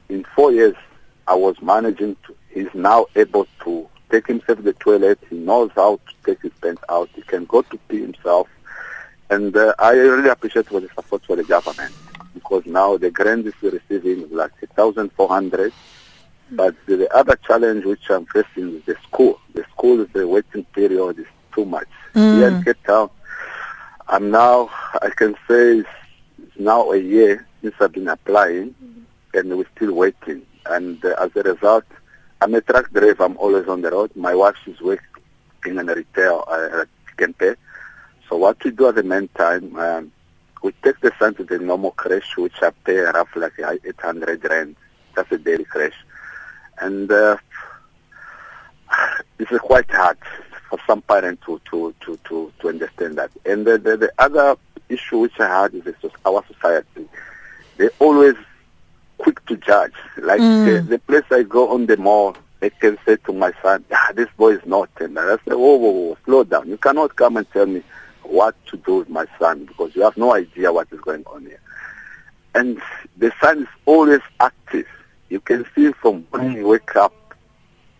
in 0.09 0.23
four 0.35 0.51
years, 0.51 0.75
I 1.27 1.35
was 1.35 1.61
managing 1.61 2.15
to, 2.25 2.35
he's 2.49 2.73
now 2.73 3.07
able 3.15 3.47
to 3.63 3.89
take 4.09 4.27
himself 4.27 4.59
to 4.59 4.63
the 4.63 4.73
toilet. 4.73 5.19
He 5.29 5.35
knows 5.35 5.71
how 5.75 5.97
to 5.97 6.13
take 6.25 6.41
his 6.41 6.53
pants 6.61 6.81
out. 6.89 7.09
He 7.13 7.21
can 7.21 7.45
go 7.45 7.61
to 7.63 7.77
pee 7.89 8.01
himself. 8.01 8.47
And 9.29 9.55
uh, 9.55 9.73
I 9.77 9.91
really 9.91 10.29
appreciate 10.29 10.67
for 10.67 10.79
the 10.79 10.88
support 10.89 11.25
for 11.25 11.35
the 11.35 11.43
government 11.43 11.93
because 12.33 12.65
now 12.65 12.97
the 12.97 13.11
grant 13.11 13.45
is 13.45 13.53
receiving 13.61 14.23
is 14.23 14.31
like 14.31 14.51
1,400. 14.61 15.73
But 16.51 16.75
the 16.85 17.13
other 17.13 17.35
challenge 17.45 17.83
which 17.83 18.09
I'm 18.09 18.25
facing 18.27 18.77
is 18.77 18.83
the 18.85 18.95
school. 19.03 19.39
The 19.53 19.65
school, 19.73 20.05
the 20.13 20.25
waiting 20.25 20.63
period 20.65 21.19
is 21.19 21.25
too 21.53 21.65
much. 21.65 21.89
Mm. 22.15 22.33
Here 22.33 22.47
in 22.47 22.63
Cape 22.63 22.83
Town, 22.85 23.09
I'm 24.07 24.31
now, 24.31 24.69
I 25.01 25.09
can 25.09 25.33
say 25.47 25.79
it's, 25.79 25.89
it's 26.41 26.57
now 26.57 26.91
a 26.91 26.97
year 26.97 27.46
I've 27.79 27.91
been 27.91 28.07
applying, 28.07 28.75
and 29.33 29.57
we're 29.57 29.65
still 29.75 29.93
waiting. 29.93 30.43
And 30.65 31.03
uh, 31.03 31.15
as 31.19 31.31
a 31.35 31.43
result, 31.43 31.85
I'm 32.41 32.53
a 32.53 32.61
truck 32.61 32.91
driver. 32.91 33.23
I'm 33.23 33.37
always 33.37 33.67
on 33.67 33.81
the 33.81 33.91
road. 33.91 34.11
My 34.15 34.35
wife 34.35 34.57
is 34.65 34.79
working 34.81 35.05
in 35.65 35.79
a 35.79 35.95
retail 35.95 36.43
uh, 36.47 36.85
pay. 37.17 37.55
So 38.29 38.37
what 38.37 38.63
we 38.63 38.71
do 38.71 38.89
at 38.89 38.95
the 38.95 39.03
meantime, 39.03 39.75
um, 39.77 40.11
we 40.61 40.71
take 40.83 40.99
the 41.01 41.11
son 41.17 41.35
to 41.35 41.43
the 41.43 41.59
normal 41.59 41.91
crash, 41.91 42.35
which 42.37 42.61
I 42.61 42.71
pay 42.83 42.97
roughly 42.97 43.41
like 43.41 43.81
800 43.85 44.43
rand. 44.43 44.75
That's 45.15 45.31
a 45.31 45.37
daily 45.37 45.65
crash. 45.65 45.95
And 46.79 47.11
uh, 47.11 47.37
it's 49.39 49.57
quite 49.59 49.89
hard 49.89 50.17
for 50.69 50.79
some 50.85 51.01
parents 51.01 51.43
to, 51.45 51.61
to, 51.71 51.95
to, 52.01 52.17
to, 52.25 52.53
to 52.59 52.69
understand 52.69 53.17
that. 53.17 53.31
And 53.45 53.65
the, 53.65 53.77
the, 53.77 53.97
the 53.97 54.13
other 54.19 54.57
issue 54.89 55.19
which 55.19 55.39
I 55.39 55.61
had 55.63 55.73
is 55.73 55.83
our 56.25 56.43
society. 56.47 57.07
They 57.78 57.89
always 57.99 58.36
quick 59.17 59.45
to 59.47 59.57
judge. 59.57 59.93
Like 60.17 60.41
mm. 60.41 60.65
the, 60.65 60.82
the 60.82 60.99
place 60.99 61.23
I 61.32 61.43
go 61.43 61.71
on 61.73 61.86
the 61.86 61.97
mall, 61.97 62.36
they 62.59 62.69
can 62.69 62.97
say 63.05 63.17
to 63.17 63.34
my 63.34 63.53
son, 63.61 63.86
ah, 63.91 64.11
this 64.15 64.30
boy 64.38 64.55
is 64.55 64.65
not. 64.65 64.89
And 64.99 65.17
I 65.17 65.36
say, 65.38 65.53
whoa, 65.53 65.75
whoa, 65.75 65.91
whoa, 65.91 66.17
slow 66.25 66.43
down. 66.43 66.67
You 66.67 66.78
cannot 66.78 67.15
come 67.15 67.38
and 67.38 67.49
tell 67.51 67.65
me 67.65 67.84
what 68.23 68.55
to 68.67 68.78
do 68.78 68.97
with 68.97 69.09
my 69.09 69.25
son 69.39 69.65
because 69.65 69.95
you 69.95 70.01
have 70.01 70.17
no 70.17 70.34
idea 70.34 70.71
what 70.71 70.88
is 70.91 70.99
going 70.99 71.23
on 71.28 71.45
here. 71.45 71.61
And 72.55 72.82
the 73.17 73.32
son 73.41 73.63
is 73.63 73.67
always 73.86 74.21
active. 74.39 74.88
You 75.30 75.39
can 75.39 75.65
see 75.75 75.91
from 75.93 76.25
when 76.32 76.51
he 76.51 76.63
wake 76.63 76.95
up 76.95 77.13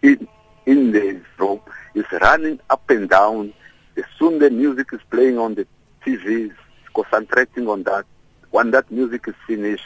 in, 0.02 0.28
in 0.66 0.92
the 0.92 1.22
room, 1.38 1.62
is 1.94 2.06
running 2.22 2.60
up 2.70 2.90
and 2.90 3.10
down. 3.10 3.54
As 3.96 4.06
soon 4.18 4.40
the 4.40 4.50
music 4.50 4.88
is 4.94 5.00
playing 5.10 5.38
on 5.38 5.56
the 5.56 5.68
TV, 6.06 6.54
concentrating 6.94 7.68
on 7.68 7.84
that. 7.84 8.06
When 8.52 8.72
that 8.72 8.90
music 8.92 9.28
is 9.28 9.36
finished, 9.46 9.84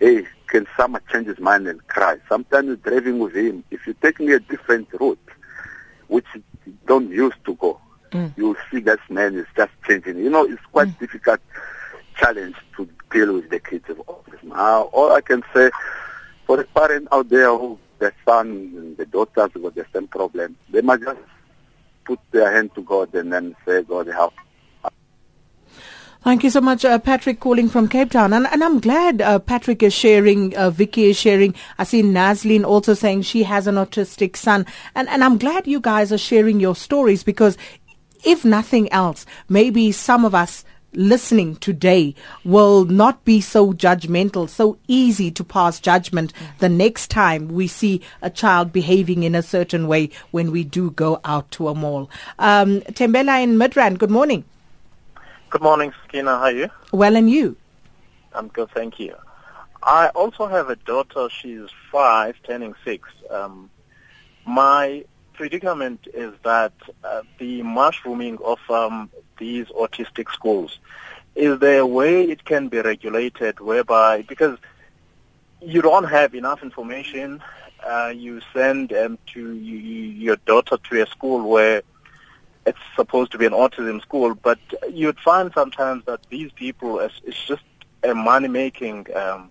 hey, 0.00 0.26
can 0.48 0.66
someone 0.76 1.02
change 1.10 1.26
his 1.28 1.38
mind 1.38 1.66
and 1.66 1.86
cry? 1.88 2.18
Sometimes 2.28 2.66
you're 2.66 2.76
driving 2.76 3.18
with 3.18 3.34
him. 3.34 3.64
If 3.70 3.86
you 3.86 3.94
take 4.02 4.20
me 4.20 4.32
a 4.32 4.40
different 4.40 4.88
route, 5.00 5.18
which 6.08 6.26
you 6.34 6.42
don't 6.86 7.10
used 7.10 7.42
to 7.46 7.54
go, 7.54 7.80
mm. 8.10 8.36
you 8.36 8.56
see 8.70 8.80
that 8.80 9.00
man 9.08 9.36
is 9.36 9.46
just 9.56 9.72
changing. 9.86 10.18
You 10.18 10.30
know, 10.30 10.44
it's 10.44 10.62
quite 10.72 10.88
mm. 10.88 10.98
difficult 10.98 11.40
challenge 12.16 12.56
to 12.76 12.88
deal 13.10 13.34
with 13.34 13.50
the 13.50 13.60
kids 13.60 13.88
of 13.88 13.96
autism. 13.98 14.52
Uh, 14.52 14.82
all 14.82 15.12
I 15.12 15.20
can 15.20 15.42
say 15.54 15.70
for 16.46 16.56
the 16.56 16.64
parent 16.64 17.08
out 17.12 17.28
there 17.28 17.48
who 17.56 17.78
the 17.98 18.12
son 18.26 18.48
and 18.48 18.96
the 18.96 19.06
daughters 19.06 19.50
got 19.54 19.74
the 19.74 19.86
same 19.94 20.08
problem, 20.08 20.56
they 20.70 20.82
must 20.82 21.02
just 21.02 21.20
put 22.04 22.18
their 22.32 22.52
hand 22.52 22.74
to 22.74 22.82
God 22.82 23.14
and 23.14 23.32
then 23.32 23.56
say, 23.64 23.82
God 23.82 24.08
help. 24.08 24.34
Thank 26.24 26.44
you 26.44 26.50
so 26.50 26.60
much, 26.60 26.84
uh, 26.84 27.00
Patrick, 27.00 27.40
calling 27.40 27.68
from 27.68 27.88
Cape 27.88 28.12
Town. 28.12 28.32
And, 28.32 28.46
and 28.46 28.62
I'm 28.62 28.78
glad 28.78 29.20
uh, 29.20 29.40
Patrick 29.40 29.82
is 29.82 29.92
sharing, 29.92 30.56
uh, 30.56 30.70
Vicky 30.70 31.06
is 31.06 31.16
sharing. 31.16 31.52
I 31.78 31.84
see 31.84 32.00
Naslin 32.00 32.64
also 32.64 32.94
saying 32.94 33.22
she 33.22 33.42
has 33.42 33.66
an 33.66 33.74
autistic 33.74 34.36
son. 34.36 34.64
And, 34.94 35.08
and 35.08 35.24
I'm 35.24 35.36
glad 35.36 35.66
you 35.66 35.80
guys 35.80 36.12
are 36.12 36.18
sharing 36.18 36.60
your 36.60 36.76
stories 36.76 37.24
because 37.24 37.58
if 38.24 38.44
nothing 38.44 38.90
else, 38.92 39.26
maybe 39.48 39.90
some 39.90 40.24
of 40.24 40.32
us 40.32 40.64
listening 40.92 41.56
today 41.56 42.14
will 42.44 42.84
not 42.84 43.24
be 43.24 43.40
so 43.40 43.72
judgmental, 43.72 44.48
so 44.48 44.78
easy 44.86 45.28
to 45.32 45.42
pass 45.42 45.80
judgment 45.80 46.32
the 46.60 46.68
next 46.68 47.10
time 47.10 47.48
we 47.48 47.66
see 47.66 48.00
a 48.20 48.30
child 48.30 48.72
behaving 48.72 49.24
in 49.24 49.34
a 49.34 49.42
certain 49.42 49.88
way 49.88 50.08
when 50.30 50.52
we 50.52 50.62
do 50.62 50.92
go 50.92 51.20
out 51.24 51.50
to 51.50 51.66
a 51.66 51.74
mall. 51.74 52.08
Um, 52.38 52.80
Tembela 52.82 53.42
in 53.42 53.56
Midrand, 53.56 53.98
good 53.98 54.10
morning. 54.10 54.44
Good 55.52 55.60
morning, 55.60 55.92
Sakina. 56.00 56.38
How 56.38 56.44
are 56.44 56.50
you? 56.50 56.70
Well, 56.92 57.14
and 57.14 57.28
you? 57.28 57.56
I'm 58.32 58.48
good, 58.48 58.70
thank 58.70 58.98
you. 58.98 59.14
I 59.82 60.08
also 60.08 60.46
have 60.46 60.70
a 60.70 60.76
daughter. 60.76 61.28
She's 61.28 61.68
five, 61.90 62.36
turning 62.42 62.74
six. 62.86 63.06
Um, 63.28 63.68
my 64.46 65.04
predicament 65.34 66.08
is 66.14 66.32
that 66.42 66.72
uh, 67.04 67.20
the 67.36 67.62
mushrooming 67.64 68.38
of 68.42 68.60
um, 68.70 69.10
these 69.36 69.66
autistic 69.66 70.32
schools, 70.32 70.78
is 71.34 71.58
there 71.58 71.80
a 71.80 71.86
way 71.86 72.22
it 72.22 72.46
can 72.46 72.68
be 72.68 72.80
regulated 72.80 73.60
whereby, 73.60 74.22
because 74.22 74.58
you 75.60 75.82
don't 75.82 76.04
have 76.04 76.34
enough 76.34 76.62
information, 76.62 77.42
uh, 77.86 78.10
you 78.16 78.40
send 78.54 78.94
um, 78.94 79.18
to 79.34 79.52
you, 79.52 79.76
your 79.76 80.36
daughter 80.46 80.78
to 80.78 81.02
a 81.02 81.06
school 81.08 81.46
where 81.46 81.82
it's 82.66 82.78
supposed 82.96 83.32
to 83.32 83.38
be 83.38 83.46
an 83.46 83.52
autism 83.52 84.00
school, 84.02 84.34
but 84.34 84.58
you'd 84.90 85.18
find 85.18 85.50
sometimes 85.54 86.04
that 86.06 86.20
these 86.30 86.52
people, 86.52 87.00
it's, 87.00 87.20
it's 87.24 87.44
just 87.46 87.62
a 88.04 88.14
money-making 88.14 89.06
um, 89.16 89.50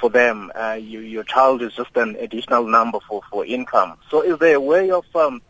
for 0.00 0.10
them. 0.10 0.50
Uh, 0.54 0.78
you, 0.80 1.00
your 1.00 1.24
child 1.24 1.62
is 1.62 1.72
just 1.74 1.96
an 1.96 2.16
additional 2.16 2.66
number 2.66 2.98
for, 3.08 3.22
for 3.30 3.44
income. 3.44 3.96
So 4.10 4.22
is 4.22 4.38
there 4.38 4.56
a 4.56 4.60
way 4.60 4.90
of 4.90 5.04
um, 5.14 5.40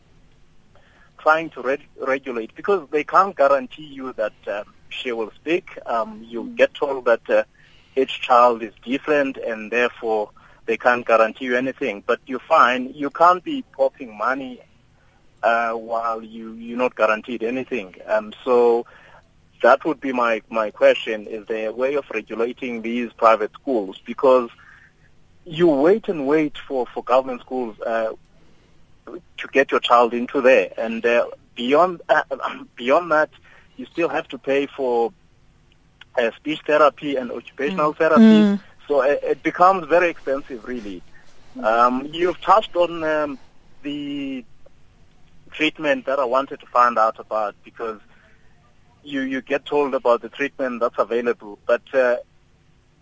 trying 1.18 1.50
to 1.50 1.62
re- 1.62 1.88
regulate? 2.06 2.54
Because 2.54 2.86
they 2.90 3.04
can't 3.04 3.34
guarantee 3.36 3.86
you 3.86 4.12
that 4.14 4.34
um, 4.46 4.74
she 4.90 5.12
will 5.12 5.30
speak. 5.32 5.78
Um, 5.86 6.24
you 6.28 6.52
get 6.56 6.74
told 6.74 7.06
that 7.06 7.28
uh, 7.30 7.44
each 7.96 8.20
child 8.20 8.62
is 8.62 8.72
different 8.84 9.38
and 9.38 9.70
therefore 9.70 10.30
they 10.66 10.76
can't 10.76 11.06
guarantee 11.06 11.46
you 11.46 11.56
anything. 11.56 12.02
But 12.06 12.20
you 12.26 12.38
find 12.38 12.94
you 12.94 13.10
can't 13.10 13.42
be 13.42 13.62
popping 13.72 14.16
money 14.16 14.60
uh, 15.46 15.72
while 15.72 16.22
you, 16.22 16.52
you're 16.54 16.78
not 16.78 16.94
guaranteed 16.96 17.42
anything. 17.42 17.94
Um, 18.06 18.32
so 18.44 18.86
that 19.62 19.84
would 19.84 20.00
be 20.00 20.12
my, 20.12 20.42
my 20.50 20.70
question. 20.70 21.26
Is 21.26 21.46
there 21.46 21.68
a 21.70 21.72
way 21.72 21.94
of 21.94 22.04
regulating 22.10 22.82
these 22.82 23.12
private 23.12 23.52
schools? 23.52 24.00
Because 24.04 24.50
you 25.44 25.68
wait 25.68 26.08
and 26.08 26.26
wait 26.26 26.56
for, 26.66 26.86
for 26.92 27.02
government 27.02 27.40
schools. 27.42 27.78
Uh, 27.80 28.12
to 29.38 29.48
get 29.52 29.70
your 29.70 29.80
child 29.80 30.14
into 30.14 30.40
there. 30.40 30.72
And 30.76 31.04
uh, 31.04 31.28
beyond 31.54 32.02
uh, 32.08 32.22
beyond 32.74 33.10
that, 33.12 33.30
you 33.76 33.86
still 33.86 34.08
have 34.08 34.28
to 34.28 34.38
pay 34.38 34.66
for 34.66 35.12
uh, 36.18 36.30
speech 36.36 36.60
therapy 36.66 37.16
and 37.16 37.30
occupational 37.30 37.92
mm. 37.92 37.98
therapy. 37.98 38.22
Mm. 38.22 38.60
So 38.88 39.02
it, 39.02 39.20
it, 39.22 39.42
becomes 39.42 39.86
very 39.86 40.08
expensive, 40.08 40.64
really. 40.64 41.02
Um, 41.60 42.08
you've 42.12 42.40
touched 42.40 42.76
on 42.76 43.02
um, 43.02 43.38
the 43.82 44.44
treatment 45.50 46.06
that 46.06 46.18
I 46.18 46.24
wanted 46.24 46.60
to 46.60 46.66
find 46.66 46.98
out 46.98 47.18
about 47.18 47.54
because 47.64 48.00
you 49.02 49.22
you 49.22 49.40
get 49.40 49.64
told 49.64 49.94
about 49.94 50.22
the 50.22 50.28
treatment 50.28 50.80
that's 50.80 50.98
available, 50.98 51.58
but 51.66 51.82
uh, 51.94 52.16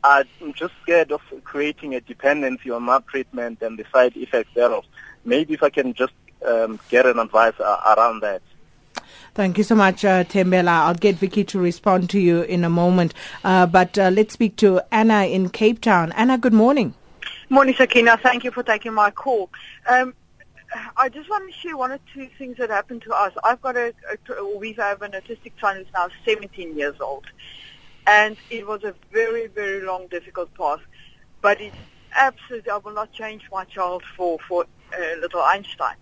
I'm 0.04 0.52
just 0.54 0.74
scared 0.82 1.12
of 1.12 1.22
creating 1.44 1.94
a 1.94 2.00
dependency 2.00 2.70
on 2.70 2.84
that 2.86 3.06
treatment 3.08 3.62
and 3.62 3.78
the 3.78 3.86
side 3.92 4.16
effects 4.16 4.50
thereof. 4.54 4.84
Maybe 5.24 5.54
if 5.54 5.62
I 5.62 5.70
can 5.70 5.94
just 5.94 6.12
um, 6.46 6.78
get 6.90 7.06
an 7.06 7.18
advice 7.18 7.58
uh, 7.58 7.96
around 7.96 8.20
that. 8.20 8.42
Thank 9.34 9.58
you 9.58 9.64
so 9.64 9.74
much, 9.74 10.04
uh, 10.04 10.24
Tembela. 10.24 10.68
I'll 10.68 10.94
get 10.94 11.16
Vicky 11.16 11.42
to 11.44 11.58
respond 11.58 12.10
to 12.10 12.20
you 12.20 12.42
in 12.42 12.64
a 12.64 12.70
moment. 12.70 13.14
Uh, 13.42 13.66
but 13.66 13.98
uh, 13.98 14.10
let's 14.10 14.34
speak 14.34 14.56
to 14.56 14.80
Anna 14.92 15.24
in 15.24 15.48
Cape 15.48 15.80
Town. 15.80 16.12
Anna, 16.12 16.38
good 16.38 16.52
morning. 16.52 16.94
Morning, 17.48 17.74
Sakina. 17.76 18.18
Thank 18.22 18.44
you 18.44 18.50
for 18.50 18.62
taking 18.62 18.92
my 18.92 19.10
call. 19.10 19.50
Um, 19.88 20.14
I 20.96 21.08
just 21.08 21.30
want 21.30 21.52
to 21.52 21.58
share 21.58 21.76
one 21.76 21.92
or 21.92 22.00
two 22.12 22.28
things 22.38 22.56
that 22.58 22.70
happened 22.70 23.02
to 23.02 23.14
us. 23.14 23.32
I've 23.44 23.60
got 23.60 23.76
a, 23.76 23.94
a 24.10 24.56
we 24.56 24.72
have 24.74 25.02
an 25.02 25.12
autistic 25.12 25.52
son 25.60 25.76
who's 25.76 25.86
now 25.94 26.08
17 26.24 26.76
years 26.76 26.96
old, 27.00 27.24
and 28.06 28.36
it 28.50 28.66
was 28.66 28.82
a 28.84 28.94
very, 29.12 29.46
very 29.46 29.82
long, 29.82 30.08
difficult 30.08 30.52
path. 30.54 30.80
But 31.40 31.60
it's 31.60 31.76
absolutely, 32.16 32.70
I 32.70 32.78
will 32.78 32.92
not 32.92 33.12
change 33.12 33.42
my 33.52 33.64
child 33.64 34.02
for 34.16 34.38
for 34.48 34.64
uh, 34.92 35.20
little 35.20 35.42
Einstein. 35.42 35.96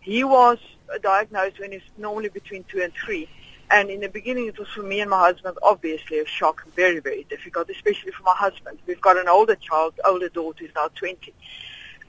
He 0.00 0.24
was 0.24 0.58
diagnosed 1.02 1.58
when 1.58 1.72
he's 1.72 1.82
normally 1.96 2.28
between 2.28 2.64
two 2.64 2.82
and 2.82 2.92
three. 2.94 3.28
And 3.70 3.90
in 3.90 4.00
the 4.00 4.08
beginning, 4.08 4.46
it 4.46 4.58
was 4.58 4.68
for 4.68 4.82
me 4.82 5.00
and 5.00 5.10
my 5.10 5.18
husband 5.18 5.58
obviously 5.62 6.18
a 6.18 6.26
shock, 6.26 6.64
very, 6.74 7.00
very 7.00 7.24
difficult, 7.24 7.68
especially 7.68 8.12
for 8.12 8.22
my 8.22 8.34
husband. 8.34 8.78
We've 8.86 9.00
got 9.00 9.18
an 9.18 9.28
older 9.28 9.56
child, 9.56 9.92
older 10.06 10.30
daughter 10.30 10.64
who's 10.64 10.74
now 10.74 10.88
20. 10.94 11.34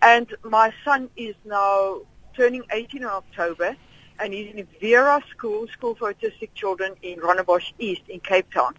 And 0.02 0.34
my 0.44 0.74
son 0.84 1.10
is 1.16 1.36
now 1.46 2.02
turning 2.36 2.64
18 2.72 3.02
in 3.02 3.08
October, 3.08 3.76
and 4.20 4.34
he's 4.34 4.54
in 4.54 4.68
Vera 4.80 5.22
School, 5.32 5.68
School 5.68 5.96
for 5.96 6.14
Autistic 6.14 6.54
Children 6.56 6.96
in 7.02 7.20
Rondebosch 7.20 7.74
East 7.80 8.04
in 8.08 8.20
Cape 8.20 8.52
Town. 8.54 8.76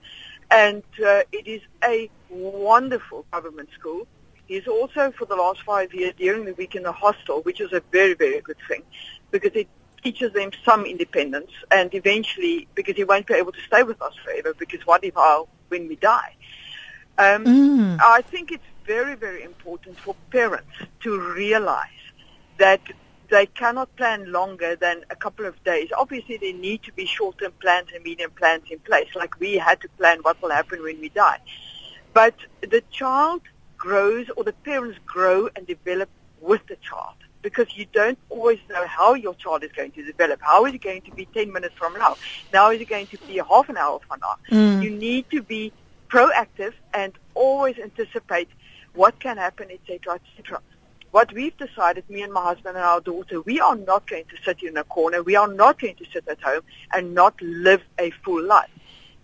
And 0.51 0.83
uh, 1.05 1.23
it 1.33 1.47
is 1.47 1.61
a 1.85 2.11
wonderful 2.29 3.27
government 3.33 3.69
school. 3.79 4.07
He's 4.47 4.67
also, 4.67 5.13
for 5.13 5.27
the 5.27 5.37
last 5.37 5.63
five 5.63 5.95
years, 5.95 6.15
during 6.17 6.45
the 6.45 6.55
week 6.55 6.75
in 6.75 6.83
the 6.83 6.93
hostel, 6.93 7.41
which 7.43 7.61
is 7.61 7.73
a 7.73 7.83
very, 7.93 8.15
very 8.15 8.41
good 8.41 8.57
thing, 8.67 8.83
because 9.31 9.53
it 9.55 9.69
teaches 10.03 10.33
them 10.33 10.51
some 10.65 10.87
independence, 10.87 11.53
and 11.71 11.95
eventually, 11.95 12.67
because 12.75 12.97
he 12.97 13.05
won't 13.05 13.27
be 13.27 13.35
able 13.35 13.53
to 13.53 13.61
stay 13.67 13.83
with 13.83 14.01
us 14.03 14.15
forever, 14.25 14.55
because 14.59 14.85
what 14.87 15.05
if 15.05 15.17
I'll, 15.17 15.49
when 15.69 15.87
we 15.87 15.97
die? 15.97 16.35
Um, 17.19 17.45
mm. 17.45 17.99
I 18.01 18.23
think 18.23 18.51
it's 18.51 18.65
very, 18.97 19.15
very 19.15 19.43
important 19.45 19.97
for 20.05 20.17
parents 20.33 20.75
to 20.99 21.11
realize 21.43 22.03
that 22.59 22.83
they 23.29 23.47
cannot 23.47 23.89
plan 23.95 24.33
longer 24.33 24.75
than 24.75 24.97
a 25.11 25.17
couple 25.25 25.47
of 25.47 25.55
days. 25.63 25.89
Obviously, 25.97 26.37
there 26.39 26.53
need 26.69 26.83
to 26.83 26.93
be 27.01 27.07
short-term 27.07 27.53
plans 27.61 27.89
and 27.95 28.03
medium 28.03 28.33
plans 28.33 28.65
in 28.69 28.81
place, 28.81 29.11
like 29.15 29.39
we 29.39 29.53
had 29.69 29.81
to 29.85 29.89
plan 29.99 30.19
what 30.23 30.37
will 30.43 30.51
happen 30.51 30.83
when 30.83 30.99
we 31.01 31.09
die. 31.09 31.41
But 32.13 32.35
the 32.75 32.83
child 32.91 33.43
grows, 33.77 34.27
or 34.37 34.43
the 34.43 34.59
parents 34.71 34.99
grow 35.07 35.49
and 35.55 35.63
develop 35.69 36.11
with 36.41 36.63
the 36.67 36.79
child 36.89 37.19
because 37.43 37.69
you 37.79 37.87
don't 38.01 38.19
always 38.29 38.59
know 38.69 38.85
how 38.99 39.15
your 39.15 39.35
child 39.35 39.63
is 39.63 39.73
going 39.73 39.93
to 39.93 40.03
develop. 40.05 40.41
How 40.43 40.67
is 40.67 40.75
it 40.75 40.83
going 40.83 41.03
to 41.03 41.13
be 41.13 41.27
10 41.27 41.53
minutes 41.53 41.77
from 41.79 41.93
now? 41.95 42.17
Now 42.53 42.71
is 42.73 42.81
it 42.81 42.89
going 42.89 43.07
to 43.15 43.19
be 43.29 43.37
half 43.53 43.69
an 43.69 43.77
hour 43.77 44.01
from 44.07 44.19
now? 44.21 44.35
Mm. 44.51 44.83
You 44.83 44.91
need 44.91 45.31
to 45.31 45.43
be 45.43 45.73
proactive 46.11 46.75
and 46.93 47.13
always 47.35 47.79
anticipate 47.79 48.49
what 48.95 49.19
can 49.21 49.37
happen, 49.37 49.69
etc., 49.71 50.21
etc. 50.39 50.61
What 51.11 51.33
we've 51.33 51.57
decided, 51.57 52.09
me 52.09 52.23
and 52.23 52.33
my 52.33 52.43
husband 52.43 52.77
and 52.77 52.85
our 52.85 53.01
daughter, 53.01 53.41
we 53.41 53.59
are 53.59 53.75
not 53.75 54.07
going 54.07 54.25
to 54.27 54.37
sit 54.45 54.63
in 54.63 54.77
a 54.77 54.85
corner. 54.85 55.23
We 55.23 55.35
are 55.35 55.49
not 55.49 55.81
going 55.81 55.97
to 55.97 56.05
sit 56.13 56.29
at 56.29 56.41
home 56.41 56.63
and 56.93 57.15
not 57.15 57.41
live 57.43 57.83
a 57.99 58.11
full 58.25 58.43
life. 58.43 58.71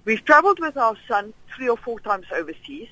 We've 0.05 0.25
traveled 0.25 0.59
with 0.59 0.77
our 0.77 0.97
son 1.07 1.33
three 1.55 1.69
or 1.69 1.77
four 1.77 2.01
times 2.01 2.27
overseas. 2.35 2.89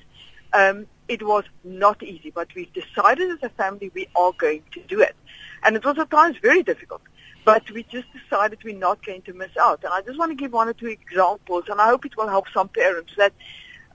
Um, 0.53 0.87
it 1.07 1.23
was 1.23 1.43
not 1.63 2.01
easy, 2.03 2.31
but 2.31 2.47
we've 2.55 2.71
decided 2.71 3.31
as 3.31 3.43
a 3.43 3.49
family 3.49 3.91
we 3.93 4.07
are 4.15 4.31
going 4.37 4.63
to 4.71 4.81
do 4.81 5.01
it. 5.01 5.15
And 5.63 5.75
it 5.75 5.83
was 5.83 5.97
at 5.99 6.09
times 6.09 6.37
very 6.41 6.63
difficult, 6.63 7.01
but 7.43 7.69
we 7.71 7.83
just 7.83 8.07
decided 8.13 8.59
we're 8.63 8.77
not 8.77 9.05
going 9.05 9.21
to 9.23 9.33
miss 9.33 9.51
out. 9.59 9.83
And 9.83 9.93
I 9.93 10.01
just 10.01 10.17
want 10.17 10.31
to 10.31 10.35
give 10.35 10.53
one 10.53 10.69
or 10.69 10.73
two 10.73 10.87
examples, 10.87 11.65
and 11.69 11.81
I 11.81 11.87
hope 11.87 12.05
it 12.05 12.15
will 12.15 12.27
help 12.27 12.45
some 12.53 12.69
parents 12.69 13.11
that 13.17 13.33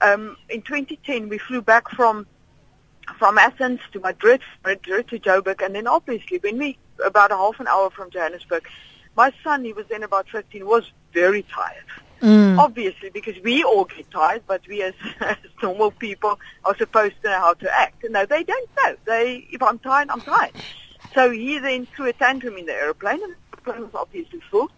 um, 0.02 0.36
in 0.48 0.62
2010 0.62 1.28
we 1.28 1.38
flew 1.38 1.62
back 1.62 1.90
from 1.90 2.26
from 3.18 3.38
Athens 3.38 3.80
to 3.92 4.00
Madrid, 4.00 4.40
Madrid 4.64 5.08
to 5.08 5.18
Joburg, 5.18 5.64
and 5.64 5.74
then 5.74 5.86
obviously 5.86 6.38
when 6.38 6.58
we 6.58 6.78
about 7.04 7.32
a 7.32 7.36
half 7.36 7.58
an 7.60 7.66
hour 7.66 7.90
from 7.90 8.10
Johannesburg, 8.10 8.66
my 9.16 9.32
son, 9.42 9.64
he 9.64 9.72
was 9.72 9.86
then 9.88 10.02
about 10.02 10.28
15, 10.28 10.66
was 10.66 10.90
very 11.12 11.42
tired. 11.42 11.84
Mm. 12.22 12.58
Obviously, 12.58 13.10
because 13.10 13.34
we 13.42 13.64
all 13.64 13.86
get 13.86 14.10
tired, 14.10 14.42
but 14.46 14.60
we 14.68 14.82
as, 14.82 14.94
as 15.20 15.36
normal 15.62 15.90
people 15.90 16.38
are 16.64 16.76
supposed 16.76 17.14
to 17.22 17.30
know 17.30 17.38
how 17.38 17.54
to 17.54 17.74
act. 17.74 18.04
No, 18.08 18.26
they 18.26 18.44
don't 18.44 18.70
know. 18.76 18.96
They, 19.06 19.48
if 19.50 19.62
I'm 19.62 19.78
tired, 19.78 20.10
I'm 20.10 20.20
tired. 20.20 20.52
So 21.14 21.30
he 21.30 21.58
then 21.58 21.86
threw 21.86 22.08
a 22.08 22.12
tantrum 22.12 22.56
in 22.56 22.66
the 22.66 22.74
airplane, 22.74 23.22
and 23.22 23.34
the 23.50 23.56
plane 23.58 23.80
was 23.80 23.94
obviously 23.94 24.40
full, 24.50 24.70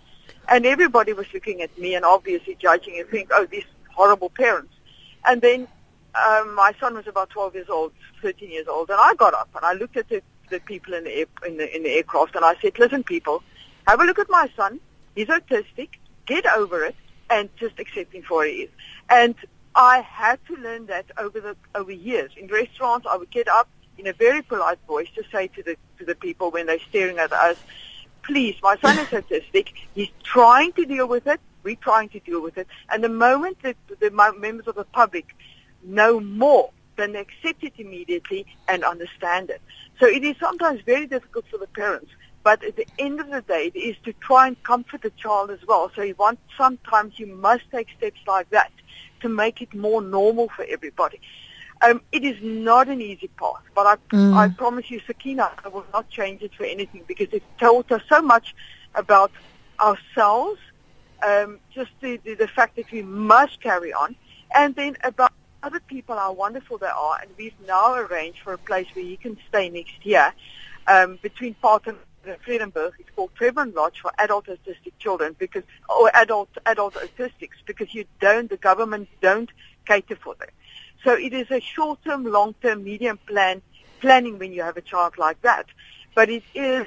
and 0.49 0.65
everybody 0.65 1.13
was 1.13 1.27
looking 1.35 1.63
at 1.63 1.77
me 1.79 1.95
and 1.95 2.05
obviously 2.05 2.57
judging 2.61 2.99
and 2.99 3.09
thinking, 3.09 3.29
oh, 3.33 3.47
these 3.47 3.65
horrible 3.91 4.31
parents. 4.31 4.75
And 5.27 5.41
then 5.43 5.69
um, 6.15 6.55
my 6.55 6.73
son 6.79 6.95
was 6.95 7.07
about 7.07 7.31
12 7.31 7.55
years 7.55 7.69
old, 7.69 7.93
13 8.21 8.51
years 8.51 8.69
old, 8.69 8.91
and 8.91 8.99
I 9.01 9.15
got 9.15 9.35
up 9.35 9.49
and 9.55 9.65
I 9.65 9.73
looked 9.73 9.97
at 9.97 10.09
the, 10.09 10.23
the 10.51 10.61
people 10.61 10.95
in 10.95 11.05
the, 11.05 11.11
air, 11.11 11.27
in, 11.47 11.57
the, 11.57 11.75
in 11.75 11.83
the 11.83 11.91
aircraft 11.91 12.35
and 12.37 12.45
I 12.45 12.55
said, 12.61 12.79
listen, 12.79 13.03
people, 13.03 13.43
have 13.87 14.01
a 14.01 14.05
look 14.05 14.19
at 14.19 14.31
my 14.31 14.49
son. 14.57 14.81
He's 15.15 15.29
autistic. 15.29 15.89
Get 16.27 16.47
over 16.47 16.85
it 16.85 16.97
and 17.31 17.49
just 17.57 17.79
accept 17.79 18.13
him 18.13 18.23
for 18.23 18.39
what 18.39 18.49
he 18.49 18.55
is. 18.55 18.71
And 19.09 19.35
I 19.75 20.01
had 20.01 20.39
to 20.47 20.57
learn 20.57 20.87
that 20.87 21.07
over 21.19 21.41
the 21.41 21.57
over 21.75 21.93
years. 21.93 22.31
In 22.37 22.47
restaurants, 22.49 23.07
I 23.11 23.17
would 23.17 23.31
get 23.31 23.49
up 23.49 23.69
in 23.99 24.07
a 24.07 24.13
very 24.13 24.43
polite 24.43 24.79
voice 24.87 25.09
to 25.17 25.23
say 25.33 25.49
to 25.49 25.63
the 25.63 25.77
to 25.99 26.05
the 26.05 26.15
people 26.15 26.51
when 26.51 26.67
they're 26.67 26.79
staring 26.91 27.19
at 27.19 27.33
us, 27.33 27.57
"Please, 28.23 28.57
my 28.63 28.77
son 28.77 28.99
is 28.99 29.07
autistic. 29.21 29.73
He's 29.95 30.11
trying 30.23 30.73
to 30.75 30.85
deal 30.85 31.09
with 31.09 31.27
it. 31.27 31.41
We're 31.63 31.77
trying 31.77 32.09
to 32.11 32.21
deal 32.21 32.43
with 32.43 32.59
it. 32.59 32.67
And 32.91 33.03
the 33.03 33.09
moment 33.09 33.59
that 33.63 33.77
the 34.01 34.11
members 34.11 34.67
of 34.67 34.75
the 34.75 34.85
public 34.85 35.35
know 35.83 36.21
more, 36.21 36.71
than 36.97 37.13
they 37.13 37.21
accept 37.21 37.65
it 37.65 37.73
immediately 37.79 38.47
and 38.69 38.85
understand 38.85 39.51
it. 39.51 39.63
So 39.99 40.07
it 40.07 40.23
is 40.23 40.37
sometimes 40.39 40.83
very 40.83 41.07
difficult 41.07 41.47
for 41.51 41.57
the 41.59 41.67
parents 41.67 42.11
but 42.43 42.65
at 42.65 42.77
the 42.77 42.87
end 42.99 43.21
of 43.21 43.31
the 43.31 43.43
day, 43.43 43.71
it 43.73 43.79
is 43.79 43.97
to 44.05 44.13
try 44.15 44.49
and 44.49 44.61
comfort 44.63 45.03
the 45.03 45.11
child 45.11 45.51
as 45.51 45.61
well. 45.67 45.91
So 45.95 46.03
you 46.03 46.15
want, 46.17 46.41
sometimes 46.57 47.19
you 47.19 47.27
must 47.27 47.63
take 47.71 47.89
steps 47.97 48.21
like 48.27 48.51
that 48.51 48.73
to 49.21 49.29
make 49.29 49.63
it 49.63 49.73
more 49.75 50.03
normal 50.03 50.49
for 50.49 50.65
everybody. 50.69 51.21
Um, 51.83 52.01
it 52.11 52.25
is 52.25 52.37
not 52.43 52.89
an 52.89 53.01
easy 53.01 53.29
path, 53.29 53.63
but 53.75 53.87
I, 53.87 53.97
mm. 54.15 54.35
I 54.35 54.49
promise 54.49 54.91
you, 54.91 55.01
Sakina, 55.07 55.51
I 55.65 55.69
will 55.69 55.87
not 55.93 56.09
change 56.11 56.43
it 56.43 56.55
for 56.55 56.65
anything 56.65 57.05
because 57.07 57.29
it 57.33 57.43
taught 57.59 57.91
us 57.91 58.03
so 58.09 58.23
much 58.23 58.55
about 58.95 59.33
ourselves, 59.81 60.61
um, 61.25 61.59
just 61.73 61.91
the, 62.01 62.19
the, 62.25 62.35
the 62.35 62.49
fact 62.49 62.77
that 62.77 62.91
we 62.93 63.03
must 63.03 63.61
carry 63.61 63.93
on, 63.93 64.15
and 64.55 64.75
then 64.77 64.97
about 65.03 65.33
other 65.63 65.81
people, 65.81 66.17
how 66.17 66.33
wonderful 66.33 66.79
they 66.79 66.87
are, 66.87 67.19
and 67.21 67.31
we've 67.37 67.55
now 67.67 67.95
arranged 67.95 68.41
for 68.41 68.53
a 68.53 68.59
place 68.59 68.87
where 68.95 69.05
he 69.05 69.17
can 69.17 69.37
stay 69.49 69.69
next 69.71 70.05
year 70.05 70.33
um, 70.87 71.19
between 71.23 71.55
Part 71.55 71.87
and 71.87 71.97
Vredenburg 72.25 72.93
is 72.99 73.07
called 73.15 73.31
Trevor 73.35 73.67
Lodge 73.67 74.01
for 74.01 74.13
adult 74.19 74.47
autistic 74.47 74.93
children 74.99 75.35
because, 75.39 75.65
or 75.89 76.11
adult, 76.15 76.49
adult 76.67 76.95
autistics 76.95 77.59
because 77.67 77.93
you 77.95 78.05
don't, 78.21 78.49
the 78.49 78.57
government 78.57 79.09
don't 79.21 79.51
cater 79.87 80.17
for 80.17 80.35
them. 80.37 80.49
So 81.05 81.15
it 81.15 81.33
is 81.33 81.51
a 81.51 81.61
short-term, 81.61 82.25
long-term, 82.25 82.85
medium 82.85 83.19
plan, 83.27 83.61
planning 84.01 84.39
when 84.39 84.53
you 84.53 84.63
have 84.63 84.77
a 84.77 84.83
child 84.83 85.19
like 85.19 85.43
that. 85.43 85.67
But 86.15 86.31
it 86.31 86.45
is 86.55 86.87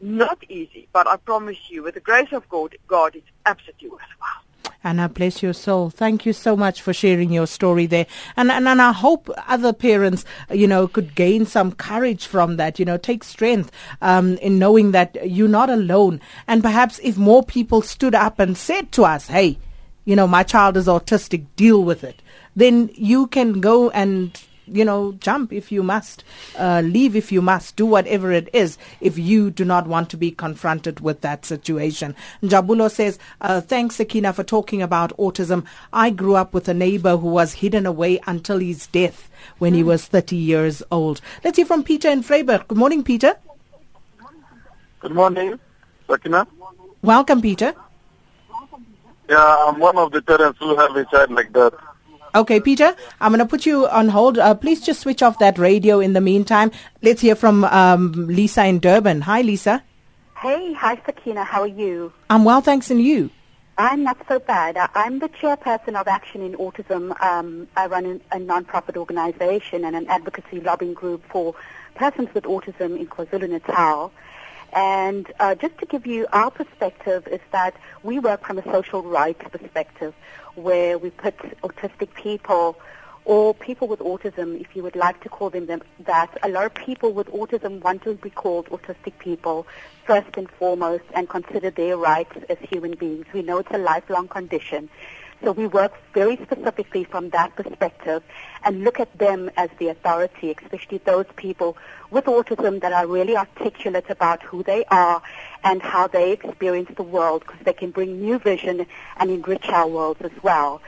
not 0.00 0.42
easy, 0.50 0.88
but 0.92 1.06
I 1.06 1.16
promise 1.16 1.70
you, 1.70 1.82
with 1.82 1.94
the 1.94 2.00
grace 2.00 2.32
of 2.32 2.46
God, 2.48 2.76
God 2.86 3.16
it's 3.16 3.26
absolutely 3.46 3.88
worthwhile. 3.88 4.45
Anna, 4.86 5.08
bless 5.08 5.42
your 5.42 5.52
soul. 5.52 5.90
Thank 5.90 6.24
you 6.24 6.32
so 6.32 6.54
much 6.54 6.80
for 6.80 6.92
sharing 6.92 7.32
your 7.32 7.48
story 7.48 7.86
there. 7.86 8.06
And, 8.36 8.52
and, 8.52 8.68
and 8.68 8.80
I 8.80 8.92
hope 8.92 9.28
other 9.48 9.72
parents, 9.72 10.24
you 10.48 10.68
know, 10.68 10.86
could 10.86 11.16
gain 11.16 11.44
some 11.44 11.72
courage 11.72 12.26
from 12.26 12.56
that, 12.58 12.78
you 12.78 12.84
know, 12.84 12.96
take 12.96 13.24
strength 13.24 13.72
um, 14.00 14.36
in 14.38 14.60
knowing 14.60 14.92
that 14.92 15.28
you're 15.28 15.48
not 15.48 15.70
alone. 15.70 16.20
And 16.46 16.62
perhaps 16.62 17.00
if 17.02 17.18
more 17.18 17.42
people 17.42 17.82
stood 17.82 18.14
up 18.14 18.38
and 18.38 18.56
said 18.56 18.92
to 18.92 19.02
us, 19.04 19.26
hey, 19.26 19.58
you 20.04 20.14
know, 20.14 20.28
my 20.28 20.44
child 20.44 20.76
is 20.76 20.86
autistic, 20.86 21.46
deal 21.56 21.82
with 21.82 22.04
it, 22.04 22.22
then 22.54 22.88
you 22.94 23.26
can 23.26 23.60
go 23.60 23.90
and 23.90 24.40
you 24.66 24.84
know, 24.84 25.12
jump 25.20 25.52
if 25.52 25.70
you 25.70 25.82
must, 25.82 26.24
uh, 26.58 26.82
leave 26.84 27.16
if 27.16 27.30
you 27.30 27.40
must, 27.40 27.76
do 27.76 27.86
whatever 27.86 28.32
it 28.32 28.48
is 28.52 28.78
if 29.00 29.18
you 29.18 29.50
do 29.50 29.64
not 29.64 29.86
want 29.86 30.10
to 30.10 30.16
be 30.16 30.30
confronted 30.30 31.00
with 31.00 31.20
that 31.20 31.44
situation. 31.44 32.14
Jabulo 32.42 32.90
says, 32.90 33.18
uh, 33.40 33.60
thanks, 33.60 33.96
Sakina, 33.96 34.32
for 34.32 34.44
talking 34.44 34.82
about 34.82 35.16
autism. 35.16 35.64
I 35.92 36.10
grew 36.10 36.34
up 36.34 36.52
with 36.52 36.68
a 36.68 36.74
neighbor 36.74 37.16
who 37.16 37.28
was 37.28 37.54
hidden 37.54 37.86
away 37.86 38.20
until 38.26 38.58
his 38.58 38.86
death 38.88 39.30
when 39.58 39.74
he 39.74 39.82
was 39.82 40.06
30 40.06 40.36
years 40.36 40.82
old. 40.90 41.20
Let's 41.44 41.56
hear 41.56 41.66
from 41.66 41.84
Peter 41.84 42.08
in 42.08 42.22
Vryburg. 42.22 42.68
Good 42.68 42.78
morning, 42.78 43.02
Peter. 43.04 43.36
Good 45.00 45.12
morning, 45.12 45.58
Sakina. 46.08 46.46
Welcome, 47.02 47.40
Peter. 47.40 47.74
Yeah, 49.28 49.66
I'm 49.68 49.78
one 49.80 49.98
of 49.98 50.12
the 50.12 50.22
parents 50.22 50.58
who 50.60 50.76
have 50.76 50.94
a 50.96 51.04
child 51.06 51.32
like 51.32 51.52
that. 51.52 51.74
Okay, 52.34 52.60
Peter, 52.60 52.94
I'm 53.20 53.32
going 53.32 53.38
to 53.38 53.46
put 53.46 53.64
you 53.64 53.86
on 53.88 54.08
hold. 54.08 54.38
Uh, 54.38 54.54
please 54.54 54.80
just 54.84 55.00
switch 55.00 55.22
off 55.22 55.38
that 55.38 55.58
radio 55.58 56.00
in 56.00 56.12
the 56.12 56.20
meantime. 56.20 56.70
Let's 57.02 57.20
hear 57.20 57.34
from 57.34 57.64
um, 57.64 58.12
Lisa 58.12 58.64
in 58.66 58.78
Durban. 58.78 59.22
Hi, 59.22 59.40
Lisa. 59.40 59.82
Hey, 60.36 60.74
hi, 60.74 61.00
Sakina. 61.06 61.44
How 61.44 61.62
are 61.62 61.66
you? 61.66 62.12
I'm 62.28 62.44
well, 62.44 62.60
thanks, 62.60 62.90
and 62.90 63.02
you? 63.02 63.30
I'm 63.78 64.02
not 64.02 64.18
so 64.28 64.38
bad. 64.38 64.76
I'm 64.94 65.18
the 65.18 65.28
chairperson 65.28 66.00
of 66.00 66.08
Action 66.08 66.40
in 66.42 66.54
Autism. 66.54 67.18
Um, 67.22 67.68
I 67.76 67.86
run 67.86 68.06
an, 68.06 68.20
a 68.32 68.38
non-profit 68.38 68.96
organization 68.96 69.84
and 69.84 69.94
an 69.94 70.06
advocacy 70.08 70.60
lobbying 70.60 70.94
group 70.94 71.22
for 71.30 71.54
persons 71.94 72.28
with 72.32 72.44
autism 72.44 72.98
in 72.98 73.06
KwaZulu-Natal. 73.06 74.12
And 74.72 75.32
uh, 75.40 75.54
just 75.54 75.78
to 75.78 75.86
give 75.86 76.06
you 76.06 76.26
our 76.32 76.50
perspective 76.50 77.26
is 77.28 77.40
that 77.52 77.74
we 78.02 78.18
work 78.18 78.46
from 78.46 78.58
a 78.58 78.64
social 78.64 79.02
rights 79.02 79.42
perspective 79.50 80.14
where 80.54 80.98
we 80.98 81.10
put 81.10 81.36
autistic 81.62 82.12
people 82.14 82.78
or 83.26 83.52
people 83.54 83.88
with 83.88 83.98
autism, 83.98 84.58
if 84.60 84.76
you 84.76 84.84
would 84.84 84.94
like 84.94 85.20
to 85.22 85.28
call 85.28 85.50
them, 85.50 85.66
that, 85.98 86.38
a 86.44 86.48
lot 86.48 86.64
of 86.64 86.74
people 86.74 87.12
with 87.12 87.26
autism 87.28 87.82
want 87.82 88.02
to 88.02 88.14
be 88.14 88.30
called 88.30 88.66
autistic 88.66 89.18
people 89.18 89.66
first 90.04 90.28
and 90.36 90.48
foremost 90.48 91.02
and 91.12 91.28
consider 91.28 91.70
their 91.70 91.96
rights 91.96 92.36
as 92.48 92.56
human 92.60 92.94
beings. 92.94 93.26
We 93.34 93.42
know 93.42 93.58
it's 93.58 93.70
a 93.72 93.78
lifelong 93.78 94.28
condition. 94.28 94.88
So 95.42 95.52
we 95.52 95.66
work 95.66 95.92
very 96.12 96.36
specifically 96.36 97.04
from 97.04 97.30
that 97.30 97.54
perspective 97.54 98.22
and 98.64 98.82
look 98.82 98.98
at 98.98 99.16
them 99.18 99.50
as 99.56 99.70
the 99.78 99.88
authority, 99.88 100.54
especially 100.60 100.98
those 100.98 101.26
people 101.36 101.76
with 102.10 102.24
autism 102.24 102.80
that 102.80 102.92
are 102.92 103.06
really 103.06 103.36
articulate 103.36 104.08
about 104.08 104.42
who 104.42 104.62
they 104.62 104.84
are 104.86 105.22
and 105.62 105.82
how 105.82 106.06
they 106.08 106.32
experience 106.32 106.90
the 106.96 107.02
world 107.02 107.42
because 107.46 107.60
they 107.64 107.72
can 107.72 107.90
bring 107.90 108.20
new 108.20 108.38
vision 108.38 108.86
and 109.18 109.30
enrich 109.30 109.68
our 109.68 109.86
worlds 109.86 110.20
as 110.22 110.42
well. 110.42 110.80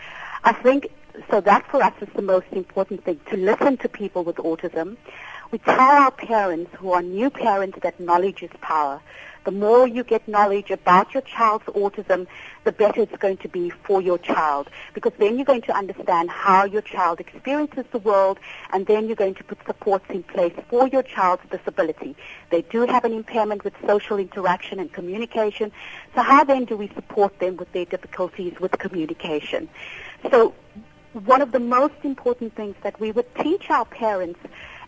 I 0.44 0.52
think 0.52 0.90
so 1.30 1.40
that 1.40 1.66
for 1.70 1.82
us 1.82 1.94
is 2.00 2.08
the 2.14 2.22
most 2.22 2.46
important 2.52 3.04
thing, 3.04 3.20
to 3.30 3.36
listen 3.36 3.76
to 3.78 3.88
people 3.88 4.24
with 4.24 4.36
autism. 4.36 4.96
We 5.50 5.58
tell 5.58 5.80
our 5.80 6.10
parents 6.10 6.70
who 6.76 6.92
are 6.92 7.02
new 7.02 7.30
parents 7.30 7.78
that 7.82 7.98
knowledge 7.98 8.42
is 8.42 8.50
power. 8.60 9.00
The 9.44 9.52
more 9.52 9.88
you 9.88 10.04
get 10.04 10.28
knowledge 10.28 10.70
about 10.70 11.14
your 11.14 11.22
child's 11.22 11.64
autism, 11.66 12.26
the 12.64 12.72
better 12.72 13.00
it's 13.00 13.16
going 13.16 13.38
to 13.38 13.48
be 13.48 13.70
for 13.70 14.02
your 14.02 14.18
child. 14.18 14.68
Because 14.92 15.12
then 15.18 15.36
you're 15.36 15.46
going 15.46 15.62
to 15.62 15.74
understand 15.74 16.28
how 16.28 16.66
your 16.66 16.82
child 16.82 17.18
experiences 17.18 17.86
the 17.90 17.98
world, 17.98 18.38
and 18.74 18.84
then 18.86 19.06
you're 19.06 19.16
going 19.16 19.36
to 19.36 19.44
put 19.44 19.58
supports 19.64 20.04
in 20.10 20.22
place 20.22 20.52
for 20.68 20.88
your 20.88 21.02
child's 21.02 21.44
disability. 21.50 22.14
They 22.50 22.60
do 22.60 22.84
have 22.84 23.06
an 23.06 23.14
impairment 23.14 23.64
with 23.64 23.72
social 23.86 24.18
interaction 24.18 24.80
and 24.80 24.92
communication. 24.92 25.72
So 26.14 26.20
how 26.20 26.44
then 26.44 26.66
do 26.66 26.76
we 26.76 26.88
support 26.88 27.38
them 27.38 27.56
with 27.56 27.72
their 27.72 27.86
difficulties 27.86 28.60
with 28.60 28.72
communication? 28.72 29.70
So 30.30 30.52
one 31.12 31.42
of 31.42 31.52
the 31.52 31.60
most 31.60 31.94
important 32.02 32.54
things 32.54 32.76
that 32.82 32.98
we 33.00 33.12
would 33.12 33.34
teach 33.36 33.70
our 33.70 33.84
parents 33.84 34.40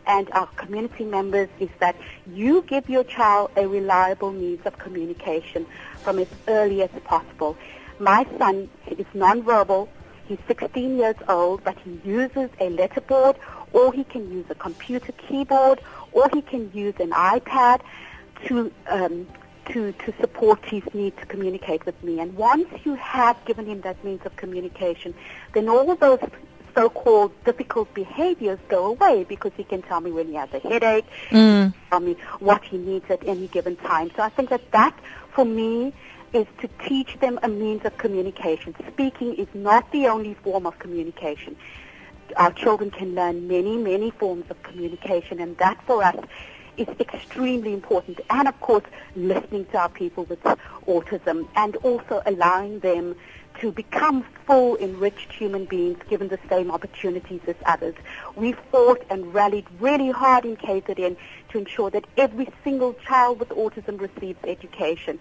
and 0.06 0.30
our 0.32 0.46
community 0.48 1.04
members 1.04 1.48
is 1.58 1.68
that 1.78 1.96
you 2.26 2.62
give 2.62 2.88
your 2.88 3.04
child 3.04 3.50
a 3.56 3.66
reliable 3.66 4.32
means 4.32 4.64
of 4.64 4.78
communication 4.78 5.66
from 6.02 6.18
as 6.18 6.28
early 6.48 6.82
as 6.82 6.90
possible. 7.04 7.56
My 7.98 8.26
son 8.38 8.68
is 8.86 9.06
nonverbal. 9.14 9.88
He's 10.26 10.38
16 10.46 10.96
years 10.96 11.16
old, 11.28 11.64
but 11.64 11.76
he 11.80 12.00
uses 12.04 12.50
a 12.60 12.70
letterboard, 12.70 13.36
or 13.72 13.92
he 13.92 14.04
can 14.04 14.30
use 14.30 14.46
a 14.48 14.54
computer 14.54 15.12
keyboard, 15.12 15.80
or 16.12 16.28
he 16.32 16.42
can 16.42 16.70
use 16.72 16.94
an 16.98 17.10
iPad 17.10 17.80
to 18.46 18.72
um, 18.88 19.26
to, 19.72 19.92
to 19.92 20.14
support 20.20 20.64
his 20.64 20.82
need 20.94 21.16
to 21.18 21.26
communicate 21.26 21.84
with 21.86 22.02
me. 22.02 22.20
And 22.20 22.36
once 22.36 22.68
you 22.84 22.94
have 22.96 23.42
given 23.44 23.66
him 23.66 23.80
that 23.82 24.02
means 24.04 24.24
of 24.24 24.36
communication, 24.36 25.14
then 25.52 25.68
all 25.68 25.90
of 25.90 26.00
those 26.00 26.20
so-called 26.74 27.32
difficult 27.44 27.92
behaviors 27.94 28.58
go 28.68 28.86
away 28.86 29.24
because 29.28 29.52
he 29.56 29.64
can 29.64 29.82
tell 29.82 30.00
me 30.00 30.12
when 30.12 30.28
he 30.28 30.34
has 30.34 30.48
a 30.52 30.60
headache, 30.60 31.04
Mm. 31.30 31.74
tell 31.90 32.00
me 32.00 32.16
what 32.38 32.62
he 32.64 32.78
needs 32.78 33.04
at 33.10 33.26
any 33.26 33.48
given 33.48 33.76
time. 33.76 34.10
So 34.16 34.22
I 34.22 34.28
think 34.28 34.50
that 34.50 34.70
that, 34.72 34.94
for 35.34 35.44
me, 35.44 35.92
is 36.32 36.46
to 36.60 36.68
teach 36.86 37.18
them 37.18 37.40
a 37.42 37.48
means 37.48 37.84
of 37.84 37.96
communication. 37.98 38.74
Speaking 38.92 39.34
is 39.34 39.48
not 39.52 39.90
the 39.90 40.06
only 40.06 40.34
form 40.34 40.64
of 40.64 40.78
communication. 40.78 41.56
Our 42.36 42.52
children 42.52 42.92
can 42.92 43.16
learn 43.16 43.48
many, 43.48 43.76
many 43.76 44.12
forms 44.12 44.44
of 44.48 44.62
communication, 44.62 45.40
and 45.40 45.56
that 45.58 45.82
for 45.86 46.04
us 46.04 46.14
is 46.76 46.88
extremely 46.98 47.72
important. 47.72 48.20
And 48.30 48.48
of 48.48 48.58
course, 48.60 48.84
listening 49.16 49.66
to 49.66 49.78
our 49.78 49.88
people 49.88 50.24
with 50.24 50.42
autism 50.86 51.48
and 51.56 51.76
also 51.76 52.22
allowing 52.26 52.80
them 52.80 53.16
to 53.60 53.70
become 53.72 54.24
full, 54.46 54.76
enriched 54.78 55.32
human 55.32 55.66
beings 55.66 55.98
given 56.08 56.28
the 56.28 56.38
same 56.48 56.70
opportunities 56.70 57.40
as 57.46 57.56
others. 57.66 57.94
We 58.34 58.52
fought 58.52 59.04
and 59.10 59.34
rallied 59.34 59.66
really 59.78 60.10
hard 60.10 60.44
in 60.44 60.56
KZN 60.56 61.16
to 61.50 61.58
ensure 61.58 61.90
that 61.90 62.06
every 62.16 62.48
single 62.64 62.94
child 62.94 63.38
with 63.38 63.50
autism 63.50 64.00
receives 64.00 64.38
education 64.44 65.20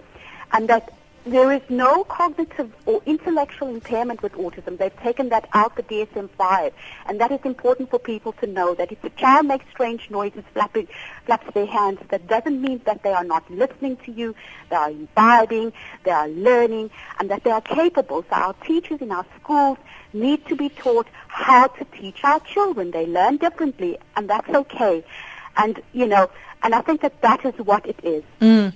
and 0.54 0.70
that 0.70 0.94
there 1.32 1.52
is 1.52 1.62
no 1.70 2.04
cognitive 2.06 2.72
or 2.86 3.02
intellectual 3.06 3.70
impairment 3.70 4.22
with 4.24 4.34
autism. 4.34 4.78
They've 4.78 4.96
taken 5.02 5.30
that 5.30 5.48
out 5.54 5.76
the 5.76 5.84
DSM-5, 5.84 6.72
and 7.06 7.20
that 7.22 7.32
is 7.32 7.40
important 7.44 7.90
for 7.90 8.00
people 8.00 8.34
to 8.34 8.48
know 8.48 8.74
that 8.76 8.92
if 8.92 9.04
a 9.04 9.10
child 9.12 9.46
makes 9.46 9.66
strange 9.72 10.10
noises, 10.10 10.44
flapping, 10.54 10.88
flaps 11.26 11.54
their 11.54 11.66
hands, 11.66 12.00
that 12.10 12.28
doesn't 12.28 12.62
mean 12.62 12.82
that 12.86 13.04
they 13.04 13.14
are 13.14 13.24
not 13.24 13.50
listening 13.50 13.98
to 14.06 14.12
you. 14.12 14.36
They 14.70 14.76
are 14.76 14.92
imbibing, 14.92 15.74
they 16.04 16.12
are 16.12 16.28
learning, 16.28 16.92
and 17.20 17.30
that 17.30 17.44
they 17.44 17.52
are 17.52 17.62
capable. 17.62 18.24
So 18.30 18.36
our 18.36 18.54
teachers 18.66 19.02
in 19.02 19.12
our 19.12 19.26
schools 19.40 19.78
need 20.14 20.46
to 20.48 20.56
be 20.56 20.70
taught 20.70 21.08
how 21.28 21.68
to 21.68 21.86
teach 21.86 22.24
our 22.24 22.40
children. 22.40 22.92
They 22.92 23.06
learn 23.06 23.38
differently, 23.38 23.98
and 24.16 24.30
that's 24.30 24.50
okay. 24.50 25.04
And 25.58 25.82
you 25.94 26.08
know, 26.08 26.30
and 26.64 26.74
I 26.74 26.82
think 26.82 27.02
that 27.02 27.22
that 27.22 27.46
is 27.46 27.58
what 27.60 27.86
it 27.86 28.00
is. 28.04 28.24
Mm. 28.42 28.74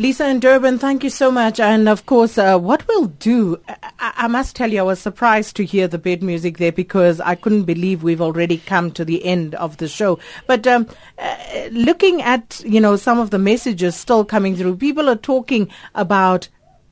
Lisa 0.00 0.26
in 0.30 0.40
Durban, 0.40 0.78
thank 0.78 1.04
you 1.04 1.10
so 1.10 1.30
much. 1.30 1.60
And 1.60 1.86
of 1.86 2.06
course, 2.06 2.38
uh, 2.38 2.56
what 2.58 2.88
we'll 2.88 3.08
do, 3.08 3.60
I, 3.68 4.14
I 4.16 4.28
must 4.28 4.56
tell 4.56 4.72
you, 4.72 4.80
I 4.80 4.82
was 4.82 4.98
surprised 4.98 5.56
to 5.56 5.64
hear 5.66 5.86
the 5.88 5.98
bed 5.98 6.22
music 6.22 6.56
there 6.56 6.72
because 6.72 7.20
I 7.20 7.34
couldn't 7.34 7.64
believe 7.64 8.02
we've 8.02 8.22
already 8.22 8.56
come 8.56 8.92
to 8.92 9.04
the 9.04 9.22
end 9.22 9.54
of 9.56 9.76
the 9.76 9.88
show. 9.88 10.18
But 10.46 10.66
um, 10.66 10.88
uh, 11.18 11.36
looking 11.72 12.22
at, 12.22 12.62
you 12.64 12.80
know, 12.80 12.96
some 12.96 13.18
of 13.18 13.28
the 13.28 13.38
messages 13.38 13.94
still 13.94 14.24
coming 14.24 14.56
through, 14.56 14.78
people 14.78 15.06
are 15.10 15.16
talking 15.16 15.68
about 15.94 16.48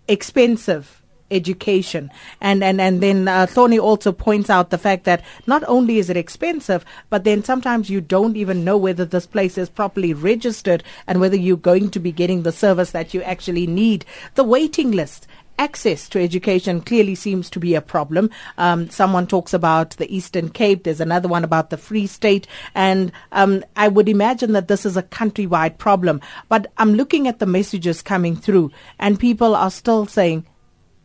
expensive 0.07 1.03
education. 1.31 2.11
And, 2.41 2.63
and, 2.65 2.81
and 2.81 3.03
then 3.03 3.29
uh, 3.29 3.47
Thorny 3.47 3.79
also 3.79 4.13
points 4.13 4.51
out 4.51 4.71
the 4.71 4.79
fact 4.79 5.05
that 5.05 5.23
not 5.47 5.65
only 5.67 5.99
is 5.99 6.11
it 6.11 6.17
expensive, 6.17 6.85
but 7.11 7.25
then 7.25 7.45
sometimes 7.45 7.91
you 7.91 8.01
don't 8.01 8.37
even 8.37 8.65
know 8.65 8.77
whether 8.77 9.05
this 9.05 9.27
place 9.27 9.59
is 9.59 9.69
properly 9.69 10.15
registered 10.15 10.83
and 11.07 11.21
whether 11.21 11.37
you're 11.37 11.57
going 11.57 11.91
to 11.91 12.01
be 12.01 12.13
getting 12.13 12.43
the 12.43 12.53
service 12.53 12.93
that 12.93 13.15
you 13.15 13.23
actually 13.23 13.67
need. 13.67 14.05
The 14.35 14.45
waiting 14.45 14.93
list. 14.93 15.27
Access 15.61 16.09
to 16.11 16.23
education 16.23 16.81
clearly 16.81 17.17
seems 17.17 17.51
to 17.51 17.59
be 17.59 17.75
a 17.75 17.81
problem. 17.81 18.31
Um, 18.59 18.89
someone 18.91 19.27
talks 19.27 19.53
about 19.53 19.91
the 19.97 20.15
Eastern 20.15 20.51
Cape. 20.51 20.85
There's 20.85 21.01
another 21.01 21.27
one 21.27 21.43
about 21.43 21.71
the 21.71 21.77
Free 21.77 22.07
State. 22.07 22.47
And 22.77 23.11
um, 23.33 23.65
I 23.75 23.89
would 23.89 24.09
imagine 24.09 24.53
that 24.53 24.69
this 24.69 24.87
is 24.87 24.97
a 24.97 25.03
countrywide 25.03 25.77
problem. 25.77 26.21
But 26.49 26.71
I'm 26.79 26.95
looking 26.95 27.27
at 27.27 27.41
the 27.41 27.47
messages 27.47 28.03
coming 28.03 28.37
through, 28.37 28.71
and 29.01 29.19
people 29.19 29.57
are 29.57 29.73
still 29.73 30.07
saying, 30.07 30.47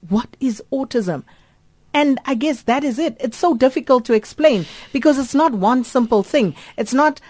what 0.10 0.36
is 0.40 0.62
autism? 0.72 1.24
And 1.94 2.20
I 2.26 2.34
guess 2.34 2.64
that 2.64 2.84
is 2.84 2.98
it. 2.98 3.18
It's 3.20 3.38
so 3.38 3.56
difficult 3.56 4.06
to 4.06 4.14
explain 4.14 4.66
because 4.92 5.20
it's 5.20 5.36
not 5.36 5.54
one 5.54 5.84
simple 5.84 6.24
thing. 6.24 6.56
It's 6.76 6.94
not 6.94 7.22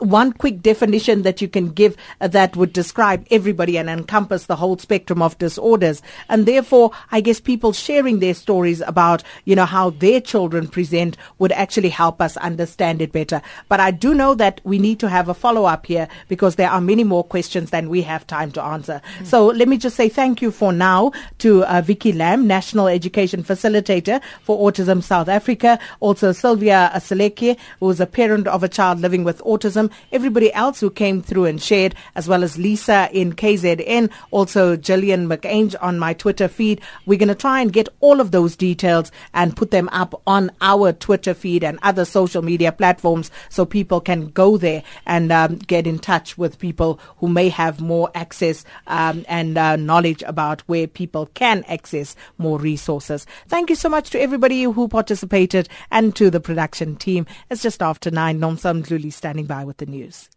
one 0.00 0.32
quick 0.32 0.62
definition 0.62 1.22
that 1.22 1.40
you 1.40 1.48
can 1.48 1.70
give 1.70 1.96
uh, 2.20 2.28
that 2.28 2.56
would 2.56 2.72
describe 2.72 3.26
everybody 3.30 3.78
and 3.78 3.88
encompass 3.88 4.46
the 4.46 4.56
whole 4.56 4.78
spectrum 4.78 5.22
of 5.22 5.38
disorders. 5.38 6.02
And 6.28 6.46
therefore, 6.46 6.90
I 7.12 7.20
guess 7.20 7.40
people 7.40 7.72
sharing 7.72 8.18
their 8.18 8.34
stories 8.34 8.80
about, 8.80 9.22
you 9.44 9.54
know, 9.54 9.66
how 9.66 9.90
their 9.90 10.20
children 10.20 10.68
present 10.68 11.16
would 11.38 11.52
actually 11.52 11.90
help 11.90 12.20
us 12.20 12.36
understand 12.38 13.02
it 13.02 13.12
better. 13.12 13.42
But 13.68 13.80
I 13.80 13.90
do 13.90 14.14
know 14.14 14.34
that 14.34 14.60
we 14.64 14.78
need 14.78 15.00
to 15.00 15.08
have 15.08 15.28
a 15.28 15.34
follow 15.34 15.64
up 15.64 15.86
here 15.86 16.08
because 16.28 16.56
there 16.56 16.70
are 16.70 16.80
many 16.80 17.04
more 17.04 17.24
questions 17.24 17.70
than 17.70 17.88
we 17.88 18.02
have 18.02 18.26
time 18.26 18.50
to 18.52 18.62
answer. 18.62 19.00
Mm-hmm. 19.14 19.24
So 19.26 19.46
let 19.46 19.68
me 19.68 19.76
just 19.76 19.96
say 19.96 20.08
thank 20.08 20.42
you 20.42 20.50
for 20.50 20.72
now 20.72 21.12
to 21.38 21.64
uh, 21.64 21.82
Vicky 21.82 22.12
Lamb, 22.12 22.46
National 22.46 22.88
Education 22.88 23.44
Facilitator 23.44 24.22
for 24.42 24.70
Autism 24.70 25.02
South 25.02 25.28
Africa. 25.28 25.78
Also 26.00 26.32
Sylvia 26.32 26.90
Seleke, 26.94 27.56
who 27.80 27.90
is 27.90 28.00
a 28.00 28.06
parent 28.06 28.46
of 28.46 28.62
a 28.62 28.68
child 28.68 29.00
living 29.00 29.24
with 29.24 29.40
autism. 29.40 29.89
Everybody 30.12 30.52
else 30.52 30.80
who 30.80 30.90
came 30.90 31.22
through 31.22 31.46
and 31.46 31.60
shared, 31.60 31.94
as 32.14 32.28
well 32.28 32.42
as 32.42 32.58
Lisa 32.58 33.08
in 33.12 33.34
KZN, 33.34 34.10
also 34.30 34.76
Jillian 34.76 35.26
McAnge 35.26 35.74
on 35.80 35.98
my 35.98 36.12
Twitter 36.14 36.48
feed. 36.48 36.80
We're 37.06 37.18
going 37.18 37.28
to 37.28 37.34
try 37.34 37.60
and 37.60 37.72
get 37.72 37.88
all 38.00 38.20
of 38.20 38.30
those 38.30 38.56
details 38.56 39.10
and 39.34 39.56
put 39.56 39.70
them 39.70 39.88
up 39.90 40.20
on 40.26 40.50
our 40.60 40.92
Twitter 40.92 41.34
feed 41.34 41.64
and 41.64 41.78
other 41.82 42.04
social 42.04 42.42
media 42.42 42.72
platforms 42.72 43.30
so 43.48 43.64
people 43.64 44.00
can 44.00 44.28
go 44.28 44.56
there 44.56 44.82
and 45.06 45.32
um, 45.32 45.56
get 45.56 45.86
in 45.86 45.98
touch 45.98 46.36
with 46.38 46.58
people 46.58 46.98
who 47.18 47.28
may 47.28 47.48
have 47.48 47.80
more 47.80 48.10
access 48.14 48.64
um, 48.86 49.24
and 49.28 49.56
uh, 49.56 49.76
knowledge 49.76 50.22
about 50.26 50.60
where 50.62 50.86
people 50.86 51.26
can 51.34 51.64
access 51.68 52.16
more 52.38 52.58
resources. 52.58 53.26
Thank 53.48 53.70
you 53.70 53.76
so 53.76 53.88
much 53.88 54.10
to 54.10 54.20
everybody 54.20 54.62
who 54.64 54.88
participated 54.88 55.68
and 55.90 56.14
to 56.16 56.30
the 56.30 56.40
production 56.40 56.96
team. 56.96 57.26
It's 57.50 57.62
just 57.62 57.82
after 57.82 58.10
nine. 58.10 58.40
Nomsa 58.40 58.82
Mdluli 58.82 59.12
standing 59.12 59.46
by 59.46 59.64
with 59.64 59.79
the 59.80 59.86
news. 59.86 60.28